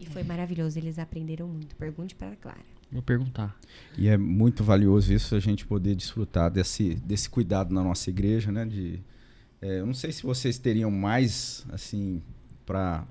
[0.01, 1.75] E foi maravilhoso, eles aprenderam muito.
[1.77, 2.79] Pergunte para a Clara.
[2.91, 3.59] Vou perguntar.
[3.97, 8.51] E é muito valioso isso, a gente poder desfrutar desse, desse cuidado na nossa igreja,
[8.51, 8.65] né?
[8.65, 9.01] De,
[9.61, 12.23] é, eu não sei se vocês teriam mais, assim,
[12.65, 13.07] para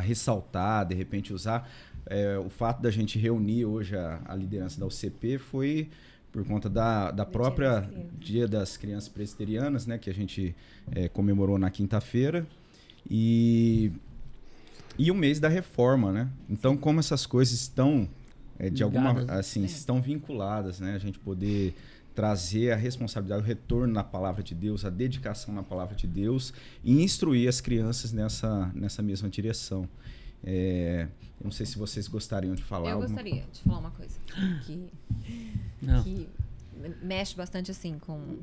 [0.00, 1.70] ressaltar, de repente usar.
[2.06, 5.88] É, o fato da gente reunir hoje a, a liderança da UCP foi
[6.32, 8.04] por conta da, da Do Dia própria das.
[8.18, 9.98] Dia das Crianças Presbiterianas, né?
[9.98, 10.54] Que a gente
[10.90, 12.46] é, comemorou na quinta-feira.
[13.08, 13.92] E,
[14.98, 16.28] e o mês da reforma, né?
[16.48, 18.08] Então, como essas coisas estão,
[18.58, 19.66] é, de alguma Ligadas, assim, é.
[19.66, 20.94] estão vinculadas, né?
[20.94, 21.74] A gente poder
[22.14, 26.52] trazer a responsabilidade, o retorno na palavra de Deus, a dedicação na palavra de Deus
[26.84, 29.88] e instruir as crianças nessa, nessa mesma direção.
[30.44, 31.06] É,
[31.40, 34.18] eu não sei se vocês gostariam de falar Eu alguma gostaria de falar uma coisa
[34.66, 34.88] que,
[35.80, 36.02] Não.
[36.02, 36.28] que
[37.02, 38.38] mexe bastante assim com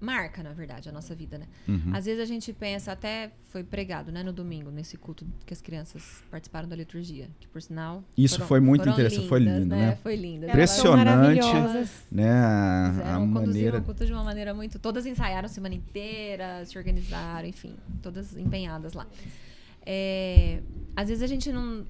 [0.00, 1.46] marca, na verdade, a nossa vida, né?
[1.66, 1.90] Uhum.
[1.94, 5.60] Às vezes a gente pensa, até foi pregado, né, no domingo, nesse culto que as
[5.60, 8.04] crianças participaram da liturgia, que por sinal.
[8.16, 9.98] Isso foram- foi muito foram interessante, foi lindas, lindo, né?
[10.02, 10.46] Foi lindo.
[10.46, 11.40] Impressionante.
[12.12, 12.30] Né?
[12.30, 13.78] A, a maneira.
[13.78, 14.78] o culto de uma maneira muito.
[14.78, 19.06] Todas ensaiaram a semana inteira, se organizaram, enfim, todas empenhadas lá.
[19.84, 20.60] É,
[20.94, 21.84] às vezes a gente não.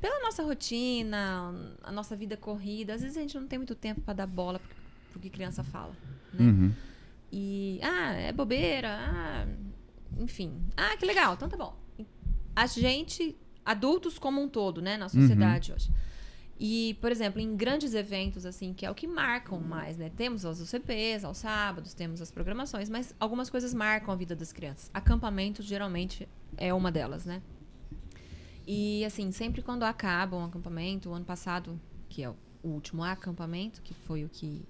[0.00, 4.00] Pela nossa rotina, a nossa vida corrida, às vezes a gente não tem muito tempo
[4.00, 4.68] para dar bola pro,
[5.12, 5.92] pro que criança fala.
[6.32, 6.46] Né?
[6.46, 6.72] Uhum.
[7.32, 9.46] E, ah, é bobeira, ah,
[10.18, 10.52] enfim.
[10.76, 11.78] Ah, que legal, então tá bom.
[12.54, 15.90] A gente, adultos como um todo, né, na sociedade hoje.
[16.62, 20.10] E, por exemplo, em grandes eventos, assim, que é o que marcam mais, né?
[20.14, 24.52] Temos as UCPs, aos sábados, temos as programações, mas algumas coisas marcam a vida das
[24.52, 24.90] crianças.
[24.92, 26.28] Acampamento, geralmente,
[26.58, 27.40] é uma delas, né?
[28.66, 31.80] E, assim, sempre quando acaba um acampamento, o ano passado,
[32.10, 34.62] que é o último acampamento, que foi o que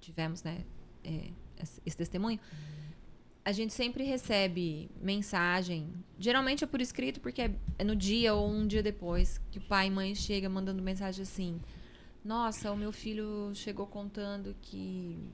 [0.00, 0.64] tivemos, né,
[1.02, 1.30] é,
[1.84, 2.38] esse testemunho,
[3.44, 8.48] a gente sempre recebe mensagem, geralmente é por escrito, porque é, é no dia ou
[8.48, 11.60] um dia depois que o pai e mãe chega mandando mensagem assim:
[12.24, 15.30] Nossa, o meu filho chegou contando que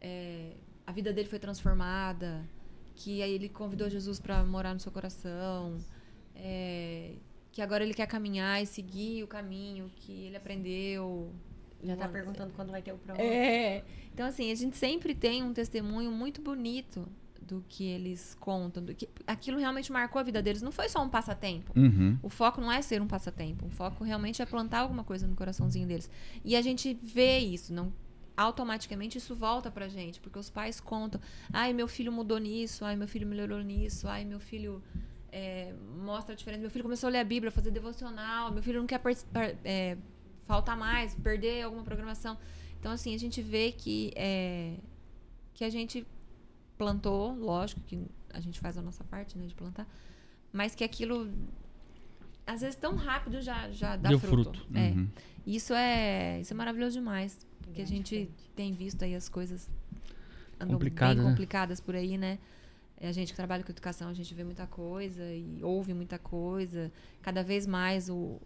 [0.00, 0.52] é,
[0.86, 2.44] a vida dele foi transformada,
[2.94, 5.78] que aí ele convidou Jesus para morar no seu coração,
[6.36, 7.14] é,
[7.50, 11.32] que agora ele quer caminhar e seguir o caminho que ele aprendeu.
[11.82, 13.26] Já tá Uma- perguntando quando vai ter o próximo.
[13.26, 13.82] é.
[14.14, 17.08] Então, assim, a gente sempre tem um testemunho muito bonito
[17.40, 18.82] do que eles contam.
[18.84, 20.62] Do que aquilo realmente marcou a vida deles.
[20.62, 21.72] Não foi só um passatempo.
[21.78, 22.18] Uhum.
[22.22, 23.66] O foco não é ser um passatempo.
[23.66, 26.08] O foco realmente é plantar alguma coisa no coraçãozinho deles.
[26.44, 27.92] E a gente vê isso, não
[28.36, 31.20] automaticamente isso volta pra gente, porque os pais contam:
[31.52, 34.82] "Ai, meu filho mudou nisso, ai, meu filho melhorou nisso, ai, meu filho
[35.30, 36.60] é, mostra a diferença.
[36.62, 39.96] Meu filho começou a ler a Bíblia, fazer devocional, meu filho não quer participar, é,
[40.46, 42.36] faltar mais, perder alguma programação.
[42.78, 44.76] Então, assim, a gente vê que, é,
[45.54, 46.06] que a gente
[46.76, 49.86] plantou, lógico que a gente faz a nossa parte, né, de plantar,
[50.52, 51.30] mas que aquilo,
[52.46, 54.58] às vezes, tão rápido já, já dá Deu fruto.
[54.58, 54.66] fruto.
[54.76, 54.90] É.
[54.90, 55.08] Uhum.
[55.46, 59.70] Isso é, isso é maravilhoso demais, porque a gente tem visto aí as coisas
[60.58, 61.30] andam Complicadas, bem né?
[61.30, 62.38] complicadas por aí, né?
[63.00, 66.18] É, A gente que trabalha com educação, a gente vê muita coisa e ouve muita
[66.18, 66.92] coisa.
[67.20, 68.40] Cada vez mais o,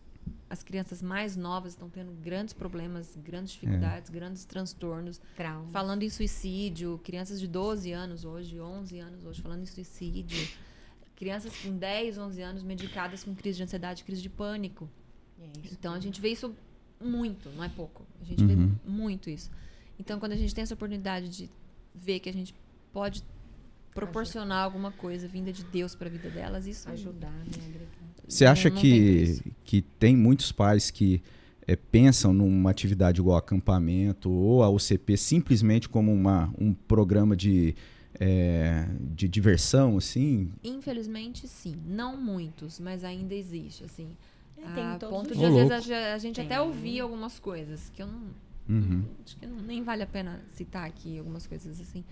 [0.49, 5.21] as crianças mais novas estão tendo grandes problemas, grandes dificuldades, grandes transtornos.
[5.37, 5.69] Trauma.
[5.69, 10.49] Falando em suicídio, crianças de 12 anos hoje, 11 anos hoje, falando em suicídio.
[11.17, 14.89] Crianças com 10, 11 anos medicadas com crise de ansiedade, crise de pânico.
[15.41, 15.75] É isso.
[15.75, 16.55] Então a gente vê isso
[17.01, 18.07] muito, não é pouco.
[18.21, 18.55] A gente vê
[18.85, 19.51] muito isso.
[19.99, 21.51] Então quando a gente tem essa oportunidade de
[21.95, 22.55] ver que a gente
[22.93, 23.25] pode
[23.95, 28.06] proporcionar alguma coisa vinda de Deus para a vida delas, isso Ajudar, né, agregar.
[28.29, 29.43] Você acha não tem que, preço.
[29.65, 31.23] que tem muitos pais que
[31.67, 37.75] é, pensam numa atividade igual acampamento ou a UCP simplesmente como uma, um programa de,
[38.19, 40.51] é, de diversão, assim?
[40.63, 41.77] Infelizmente, sim.
[41.87, 44.09] Não muitos, mas ainda existe, assim.
[44.59, 46.47] É, tem em a todos ponto de, às vezes, a, a gente Tem.
[46.47, 48.23] até ouvir algumas coisas que eu não.
[48.69, 49.05] Uhum.
[49.25, 52.03] Acho que não- nem vale a pena citar aqui algumas coisas assim.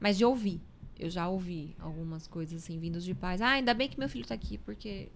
[0.00, 0.60] Mas de ouvir.
[0.98, 3.40] Eu já ouvi algumas coisas assim, vindos de pais.
[3.40, 5.08] Ah, ainda bem que meu filho tá aqui, porque.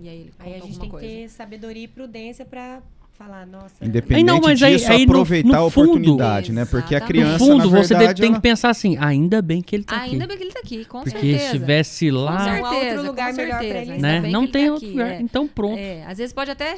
[0.00, 1.06] E aí ele conta Aí a gente tem coisa.
[1.06, 2.80] que ter sabedoria e prudência pra
[3.18, 3.84] falar, nossa.
[3.84, 6.64] Independente não, mas aí- disso, aí no- aproveitar no a fundo- oportunidade, né?
[6.64, 7.06] Porque a Exatamente.
[7.24, 9.76] criança, no fundo, na você deve, verdade, tem ela- que pensar assim, ainda bem que
[9.76, 10.26] ele tá Ainda aqui.
[10.28, 11.38] bem que ele tá aqui, com Porque certeza.
[11.38, 12.68] se estivesse Com lá, certeza.
[12.70, 13.82] certeza, outro lugar com melhor pra certeza.
[13.82, 14.30] ele Ainda né?
[14.30, 15.10] Não ele tem tá outro aqui, lugar.
[15.12, 15.20] é.
[15.20, 15.78] Então pronto.
[15.78, 16.74] É, às vezes pode até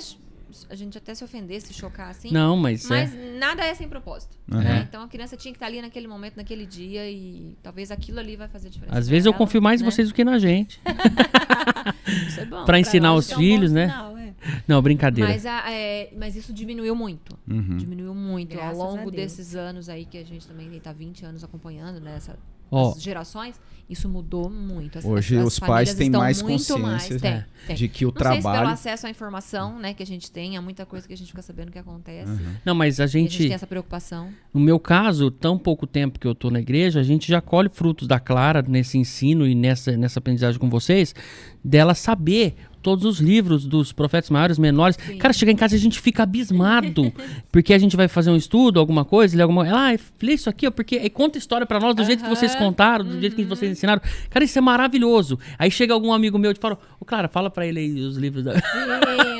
[0.70, 2.30] a gente até se ofender, se chocar assim.
[2.30, 3.38] Não, mas, Mas é.
[3.38, 4.36] nada é sem propósito.
[4.50, 4.62] Aham.
[4.62, 4.86] né?
[4.88, 8.36] Então a criança tinha que estar ali naquele momento, naquele dia, e talvez aquilo ali
[8.36, 8.98] vai fazer diferença.
[8.98, 9.90] Às vezes eu ela, confio mais em né?
[9.90, 10.80] vocês do que na gente.
[12.28, 12.64] Isso é bom.
[12.64, 13.88] pra ensinar os que é um bom filhos, né?
[13.88, 14.34] sinal, é.
[14.68, 15.30] Não, brincadeira.
[15.30, 17.36] Mas, a- é, mas isso diminuiu muito.
[17.48, 17.76] Uhum.
[17.76, 18.54] Diminuiu muito.
[18.54, 22.14] Graças Ao longo desses anos aí que a gente também está 20 anos acompanhando, né?
[22.16, 22.38] Essa,
[22.74, 22.92] Ó.
[22.92, 24.98] as gerações, isso mudou muito.
[24.98, 27.46] As- Hoje as- as os pais têm mais consciência mais, tem, É.
[27.66, 27.76] tem.
[27.76, 28.68] de que o Não sei se pelo trabalho...
[28.72, 31.42] acesso à informação, né, que a gente tem, há muita coisa que a gente fica
[31.42, 32.32] sabendo que acontece.
[32.64, 34.30] Não, mas a E a gente gente, tem essa preocupação.
[34.54, 37.68] no meu caso, tão pouco tempo que eu tô na igreja, a gente já colhe
[37.68, 41.14] frutos da Clara nesse ensino e nessa, nessa aprendizagem com vocês,
[41.62, 44.98] dela saber todos os livros dos profetas maiores, menores.
[45.04, 45.16] Sim.
[45.16, 47.10] Cara, chega em casa e a gente fica abismado,
[47.50, 50.50] porque a gente vai fazer um estudo, alguma coisa, ler alguma ela, ah, lê isso
[50.50, 53.34] aqui, ó, porque aí conta história pra nós do jeito que vocês contaram, do jeito
[53.34, 54.02] que vocês ensinaram.
[54.28, 55.38] Cara, isso é maravilhoso.
[55.58, 58.44] Aí chega algum amigo meu e fala, ô Clara, fala pra ele aí os livros
[58.44, 58.52] da...
[58.52, 58.60] Sim,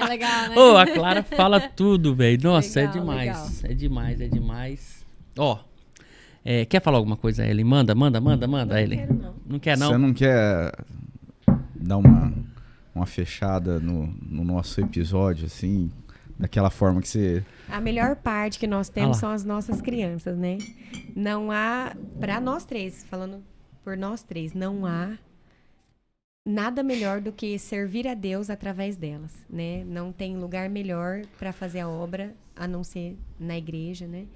[0.00, 0.56] é legal, né?
[0.56, 2.40] Ô, a Clara fala tudo, velho.
[2.42, 3.20] Nossa, é Legal, demais.
[3.20, 3.48] legal.
[3.64, 5.04] É demais, é demais.
[5.38, 5.58] Ó,
[6.42, 7.64] é, quer falar alguma coisa, Ellen?
[7.64, 8.98] Manda, manda, manda, manda, Ellen.
[9.00, 9.34] quero, não.
[9.46, 9.88] Não quer, não?
[9.88, 10.72] Você não quer
[11.74, 12.32] dar uma,
[12.94, 15.90] uma fechada no, no nosso episódio, assim,
[16.38, 17.44] daquela forma que você.
[17.68, 20.58] A melhor parte que nós temos ah são as nossas crianças, né?
[21.14, 23.42] Não há, para nós três, falando
[23.82, 25.18] por nós três, não há
[26.46, 29.82] nada melhor do que servir a Deus através delas, né?
[29.84, 34.26] Não tem lugar melhor para fazer a obra a não ser na igreja, né?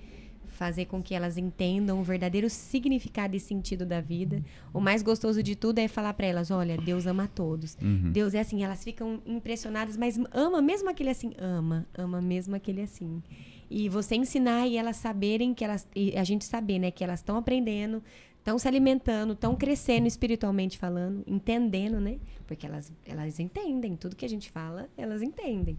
[0.58, 4.42] Fazer com que elas entendam o verdadeiro significado e sentido da vida.
[4.74, 7.78] O mais gostoso de tudo é falar para elas: olha, Deus ama todos.
[7.80, 8.10] Uhum.
[8.10, 8.64] Deus é assim.
[8.64, 11.32] Elas ficam impressionadas, mas ama mesmo aquele assim.
[11.38, 13.22] Ama, ama mesmo aquele assim.
[13.70, 15.86] E você ensinar e elas saberem que elas.
[15.94, 16.90] E a gente saber, né?
[16.90, 18.02] Que elas estão aprendendo,
[18.36, 22.18] estão se alimentando, estão crescendo espiritualmente falando, entendendo, né?
[22.48, 25.78] Porque elas, elas entendem tudo que a gente fala, elas entendem.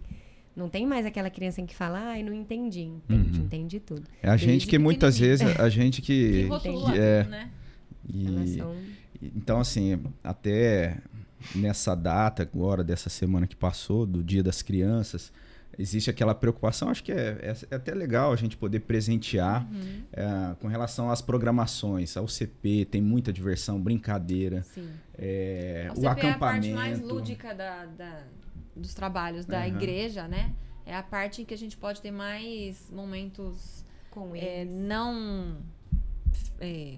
[0.60, 2.82] Não tem mais aquela criança que fala, ai, não entendi.
[2.82, 3.44] Entende, uhum.
[3.46, 4.02] entende tudo.
[4.22, 6.48] É a gente que muitas vezes, a gente que.
[6.60, 7.50] que, é, né?
[8.06, 8.76] E, são...
[9.22, 10.98] Então, assim, até
[11.54, 15.32] nessa data agora, dessa semana que passou, do Dia das Crianças,
[15.78, 20.02] existe aquela preocupação, acho que é, é, é até legal a gente poder presentear uhum.
[20.12, 22.18] é, com relação às programações.
[22.18, 24.62] A UCP tem muita diversão, brincadeira.
[24.62, 24.90] Sim.
[25.16, 26.26] É, o acampamento.
[26.26, 28.24] É a parte mais lúdica da, da
[28.80, 29.66] dos trabalhos da uhum.
[29.66, 30.54] igreja, né?
[30.84, 34.74] É a parte em que a gente pode ter mais momentos com é, eles.
[34.74, 35.58] não.
[36.58, 36.96] É,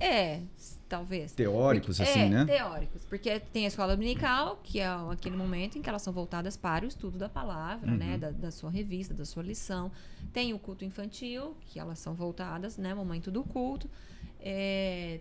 [0.00, 0.42] é,
[0.88, 1.32] talvez.
[1.32, 2.44] Teóricos, porque, assim, é, né?
[2.44, 3.04] Teóricos.
[3.04, 6.84] Porque tem a escola dominical, que é aquele momento em que elas são voltadas para
[6.84, 7.92] o estudo da palavra, né?
[7.92, 8.10] uhum.
[8.12, 8.18] né?
[8.18, 9.90] Da, da, sua revista, da sua lição.
[10.32, 12.94] Tem o culto infantil, que elas são voltadas, né?
[12.94, 13.90] Momento do culto.
[14.40, 15.20] É,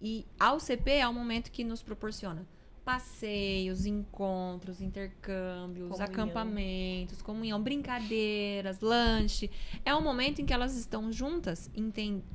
[0.00, 2.46] e a UCP é o momento que nos proporciona
[2.84, 6.04] passeios, encontros, intercâmbios, comunhão.
[6.04, 9.50] acampamentos, comunhão, brincadeiras, lanche.
[9.84, 11.70] É um momento em que elas estão juntas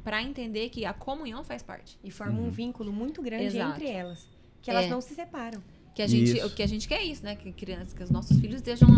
[0.03, 1.99] para entender que a comunhão faz parte.
[2.03, 2.47] E forma uhum.
[2.47, 3.75] um vínculo muito grande Exato.
[3.75, 4.27] entre elas.
[4.61, 4.89] Que elas é.
[4.89, 5.61] não se separam.
[5.93, 7.35] Que a gente, o que a gente quer é isso, né?
[7.35, 8.89] Que crianças, que os nossos filhos estejam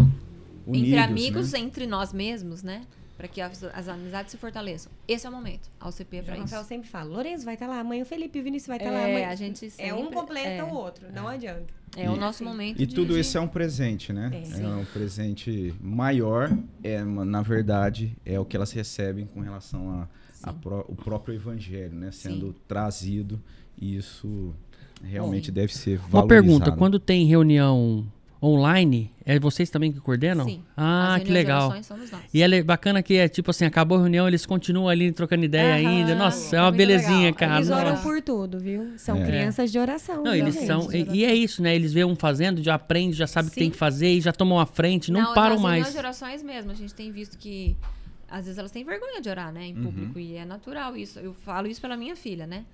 [0.66, 1.60] Unidos, entre amigos, né?
[1.60, 2.86] entre nós mesmos, né?
[3.22, 4.92] Para que as, as, amizades se fortaleçam.
[5.08, 5.70] Esse é o momento.
[5.80, 6.46] A UCP é para isso.
[6.46, 8.78] Rafael sempre fala, Lourenço vai estar tá lá, amanhã o Felipe e o Vinícius vai
[8.78, 9.08] estar tá é, lá.
[9.10, 9.30] Amanhã...
[9.30, 11.36] A gente sempre, é um completa é, o outro, não é.
[11.36, 11.72] adianta.
[11.96, 12.82] É e, o nosso momento.
[12.82, 14.32] E tudo isso é um presente, né?
[14.34, 16.50] É, é um presente maior,
[16.84, 20.10] é, na verdade, é o que elas recebem com relação
[20.42, 22.12] ao pró próprio evangelho, né?
[22.12, 22.56] Sendo Sim.
[22.68, 23.40] trazido.
[23.78, 24.56] E isso
[25.04, 25.54] realmente Sim.
[25.54, 26.18] deve ser valorizado.
[26.18, 28.12] Uma pergunta, quando tem reunião
[28.44, 30.46] online, é vocês também que coordenam?
[30.46, 30.64] Sim.
[30.76, 31.74] Ah, que legal.
[32.34, 35.76] E é bacana que é tipo assim, acabou a reunião, eles continuam ali trocando ideia
[35.76, 36.16] Aham, ainda.
[36.16, 37.34] Nossa, é, é uma belezinha, legal.
[37.36, 37.56] cara.
[37.58, 38.04] Eles oram Nossa.
[38.04, 38.98] por tudo, viu?
[38.98, 39.26] São é.
[39.26, 40.24] crianças de oração.
[40.24, 40.92] Não, eles são.
[40.92, 41.76] E, e, é isso, né?
[41.76, 44.34] Eles veem um fazendo, já aprende, já sabe o que tem que fazer e já
[44.34, 45.84] tomam a frente, não, não param nas mais.
[45.84, 47.78] Nas de orações mesmo, a gente tem visto que
[48.28, 49.84] às vezes elas têm vergonha de orar, né, em uhum.
[49.84, 50.26] público uhum.
[50.26, 51.20] e é natural isso.
[51.20, 52.66] Eu falo isso pela minha filha, né?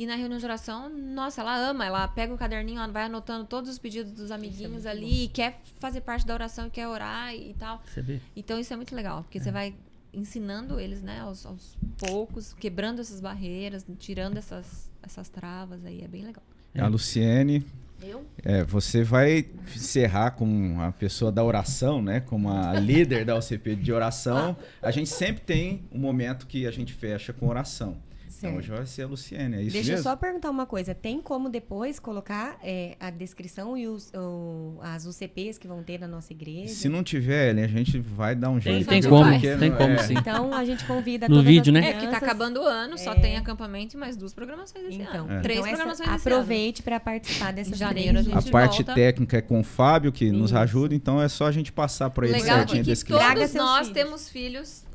[0.00, 3.44] E na reunião de oração, nossa, ela ama, ela pega o caderninho, ela vai anotando
[3.44, 6.88] todos os pedidos dos amiguinhos é ali, e quer fazer parte da oração, e quer
[6.88, 7.82] orar e tal.
[7.84, 8.18] Você vê?
[8.34, 9.42] Então isso é muito legal, porque é.
[9.42, 9.74] você vai
[10.10, 16.08] ensinando eles, né, aos, aos, poucos, quebrando essas barreiras, tirando essas, essas travas aí, é
[16.08, 16.42] bem legal.
[16.78, 17.62] A Luciene,
[18.02, 18.24] eu?
[18.42, 22.20] É, você vai encerrar com a pessoa da oração, né?
[22.20, 24.56] Como a líder da OCP de oração.
[24.80, 27.98] A gente sempre tem um momento que a gente fecha com oração.
[28.40, 28.54] Certo.
[28.54, 30.00] Então hoje vai ser a Luciene, é isso Deixa mesmo?
[30.00, 30.94] eu só perguntar uma coisa.
[30.94, 36.00] Tem como depois colocar é, a descrição e os, o, as UCPs que vão ter
[36.00, 36.72] na nossa igreja?
[36.72, 38.88] Se não tiver, a gente vai dar um jeito.
[38.88, 39.98] Tem, tem como, tem como é.
[39.98, 40.14] sim.
[40.14, 41.90] Então a gente convida No vídeo, né?
[41.90, 45.28] É, porque tá acabando o ano, só tem acampamento e mais duas programações esse então,
[45.28, 45.42] ano.
[45.42, 48.94] Três então programações essa, Aproveite para participar dessas janeiro, a, a parte volta.
[48.94, 50.34] técnica é com o Fábio, que isso.
[50.34, 53.34] nos ajuda, então é só a gente passar para ele Legal certinho a descrição.
[53.34, 53.92] Todos nós filhos.
[53.92, 54.89] temos filhos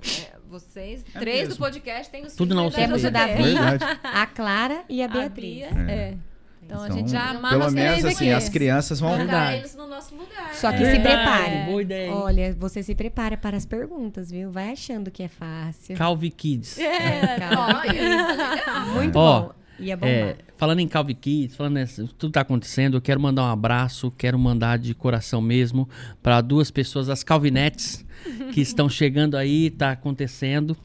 [0.49, 1.55] vocês, é três mesmo.
[1.55, 3.55] do podcast, tem os Tudo não Temos o Davi,
[4.03, 5.63] a Clara e a Beatriz.
[5.63, 5.93] A Bia, é.
[5.93, 6.17] é.
[6.65, 9.87] Então, então, a gente já amarra Pelo menos assim, as crianças vão colocar eles no
[9.87, 10.51] nosso lugar.
[10.55, 10.95] Só que é.
[10.95, 11.65] se prepare.
[11.65, 12.11] Boa ideia.
[12.11, 14.51] Olha, você se prepara para as perguntas, viu?
[14.51, 15.95] Vai achando que é fácil.
[15.95, 16.79] Calvi Kids.
[16.79, 18.93] É, Calvi.
[18.95, 19.51] Muito Ó, bom.
[19.77, 23.43] E é, é falando em Calvi Kids, falando nessa, tudo tá acontecendo, eu quero mandar
[23.43, 25.87] um abraço, quero mandar de coração mesmo
[26.23, 28.04] para duas pessoas, as Calvinettes
[28.53, 30.75] que estão chegando aí, tá acontecendo.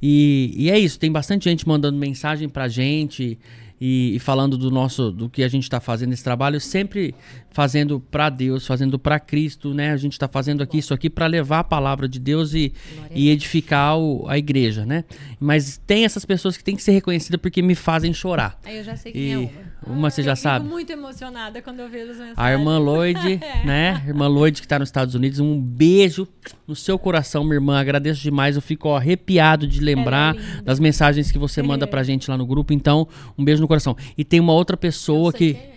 [0.00, 3.38] E, e é isso, tem bastante gente mandando mensagem pra gente
[3.80, 7.14] e, e falando do nosso, do que a gente está fazendo esse trabalho, sempre
[7.50, 9.92] fazendo para Deus, fazendo para Cristo, né?
[9.92, 12.72] A gente está fazendo aqui isso aqui para levar a palavra de Deus e,
[13.14, 15.04] e edificar o, a igreja, né?
[15.38, 18.58] Mas tem essas pessoas que têm que ser reconhecidas porque me fazem chorar.
[18.64, 19.67] Aí eu já sei quem e, é uma.
[19.86, 20.64] Uma você já sabe.
[20.64, 22.38] Fico muito emocionada quando eu vejo as mensagens.
[22.38, 23.64] A irmã Lloyd, é.
[23.64, 24.02] né?
[24.06, 26.26] Irmã Lloyd que está nos Estados Unidos, um beijo
[26.66, 27.78] no seu coração, minha irmã.
[27.80, 28.56] Agradeço demais.
[28.56, 32.36] Eu fico ó, arrepiado de lembrar é das mensagens que você manda pra gente lá
[32.36, 32.72] no grupo.
[32.72, 33.06] Então,
[33.36, 33.96] um beijo no coração.
[34.16, 35.72] E tem uma outra pessoa que, é.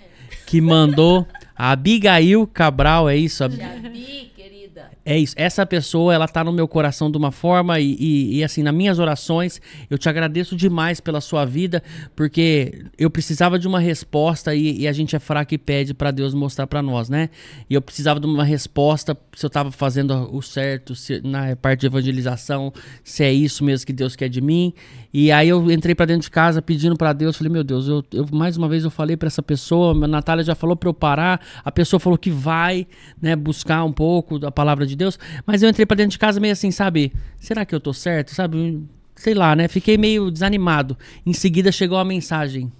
[0.45, 3.43] que mandou, a Abigail Cabral, é isso?
[3.43, 4.30] Jabi, querida.
[5.03, 5.33] É isso.
[5.35, 8.73] Essa pessoa, ela tá no meu coração de uma forma e, e, e, assim, nas
[8.73, 9.59] minhas orações,
[9.89, 11.81] eu te agradeço demais pela sua vida,
[12.15, 16.11] porque eu precisava de uma resposta e, e a gente é fraco e pede para
[16.11, 17.29] Deus mostrar para nós, né?
[17.67, 21.81] E eu precisava de uma resposta se eu tava fazendo o certo, se, na parte
[21.81, 22.71] de evangelização,
[23.03, 24.71] se é isso mesmo que Deus quer de mim.
[25.11, 28.03] E aí eu entrei para dentro de casa pedindo para Deus, falei, meu Deus, eu,
[28.13, 30.93] eu mais uma vez eu falei para essa pessoa, a Natália já falou para eu
[30.93, 32.85] parar, a pessoa falou que vai,
[33.19, 36.39] né, buscar um pouco da palavra de Deus, mas eu entrei para dentro de casa
[36.39, 37.13] meio assim, sabe?
[37.39, 38.33] Será que eu tô certo?
[38.33, 38.83] Sabe?
[39.15, 39.67] Sei lá, né?
[39.67, 40.97] Fiquei meio desanimado.
[41.25, 42.71] Em seguida chegou a mensagem.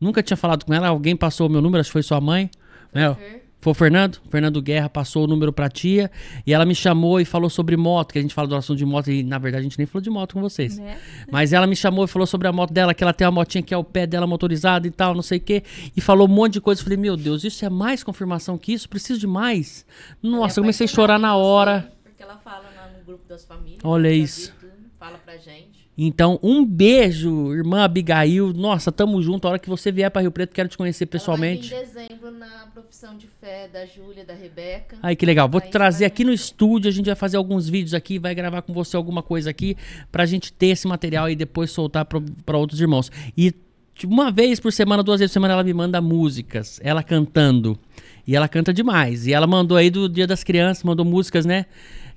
[0.00, 2.50] Nunca tinha falado com ela, alguém passou o meu número, acho que foi sua mãe.
[2.92, 3.16] Né?
[3.60, 4.18] Foi o Fernando?
[4.30, 6.10] Fernando Guerra passou o número pra tia
[6.46, 8.86] e ela me chamou e falou sobre moto, que a gente fala do assunto de
[8.86, 10.78] moto e na verdade a gente nem falou de moto com vocês.
[10.78, 10.98] Né?
[11.30, 13.62] Mas ela me chamou e falou sobre a moto dela, que ela tem uma motinha
[13.62, 15.62] que é o pé dela motorizada e tal, não sei o quê.
[15.94, 16.80] E falou um monte de coisa.
[16.80, 18.88] Eu falei, meu Deus, isso é mais confirmação que isso?
[18.88, 19.84] Preciso de mais?
[20.22, 21.92] Nossa, eu comecei a chorar na hora.
[22.02, 23.80] Porque ela fala lá no grupo das famílias.
[23.84, 24.54] Olha né, isso.
[24.58, 25.79] Tudo, fala pra gente.
[25.98, 28.52] Então, um beijo, irmã Abigail.
[28.54, 29.46] Nossa, tamo junto.
[29.46, 31.74] A hora que você vier para Rio Preto, quero te conhecer pessoalmente.
[31.74, 34.96] Ela vai em dezembro na profissão de fé da Júlia, da Rebeca.
[35.02, 35.48] Ai, que legal.
[35.48, 38.34] Vou Aí trazer vai aqui no estúdio, a gente vai fazer alguns vídeos aqui, vai
[38.34, 39.76] gravar com você alguma coisa aqui,
[40.10, 43.12] pra gente ter esse material e depois soltar pra outros irmãos.
[43.36, 43.52] E
[44.04, 47.78] uma vez por semana, duas vezes por semana, ela me manda músicas, ela cantando.
[48.26, 49.26] E ela canta demais.
[49.26, 51.66] E ela mandou aí do Dia das Crianças, mandou músicas, né?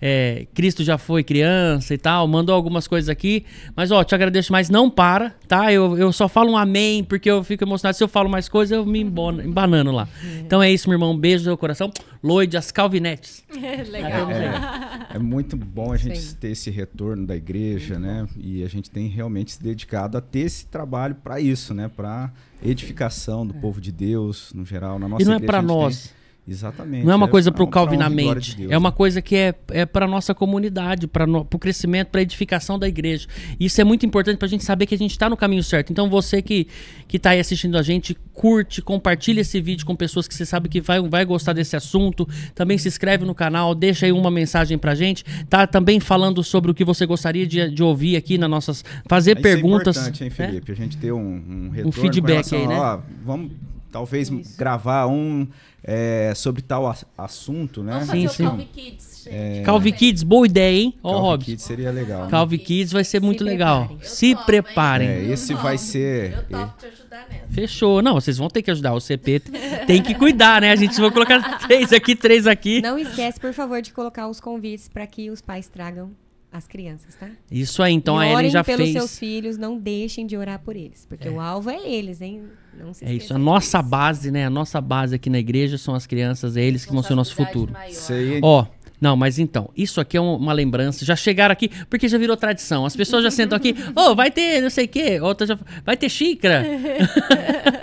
[0.05, 3.45] É, Cristo já foi criança e tal, mandou algumas coisas aqui.
[3.73, 4.69] Mas, ó, te agradeço mais.
[4.69, 5.71] Não para, tá?
[5.71, 7.95] Eu, eu só falo um amém, porque eu fico emocionado.
[7.95, 10.05] Se eu falo mais coisas, eu me embono, embanano lá.
[10.45, 11.13] Então é isso, meu irmão.
[11.13, 11.89] Um beijo no seu coração.
[12.21, 13.45] Lloyd, as Calvinetes.
[13.89, 14.29] Legal.
[14.29, 16.35] É, é muito bom a gente Sim.
[16.35, 18.27] ter esse retorno da igreja, né?
[18.37, 21.89] E a gente tem realmente se dedicado a ter esse trabalho para isso, né?
[21.95, 22.29] Para
[22.61, 25.61] edificação do povo de Deus, no geral, na nossa E não é igreja, pra a
[25.61, 26.13] gente tem- nós.
[26.45, 27.05] Exatamente.
[27.05, 28.55] Não é uma coisa pra honra e glória Calvinamente.
[28.55, 28.95] de É uma né?
[28.95, 33.27] coisa que é, é para nossa comunidade, para o crescimento, para edificação da igreja.
[33.57, 35.91] Isso é muito importante para a gente saber que a gente está no caminho certo.
[35.91, 36.67] Então você que
[37.07, 40.67] que está aí assistindo a gente, curte, compartilha esse vídeo com pessoas que você sabe
[40.67, 42.27] que vai, vai gostar desse assunto.
[42.55, 45.23] Também se inscreve no canal, deixa aí uma mensagem pra gente.
[45.49, 48.83] Tá também falando sobre o que você gostaria de, de ouvir aqui nas nossas.
[49.07, 49.95] Fazer Isso perguntas.
[49.95, 50.47] É importante, hein, né?
[50.47, 50.71] Felipe?
[50.71, 52.75] A gente ter um, um retorno com feedback relação aí, né?
[52.75, 53.51] a, ó, vamos
[53.91, 55.47] talvez gravar um
[55.83, 57.93] é, sobre tal as- assunto, né?
[57.93, 58.43] Vamos Sim, fazer sim.
[58.43, 59.65] o Calvi Kids, gente.
[59.65, 60.93] Calvi Kids, boa ideia, hein?
[61.03, 61.45] Ó, Robson.
[61.45, 62.23] Kids seria legal.
[62.23, 62.29] né?
[62.31, 63.87] Calvi Kids vai ser muito legal.
[63.87, 64.07] preparem.
[64.09, 64.45] Se topo, hein?
[64.45, 65.07] preparem.
[65.09, 67.47] É, esse vai ser- Eu topo te ajudar nessa.
[67.49, 68.01] Fechou.
[68.01, 68.93] Não, vocês vão ter que ajudar.
[68.93, 69.39] O CP
[69.85, 70.71] tem que cuidar, né?
[70.71, 72.81] A gente vai colocar três aqui, três aqui.
[72.81, 76.11] Não esquece, por favor, de colocar os convites para que os pais tragam
[76.53, 77.27] as crianças, tá?
[77.51, 78.93] Isso aí, então e a Ellen orem já pelos fez.
[78.93, 82.43] seus filhos, não deixem de orar por eles, porque o alvo é eles, hein?
[82.79, 83.33] Não se É isso.
[83.33, 84.45] A nossa base, né?
[84.45, 87.15] A nossa base aqui na igreja são as crianças, é eles que vão ser o
[87.15, 87.71] nosso futuro.
[87.73, 87.89] maior.
[87.91, 88.65] Isso aí Ó,
[89.01, 91.03] não, mas então, isso aqui é um- uma lembrança.
[91.03, 92.85] Já chegaram aqui, porque já virou tradição.
[92.85, 95.97] As pessoas já sentam aqui, ô, vai ter não sei o quê, outra já, vai
[95.97, 96.63] ter xícara.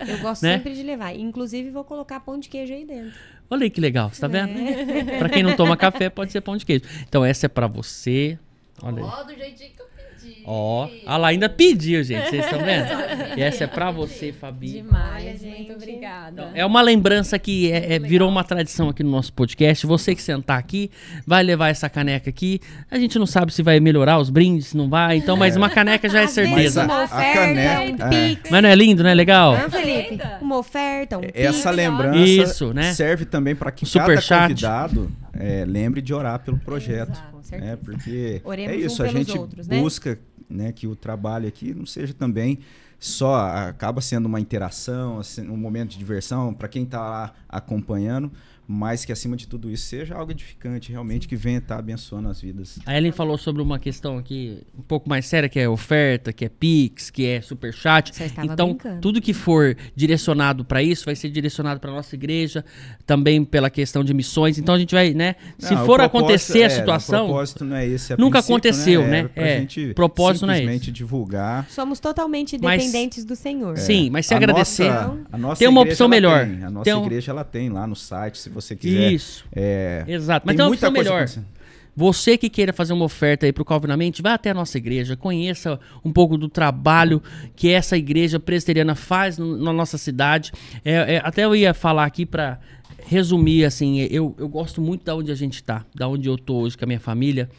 [0.08, 0.56] Eu gosto né?
[0.58, 1.14] sempre de levar.
[1.14, 3.12] Inclusive, vou colocar pão de queijo aí dentro.
[3.52, 4.50] Olha aí que legal, você tá vendo?
[4.56, 5.18] É.
[5.18, 6.84] Pra quem não toma café, pode ser pão de queijo.
[7.08, 8.38] Então, essa é pra você.
[8.82, 9.08] Olha aí.
[9.10, 10.42] Ó, do jeitinho que eu pedi.
[10.44, 12.28] Ó, a lá ainda pediu, gente.
[12.30, 12.88] Vocês estão vendo?
[13.36, 14.72] E essa é pra você, Fabi.
[14.72, 15.72] Demais, Olha, muito gente.
[15.72, 16.50] obrigada.
[16.52, 19.86] É uma lembrança que é- é- virou uma tradição aqui no nosso podcast.
[19.86, 20.90] Você que sentar aqui
[21.24, 22.60] vai levar essa caneca aqui.
[22.90, 25.16] A gente não sabe se vai melhorar os brindes, se não vai.
[25.18, 26.84] Então, mas uma caneca já é Às vezes certeza.
[26.84, 28.28] uma a oferta, caneca- um é.
[28.34, 28.50] pix.
[28.50, 29.56] Mas não é lindo, não é legal?
[29.56, 30.18] Não, Felipe?
[30.40, 31.76] Uma oferta, um Essa pix.
[31.76, 32.92] lembrança Isso, né?
[32.92, 34.28] serve também para que Superchat.
[34.28, 37.20] cada convidado é, lembre de orar pelo projeto.
[37.30, 37.42] Com né?
[37.42, 37.76] certeza.
[37.78, 39.80] Porque Oremos é um isso, a pelos gente outros, né?
[39.80, 42.58] busca né, que o trabalho aqui não seja também
[42.98, 48.30] só, acaba sendo uma interação, assim, um momento de diversão para quem está lá acompanhando,
[48.72, 52.40] mas que acima de tudo isso seja algo edificante, realmente, que venha estar abençoando as
[52.40, 52.78] vidas.
[52.86, 56.44] A Ellen falou sobre uma questão aqui um pouco mais séria, que é oferta, que
[56.44, 58.12] é Pix, que é Superchat.
[58.44, 59.00] Então, brincando.
[59.00, 62.64] tudo que for direcionado para isso vai ser direcionado para nossa igreja,
[63.04, 64.56] também pela questão de missões.
[64.56, 65.34] Então a gente vai, né?
[65.58, 68.12] Se Não, for acontecer é, a situação, O propósito não é esse.
[68.12, 69.18] a Nunca aconteceu, né?
[69.18, 71.66] Era pra É, gente propósito não é simplesmente divulgar.
[71.68, 73.76] Somos totalmente Mas- dependentes do Senhor.
[73.78, 74.88] sim, mas se A agradecer.
[74.88, 76.46] nossa- a nossa Tem uma igreja, opção melhor.
[76.46, 76.62] tem.
[76.62, 79.12] A nossa Tem um- igreja ela tem lá no site, se você quiser.
[79.12, 79.44] Isso.
[79.54, 80.46] É, Exato.
[80.46, 81.22] Mas tem uma muita opção coisa melhor.
[81.24, 81.60] acontecendo.
[81.96, 85.78] Você que queira fazer uma oferta aí pro Calvinamente, vá até a nossa igreja, conheça
[86.04, 87.20] um pouco do trabalho
[87.56, 90.52] que essa igreja presbiteriana faz no- na nossa cidade.
[90.84, 92.58] É, é, até eu ia falar aqui para
[93.06, 96.60] resumir, assim, eu, eu gosto muito da onde a gente tá, da onde eu tô
[96.60, 97.50] hoje com a minha família,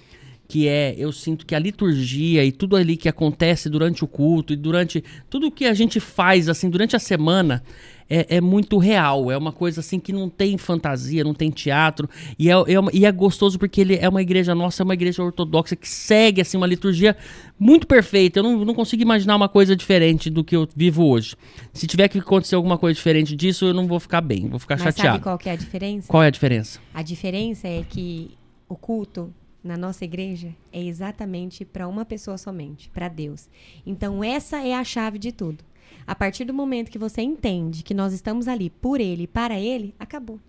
[0.48, 4.54] que é, eu sinto que a liturgia e tudo ali que acontece durante o culto
[4.54, 7.64] e durante tudo que a gente faz assim durante a semana
[8.12, 12.10] é, é muito real, é uma coisa assim que não tem fantasia, não tem teatro
[12.38, 15.24] e é, é e é gostoso porque ele é uma igreja nossa, é uma igreja
[15.24, 17.16] ortodoxa que segue assim uma liturgia
[17.58, 18.40] muito perfeita.
[18.40, 21.38] Eu não, não consigo imaginar uma coisa diferente do que eu vivo hoje.
[21.72, 24.76] Se tiver que acontecer alguma coisa diferente disso, eu não vou ficar bem, vou ficar
[24.76, 25.14] Mas chateado.
[25.14, 26.08] sabe qual que é a diferença?
[26.10, 26.80] Qual é a diferença?
[26.94, 28.32] A diferença é que
[28.68, 29.34] o culto
[29.64, 33.48] na nossa igreja é exatamente para uma pessoa somente, para Deus.
[33.86, 35.64] Então essa é a chave de tudo.
[36.06, 39.60] A partir do momento que você entende que nós estamos ali por ele e para
[39.60, 40.40] ele, acabou.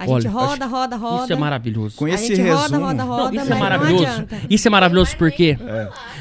[0.00, 1.24] A gente Olha, roda, roda, roda.
[1.24, 1.96] Isso é maravilhoso.
[1.96, 4.26] Com A esse gente roda, resumo, roda, roda, Não, isso é maravilhoso.
[4.48, 5.58] Isso é maravilhoso porque.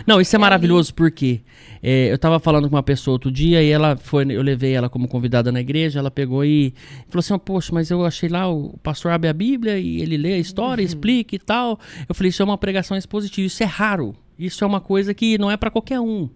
[0.06, 1.41] Não, isso é maravilhoso porque
[1.81, 4.90] é, eu tava falando com uma pessoa outro dia e ela foi, eu levei ela
[4.90, 6.73] como convidada na igreja, ela pegou e
[7.10, 10.18] falou assim: "Ó, poxa, mas eu achei lá o pastor abre a Bíblia e ele
[10.18, 11.80] lê a história, explica e tal.
[12.07, 14.14] Eu falei: "Isso é uma pregação expositiva, isso é raro.
[14.40, 16.30] Isso é uma coisa que não é pra qualquer um."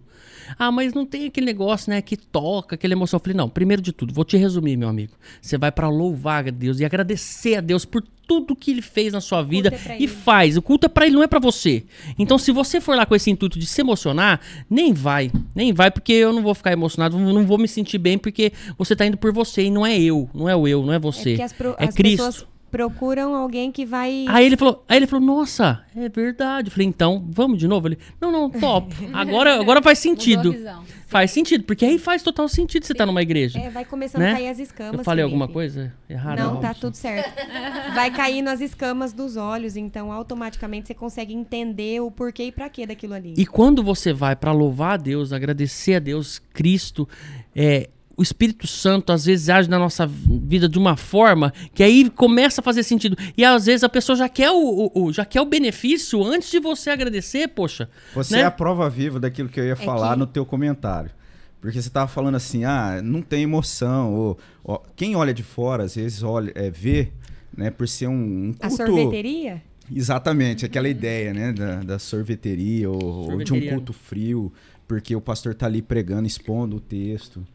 [0.58, 3.16] Ah, mas não tem aquele negócio, né, que toca, aquela emoção.
[3.16, 5.14] Eu falei, não, primeiro de tudo, vou te resumir, meu amigo.
[5.40, 9.14] Você vai pra louvar a Deus e agradecer a Deus por tudo que ele fez
[9.14, 10.08] na sua vida é e ele.
[10.08, 10.56] faz.
[10.58, 11.84] O culto é pra ele, não é pra você.
[12.18, 15.32] Então, se você for lá com esse intuito de se emocionar, nem vai.
[15.54, 18.94] Nem vai, porque eu não vou ficar emocionado, não vou me sentir bem, porque você
[18.94, 20.98] tá indo por você e não é eu, não é o eu, não é É
[20.98, 21.30] você.
[21.30, 22.16] porque as, pro- É as Cristo.
[22.18, 24.24] pessoas procuram alguém que vai.
[24.28, 26.66] Aí ele falou, aí ele falou, nossa, é verdade.
[26.68, 27.86] Eu falei, então, vamos de novo?
[27.86, 28.92] Ele, não, não, top.
[29.12, 30.52] Agora, agora faz sentido.
[31.06, 33.60] Faz sentido, porque aí faz total sentido você estar numa igreja.
[33.60, 34.32] É, vai começando Né?
[34.32, 34.98] a cair as escamas.
[34.98, 35.52] Eu falei alguma Felipe.
[35.54, 36.42] coisa errada?
[36.42, 37.30] Não, tá tudo certo.
[37.94, 42.68] Vai caindo as escamas dos olhos, então automaticamente você consegue entender o porquê e pra
[42.68, 43.34] quê daquilo ali.
[43.38, 47.08] E quando você vai pra louvar a Deus, agradecer a Deus, Cristo,
[47.54, 52.08] é, o Espírito Santo às vezes age na nossa vida de uma forma que aí
[52.10, 53.16] começa a fazer sentido.
[53.36, 54.56] E às vezes a pessoa já quer o,
[54.94, 57.88] o- o- já quer o benefício antes de você agradecer, poxa.
[58.14, 58.42] Você né?
[58.42, 61.10] é a prova viva daquilo que eu ia falar que- no teu comentário.
[61.60, 64.12] Porque você tava falando assim, ah, não tem emoção.
[64.14, 67.10] Ou, ó, quem olha de fora, às vezes, olha, é, vê,
[67.56, 68.84] né, por ser um, um A culto...
[68.86, 69.62] sorveteria?
[69.94, 73.70] Exatamente, aquela ideia, né, da, da sorveteria ou, ou de um Sorveteria.
[73.72, 74.52] culto frio,
[74.88, 77.46] porque o pastor tá ali pregando, expondo o texto.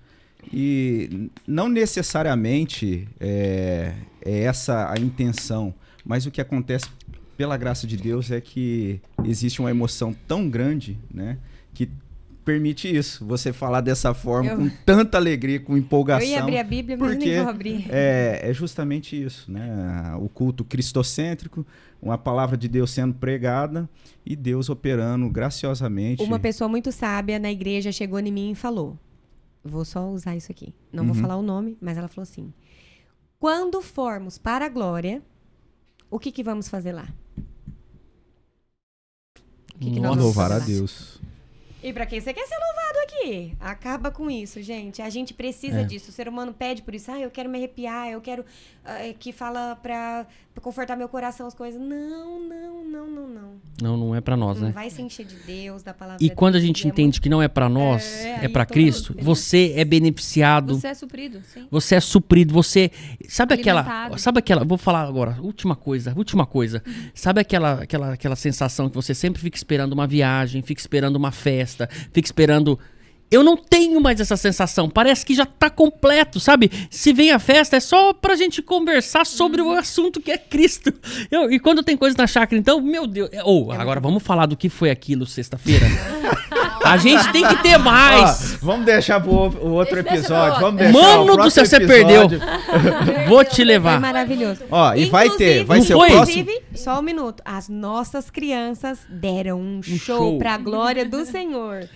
[0.51, 3.93] E não necessariamente é,
[4.23, 5.73] é essa a intenção,
[6.05, 6.87] mas o que acontece
[7.37, 11.37] pela graça de Deus é que existe uma emoção tão grande, né,
[11.73, 11.89] que
[12.43, 16.27] permite isso, você falar dessa forma Eu- com tanta alegria, com empolgação.
[16.27, 17.85] Eu ia abrir a Bíblia, mas porque nem vou abrir.
[17.89, 20.15] É, é justamente isso, né?
[20.19, 21.63] O culto cristocêntrico,
[22.01, 23.87] uma palavra de Deus sendo pregada
[24.25, 26.23] e Deus operando graciosamente.
[26.23, 28.97] Uma pessoa muito sábia na igreja chegou em mim e falou:
[29.69, 30.73] Vou só usar isso aqui.
[30.91, 31.21] Não vou Uhum.
[31.21, 32.53] falar o nome, mas ela falou assim:
[33.39, 35.21] Quando formos para a glória,
[36.09, 37.07] o que, que vamos fazer lá?
[39.75, 40.59] O que, que nós Louvar a?
[40.59, 41.19] Deus.
[41.81, 43.55] E pra quem você quer ser louvado aqui?
[43.57, 45.01] Acaba com isso, gente.
[45.01, 45.83] A gente precisa É.
[45.85, 46.09] disso.
[46.09, 47.09] O ser humano pede por isso.
[47.09, 48.43] Ah, eu quero me arrepiar, eu quero
[49.19, 51.79] que fala pra, pra confortar meu coração as coisas.
[51.79, 53.49] Não, não, não, não, não.
[53.81, 54.73] Não, não é pra nós, Não né?
[54.73, 57.41] vai se encher de Deus, da palavra E quando a gente é entende que não
[57.41, 61.67] é pra nós, É, é, todo Cristo, você é beneficiado, Você é suprido, sim.
[61.71, 62.91] Você é suprido, você.
[63.27, 64.17] Sabe aquela.
[64.17, 64.65] Sabe aquela.
[64.65, 66.83] Vou falar agora, última coisa, última coisa.
[67.13, 71.31] Sabe aquela, aquela, aquela sensação que você sempre fica esperando uma viagem, fica esperando uma
[71.31, 72.77] festa, fica esperando.
[73.31, 74.89] Eu não tenho mais essa sensação.
[74.89, 76.71] Parece que já tá completo, sabe?
[76.89, 80.91] Se vem a festa, é só pra gente conversar sobre o assunto que é Cristo.
[81.29, 83.29] Eu- e quando tem coisa na chácara, então, meu Deus.
[83.31, 85.85] é- Ou, agora vamos falar do que foi aquilo sexta-feira.
[86.91, 88.55] a gente tem que ter mais.
[88.61, 90.59] Ó, vamos deixar pro o- outro Deixa episódio.
[90.59, 92.27] Vamos deixar Mano do céu, você perdeu.
[93.27, 93.99] Vou te Foi levar.
[93.99, 94.61] maravilhoso.
[94.69, 96.09] Ó, e vai ter, vai ser foi?
[96.09, 96.41] o próximo.
[96.41, 97.41] Inclusive, só um minuto.
[97.45, 100.37] As nossas crianças deram um, show, show.
[100.37, 101.87] pra glória do Senhor.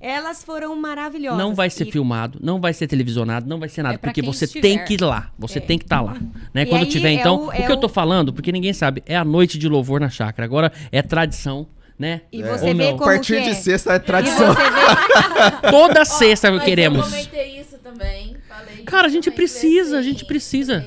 [0.00, 1.38] Elas foram maravilhosas.
[1.38, 4.20] Não vai ser E- filmado, não vai ser televisionado, não vai ser nada, É porque
[4.22, 4.62] você estiver.
[4.62, 6.16] tem que ir lá, você tem que estar lá,
[6.52, 6.62] né?
[6.62, 9.02] E Quando tiver, é então, o- o, é que eu tô falando, porque ninguém sabe,
[9.06, 10.44] é a noite de louvor na chácara.
[10.44, 11.66] Agora é tradição,
[12.02, 12.22] né?
[12.32, 12.46] E É.
[12.46, 12.88] você Ou vê não.
[12.88, 13.54] A como partir que de é.
[13.54, 14.52] sexta é tradição.
[14.52, 14.62] vê
[15.70, 17.06] Toda sexta Mas queremos.
[17.06, 18.36] Eu comentei isso também.
[18.48, 20.84] Falei Cara, a gente precisa, a gente precisa.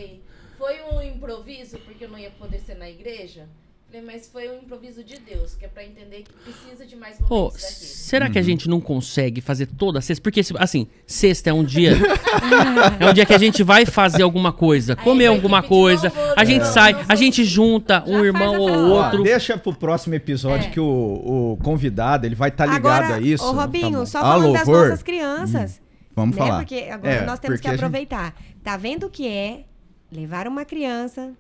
[0.58, 3.48] Foi um improviso, porque eu não ia poder ser na igreja.
[3.96, 7.18] Falei, mas foi um improviso de Deus, que é pra entender que precisa de mais
[7.20, 7.72] momentos daquele.
[7.90, 8.32] será Uhum.
[8.34, 10.22] que a gente não consegue fazer toda sexta?
[10.22, 11.92] Porque, se- assim, sexta é um dia.
[13.00, 16.34] é um dia que a gente vai fazer alguma coisa, comer vai alguma coisa, novo,
[16.36, 19.24] a gente não, sai, não a gente junta um irmão ou outro.
[19.24, 20.72] deixa pro próximo episódio É.
[20.72, 23.46] que o, o convidado ele vai estar ligado Agora, a isso.
[23.46, 25.82] ô Robinho, Tá só falando das nossas crianças.
[26.16, 26.42] Vamos né?
[26.46, 26.58] falar.
[26.60, 28.36] Porque agora É, nós temos que a gente- aproveitar.
[28.64, 29.64] Tá vendo o que é
[30.12, 31.32] levar uma criança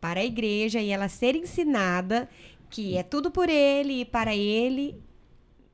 [0.00, 2.28] para a igreja e ela ser ensinada
[2.68, 4.96] que é tudo por ele e para ele.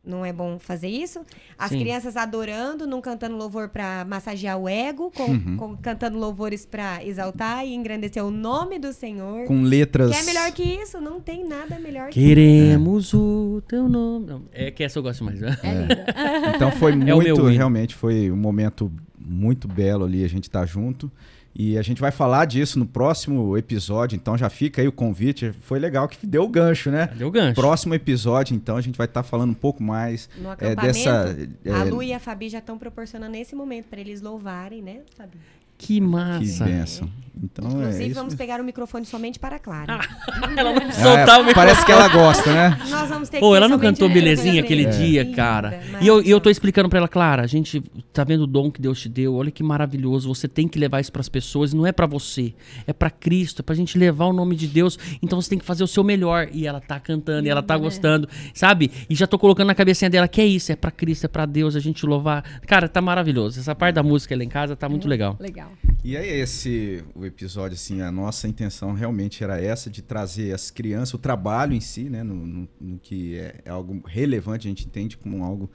[0.09, 1.20] Não é bom fazer isso?
[1.59, 1.81] As Sim.
[1.81, 5.57] crianças adorando, não cantando louvor para massagear o ego, com, Uhum.
[5.57, 9.47] com- cantando louvores para exaltar e engrandecer o nome do Senhor.
[9.48, 10.12] Com letras.
[10.12, 11.01] Que é melhor que isso?
[11.01, 14.27] Não tem nada melhor que Queremos o teu nome.
[14.27, 15.40] Não, é que essa eu gosto mais.
[15.40, 15.59] né?
[15.65, 16.07] É linda.
[16.55, 17.48] Então foi É muito, hino.
[17.48, 21.11] realmente foi um momento muito belo ali, a gente tá junto.
[21.58, 25.52] E a gente vai falar disso no próximo episódio, então já fica aí o convite.
[25.62, 27.06] Foi legal que deu o gancho, né?
[27.16, 27.54] Deu gancho.
[27.54, 31.34] Próximo episódio, então, a gente vai estar falando um pouco mais No é, dessa.
[31.64, 35.00] a é, Lu e a Fabi já estão proporcionando esse momento para eles louvarem, né,
[35.16, 35.38] Fabi?
[35.78, 36.64] Que que massa.
[36.64, 37.10] bênção.
[37.42, 38.14] Então Inclusive, é isso.
[38.14, 40.00] vamos pegar o microfone somente para a Clara.
[40.56, 41.54] Ela não É, soltar o microfone.
[41.54, 42.78] parece que ela gosta, né?
[42.88, 44.96] Nós vamos ter Pô, que ela não cantou belezinha aquele dele.
[44.96, 45.80] dia, Linda, cara.
[46.00, 47.82] E eu, e eu tô explicando pra ela, Clara, a gente
[48.12, 51.00] tá vendo o dom que Deus te deu, olha que maravilhoso, você tem que levar
[51.00, 52.54] isso pras pessoas, não é pra você,
[52.86, 55.64] é pra Cristo, é pra gente levar o nome de Deus, então você tem que
[55.64, 56.48] fazer o seu melhor.
[56.52, 58.90] E ela tá cantando, e ela tá gostando, sabe?
[59.10, 61.44] E já tô colocando na cabecinha dela que é isso, é pra Cristo, é pra
[61.44, 62.42] Deus, a gente louvar.
[62.66, 63.60] Cara, tá maravilhoso.
[63.60, 65.36] Essa parte da música lá em casa tá muito legal.
[65.38, 65.70] Legal.
[66.02, 70.70] E aí, esse o episódio, assim, a nossa intenção realmente era essa, de trazer as
[70.70, 72.23] crianças, o trabalho em si, né?
[72.23, 75.70] No, no- no que é, é algo relevante, a gente entende como algo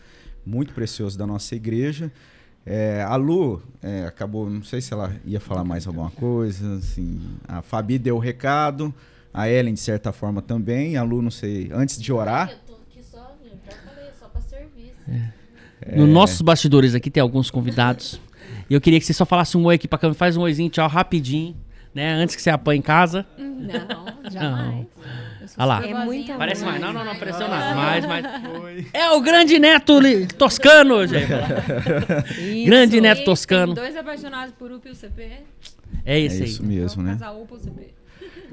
[0.45, 2.11] muito precioso da nossa igreja.
[2.65, 7.19] É, a Lu é, acabou, não sei se ela ia falar mais alguma coisa, assim,
[7.47, 8.93] a Fabi deu o recado,
[9.33, 12.73] a Ellen, de certa forma, também, a Lu, não sei, antes de orar, Eu tô
[12.81, 14.93] aqui só, já falei, só pra serviço.
[15.81, 15.95] É.
[15.95, 18.21] Nos nossos bastidores aqui tem alguns convidados.
[18.71, 20.17] E eu queria que você só falasse um oi aqui pra câmera.
[20.17, 21.53] Faz um oizinho, tchau, rapidinho.
[21.93, 22.13] Né?
[22.13, 23.25] Antes que você apanhe em casa.
[23.37, 24.87] Não, jamais.
[25.57, 25.85] Olha lá.
[25.85, 26.79] É muito Parece mais.
[26.79, 27.65] Não, não, não, Ai, pareceu ai, nada.
[27.65, 27.75] ai.
[27.75, 28.85] Mais, mais.
[28.93, 31.27] É o grande neto li- toscano, gente.
[32.39, 32.65] Isso.
[32.65, 33.73] Grande E neto tem toscano.
[33.73, 35.21] dois apaixonados por UP e UCP.
[36.05, 36.49] É é isso aí.
[36.49, 37.11] isso mesmo, né?
[37.19, 37.87] Casal UPA UCP.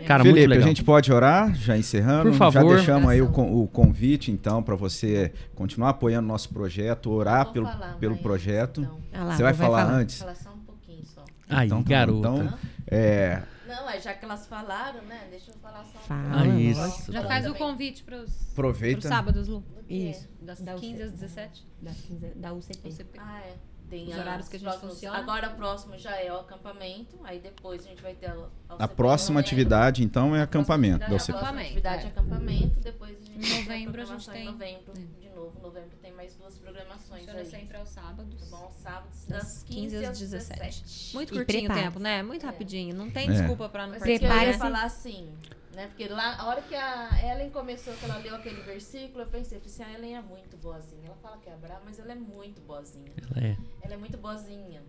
[0.07, 0.65] Cara, Felipe, muito legal.
[0.65, 2.31] a gente pode orar, já encerrando.
[2.31, 2.53] Por favor.
[2.71, 3.27] Já deixamos aí o,
[3.63, 8.81] o convite, então, para você continuar apoiando o nosso projeto, orar pelo, falar pelo projeto.
[8.83, 8.99] então.
[9.13, 10.19] Ah lá, você vai falar, Vou antes?
[10.19, 11.25] falar só um pouquinho só.
[11.49, 11.91] Aí, Então, tá bom.
[11.91, 12.19] garota.
[12.19, 15.27] Então, é, Não, é já que elas falaram, né?
[15.31, 16.23] Deixa eu falar só um Fala.
[16.31, 16.59] Ah, pouquinho.
[16.71, 17.13] isso.
[17.13, 19.09] Já falar faz o convite pros aproveita.
[19.09, 19.63] sábados, Lu.
[19.89, 20.29] Isso.
[20.41, 21.21] Das Da 15 às UCP.
[21.21, 21.67] 17.
[21.83, 22.89] Das 15 Da UCP.
[22.89, 23.19] UCP.
[23.19, 23.55] Ah, é.
[23.89, 25.19] Tem Os horários que a gente próximos- funciona.
[25.19, 28.37] Agora o próximo já é o acampamento, aí depois a gente vai ter a,
[28.79, 31.03] A próxima atividade, então, é acampamento.
[31.05, 32.09] A próxima Acampamento, atividade é é.
[32.11, 35.21] acampamento, depois a gente Em vai ter a novembro a gente tem- Em novembro, É.
[35.23, 37.47] de novo, novembro tem mais duas programações Funciona aí.
[37.47, 38.51] sempre aos sábados.
[38.51, 38.73] Tá bom?
[38.83, 41.15] Sábados, Das das 15 às 17.
[41.15, 42.23] Muito curtinho o tempo, né?
[42.23, 42.95] Muito rapidinho.
[42.95, 43.33] Não tem É.
[43.33, 44.29] desculpa pra não é participar.
[44.29, 44.59] Prepare-se.
[44.59, 45.33] falar assim,
[45.79, 45.87] né?
[45.87, 49.61] Porque lá, a hora que a Ellen começou, que ela leu aquele versículo, eu pensei,
[49.61, 51.07] falei assim, a Ellen é muito boazinha.
[51.07, 53.13] Ela fala que é brava, mas ela é muito boazinha.
[53.17, 53.57] Ela é.
[53.81, 54.83] Ela é muito boazinha.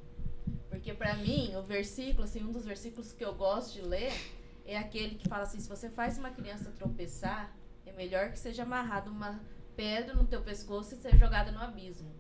[0.68, 4.12] Porque pra mim, o versículo, assim, um dos versículos que eu gosto de ler
[4.66, 7.56] é aquele que fala assim, se você faz uma criança tropeçar,
[7.86, 9.40] é melhor que seja amarrado uma
[9.76, 12.12] pedra no teu pescoço e seja jogada no abismo.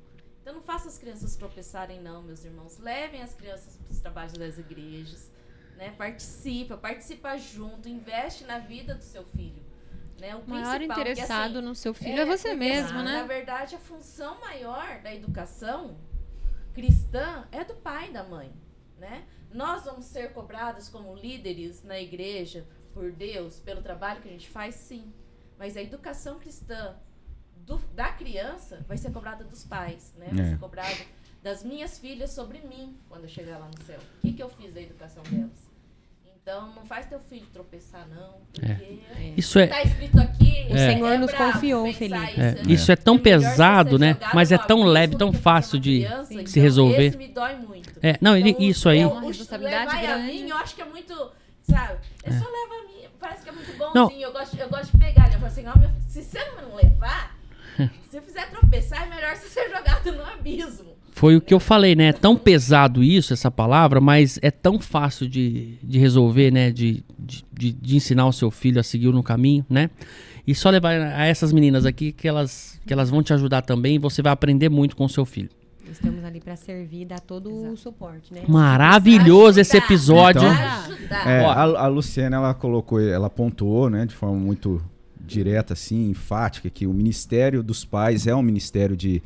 [0.43, 2.77] Então não faça as crianças tropeçarem não, meus irmãos.
[2.77, 5.31] Levem as crianças para os trabalhos das igrejas,
[5.79, 5.91] né?
[5.97, 9.63] Participa, participa junto, investe na vida do seu filho.
[10.19, 10.35] Né?
[10.35, 13.21] O maior principal, porque, interessado assim, no seu filho é, você porque, mesmo, assim, Na
[13.21, 13.23] né?
[13.25, 15.97] verdade, a função maior da educação
[16.73, 18.51] cristã é do pai e da mãe,
[18.97, 19.23] né?
[19.53, 24.49] Nós vamos ser cobrados como líderes na igreja por Deus pelo trabalho que a gente
[24.49, 25.13] faz, sim.
[25.57, 26.97] Mas a educação cristã
[27.55, 30.27] do- da criança vai ser cobrada dos pais, né?
[30.31, 30.49] Vai É.
[30.51, 31.05] ser cobrada
[31.41, 33.99] das minhas filhas sobre mim quando eu chegar lá no céu.
[34.17, 35.68] O que, que eu fiz da educação delas?
[36.41, 38.33] Então, não faz teu filho tropeçar, não.
[38.51, 38.99] Porque
[39.37, 40.67] Isso é, tá escrito aqui.
[40.69, 42.39] O é Senhor nos bravo confiou, Felipe.
[42.41, 44.17] é, isso, isso é tão É pesado, né?
[44.33, 46.29] Mas é tão leve, tão fácil de, criança.
[46.29, 47.05] de Então, se resolver.
[47.07, 47.89] Esse me dói muito.
[48.01, 49.05] É, não, Então, isso aí.
[49.05, 50.31] o- Uma o- responsabilidade levar a grande.
[50.43, 51.31] mim, eu acho que é muito,
[51.63, 51.99] sabe?
[52.23, 53.91] É, só leva a mim, parece que é muito bonzinho.
[53.93, 54.11] Não.
[54.11, 55.25] Eu, gosto, eu gosto de pegar.
[55.27, 57.35] Eu falo assim, ó, meu, se você não levar,
[57.77, 60.97] se você fizer tropeçar, é melhor você ser jogado no abismo.
[61.19, 62.05] Foi o que eu falei, né?
[62.05, 66.71] É tão pesado isso, essa palavra, mas é tão fácil de, de resolver, né?
[66.71, 69.89] De, de, de- ensinar o seu filho a seguir no caminho, né?
[70.47, 73.95] E só levar a essas meninas aqui que elas, que elas vão te ajudar também
[73.95, 75.49] e você vai aprender muito com o seu filho.
[75.91, 78.43] Estamos ali para servir, dar todo o suporte, né?
[78.47, 79.85] Maravilhoso esse Ajudar.
[79.87, 80.41] episódio.
[81.03, 81.17] Então-.
[81.29, 84.81] É, a, a Luciana, ela colocou, ela pontuou, né, de forma muito
[85.19, 89.21] direta, assim, enfática, que o Ministério dos Pais é um ministério de,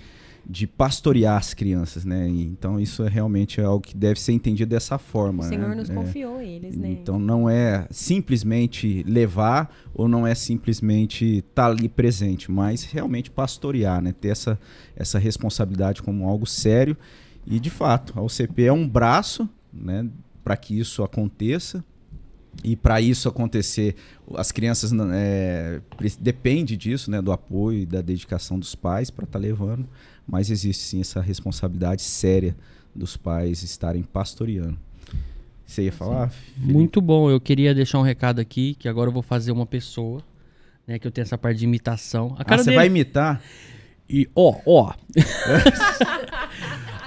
[0.46, 2.28] de pastorear as crianças, né?
[2.28, 5.44] Então isso é realmente algo que deve ser entendido dessa forma.
[5.44, 5.76] O Senhor né?
[5.76, 5.94] nos É.
[5.94, 6.90] confiou eles, né?
[6.90, 14.02] Então não é simplesmente levar ou não é simplesmente estar ali presente, mas realmente pastorear,
[14.02, 14.12] né?
[14.12, 14.60] Ter essa,
[14.96, 16.98] essa responsabilidade como algo sério.
[17.46, 20.08] E de fato, a UCP é um braço, né,
[20.44, 21.84] para que isso aconteça.
[22.64, 23.96] E para isso acontecer,
[24.36, 25.82] as crianças é,
[26.20, 29.88] depende disso, né, do apoio e da dedicação dos pais para estar tá levando,
[30.28, 32.56] mas existe sim essa responsabilidade séria
[32.96, 34.78] dos pais estarem pastoreando.
[35.66, 36.30] Você ia falar?
[36.30, 36.74] Felipe?
[36.74, 37.30] Muito bom.
[37.30, 40.22] Eu queria deixar um recado aqui que agora eu vou fazer uma pessoa,
[40.86, 42.36] né, que eu tenho essa parte de imitação.
[42.38, 42.76] A cara ah, você dele...
[42.78, 43.42] vai imitar?
[44.10, 44.94] E ó, ó.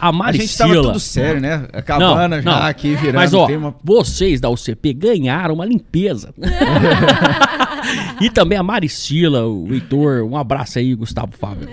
[0.08, 0.44] a Maricila.
[0.44, 1.68] A gente tava tudo sério, né?
[1.72, 2.66] A cabana não, já não.
[2.66, 3.16] aqui virando.
[3.16, 3.74] Mas ó, uma...
[3.82, 6.34] vocês da UCP ganharam uma limpeza.
[8.20, 11.68] e também a Maricila, o Heitor, um abraço aí, Gustavo Fábio.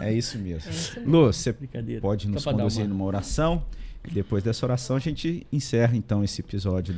[0.00, 0.70] É isso mesmo.
[0.70, 1.52] É Lu, você
[2.00, 2.88] pode nos conduzir uma...
[2.88, 3.62] numa oração.
[4.06, 6.94] E depois dessa oração a gente encerra então esse episódio.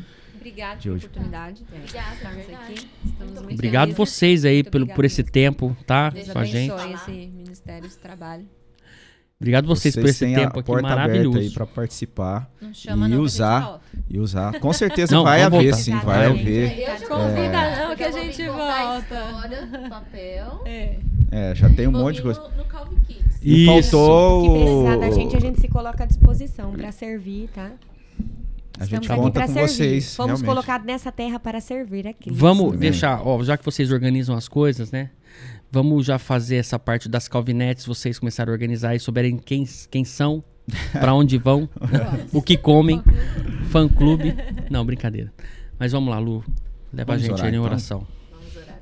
[0.47, 1.65] Obrigada pela oportunidade.
[1.73, 2.89] Obrigada, aqui.
[3.05, 3.97] Estamos muito Obrigado felizes.
[3.97, 6.11] vocês aí pelo, por esse tempo, tá?
[6.11, 6.73] Deus com a gente.
[6.95, 8.47] esse ministério, esse trabalho.
[9.38, 11.38] Obrigado vocês, vocês por esse tempo aqui maravilhoso.
[11.38, 12.50] aí para participar
[13.08, 14.58] e usar e usar.
[14.60, 15.76] Com certeza não, vai haver voltar.
[15.76, 16.78] sim, vai haver.
[16.80, 17.86] Eu convida é...
[17.86, 19.14] não que a gente volta.
[19.14, 20.62] História, papel.
[20.64, 20.98] É.
[21.30, 22.40] é já tem um monte de coisa.
[22.40, 23.38] No, no Calvin Kids.
[23.42, 27.72] E faltou que precisar da gente, a gente se coloca à disposição para servir, tá?
[28.78, 29.68] A gente conta com servir.
[29.68, 30.16] vocês.
[30.16, 30.46] Fomos realmente.
[30.46, 32.30] colocados nessa terra para servir aqui.
[32.32, 32.78] Vamos Sim.
[32.78, 35.10] deixar, ó, já que vocês organizam as coisas, né?
[35.70, 40.05] Vamos já fazer essa parte das calvinetes, vocês começaram a organizar e souberem quem, quem
[40.05, 40.43] são,
[40.93, 41.68] para onde vão,
[42.32, 43.02] o que comem,
[43.70, 44.34] fã clube.
[44.70, 45.32] Não, brincadeira.
[45.78, 46.44] Mas vamos lá, Lu.
[46.93, 47.64] Leva vamos a gente orar, aí em então.
[47.64, 48.06] oração.
[48.30, 48.80] Vamos orar.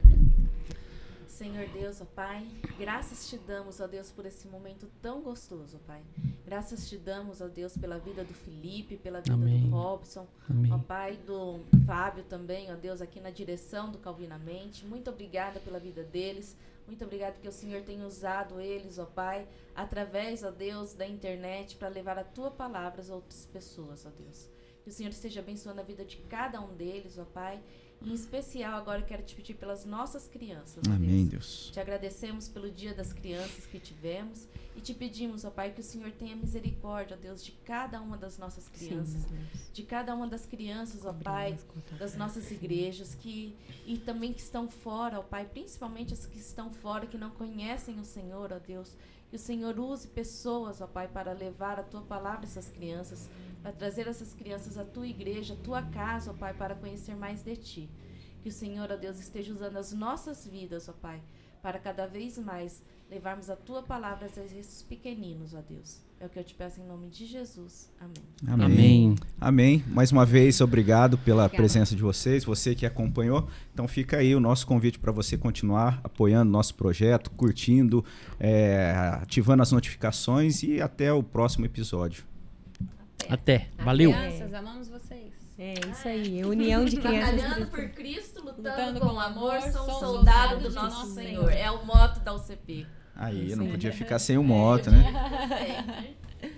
[1.27, 2.47] Senhor Deus, ó Pai,
[2.79, 6.01] graças te damos, ó Deus, por esse momento tão gostoso, ó Pai.
[6.47, 9.63] Graças te damos, ó Deus, pela vida do Felipe, pela vida Amém.
[9.63, 10.73] do Robson, Amém.
[10.73, 14.87] ó Pai, do Fábio também, ó Deus, aqui na direção do Calvinamente.
[14.87, 16.57] Muito obrigada pela vida deles.
[16.87, 21.77] Muito obrigado que o Senhor tenha usado eles, ó Pai, através, ó Deus, da internet
[21.77, 24.51] para levar a tua palavra às outras pessoas, ó Deus.
[24.83, 27.63] Que o Senhor esteja abençoando a vida de cada um deles, ó Pai.
[28.05, 30.83] Em especial, agora eu quero te pedir pelas nossas crianças.
[30.87, 31.31] Amém, Deus.
[31.31, 31.71] Deus.
[31.73, 35.85] Te agradecemos pelo dia das crianças que tivemos e te pedimos, ó Pai, que o
[35.85, 39.39] Senhor tenha misericórdia, ó Deus, de cada uma das nossas crianças, Sim,
[39.73, 41.59] de cada uma das crianças, ó Pai,
[41.99, 43.57] das nossas igrejas que
[43.87, 47.99] e também que estão fora, ó Pai, principalmente as que estão fora que não conhecem
[47.99, 48.97] o Senhor, ó Deus.
[49.29, 53.29] Que o Senhor use pessoas, ó Pai, para levar a tua palavra a essas crianças,
[53.63, 57.43] para trazer essas crianças à tua igreja, à tua casa, ó Pai, para conhecer mais
[57.43, 57.91] de ti.
[58.43, 61.23] Que o Senhor, ó Deus, esteja usando as nossas vidas, ó Pai,
[61.63, 66.04] para cada vez mais levarmos a tua palavra a esses pequeninos, ó Deus.
[66.21, 67.91] É o que eu te peço em nome de Jesus.
[68.01, 68.15] Amém.
[68.47, 68.65] Amém.
[68.65, 69.17] Amém.
[69.41, 69.85] Amém.
[69.89, 71.57] Mais uma vez, obrigado pela Obrigada.
[71.57, 73.49] presença de vocês, você que acompanhou.
[73.73, 78.05] Então fica aí o nosso convite para você continuar apoiando nosso projeto, curtindo,
[78.41, 82.25] é, ativando as notificações e até o próximo episódio.
[83.29, 83.69] Até.
[83.69, 83.85] até.
[83.85, 84.13] Valeu.
[84.13, 85.35] Crianças, amamos vocês.
[85.59, 87.41] É isso aí, união de crianças.
[87.41, 91.53] Batalhando por Cristo, lutando, lutando com, com amor, são soldados do nosso Senhor.
[91.53, 92.87] É o moto da UCP.
[93.17, 95.05] Aí, não podia ficar sem o moto, né?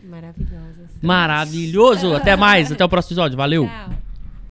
[0.05, 0.91] Maravilhosas.
[1.03, 2.15] Maravilhoso.
[2.15, 2.73] Até mais.
[2.73, 3.37] Até o próximo episódio.
[3.37, 3.67] Valeu.
[3.67, 4.06] Tchau.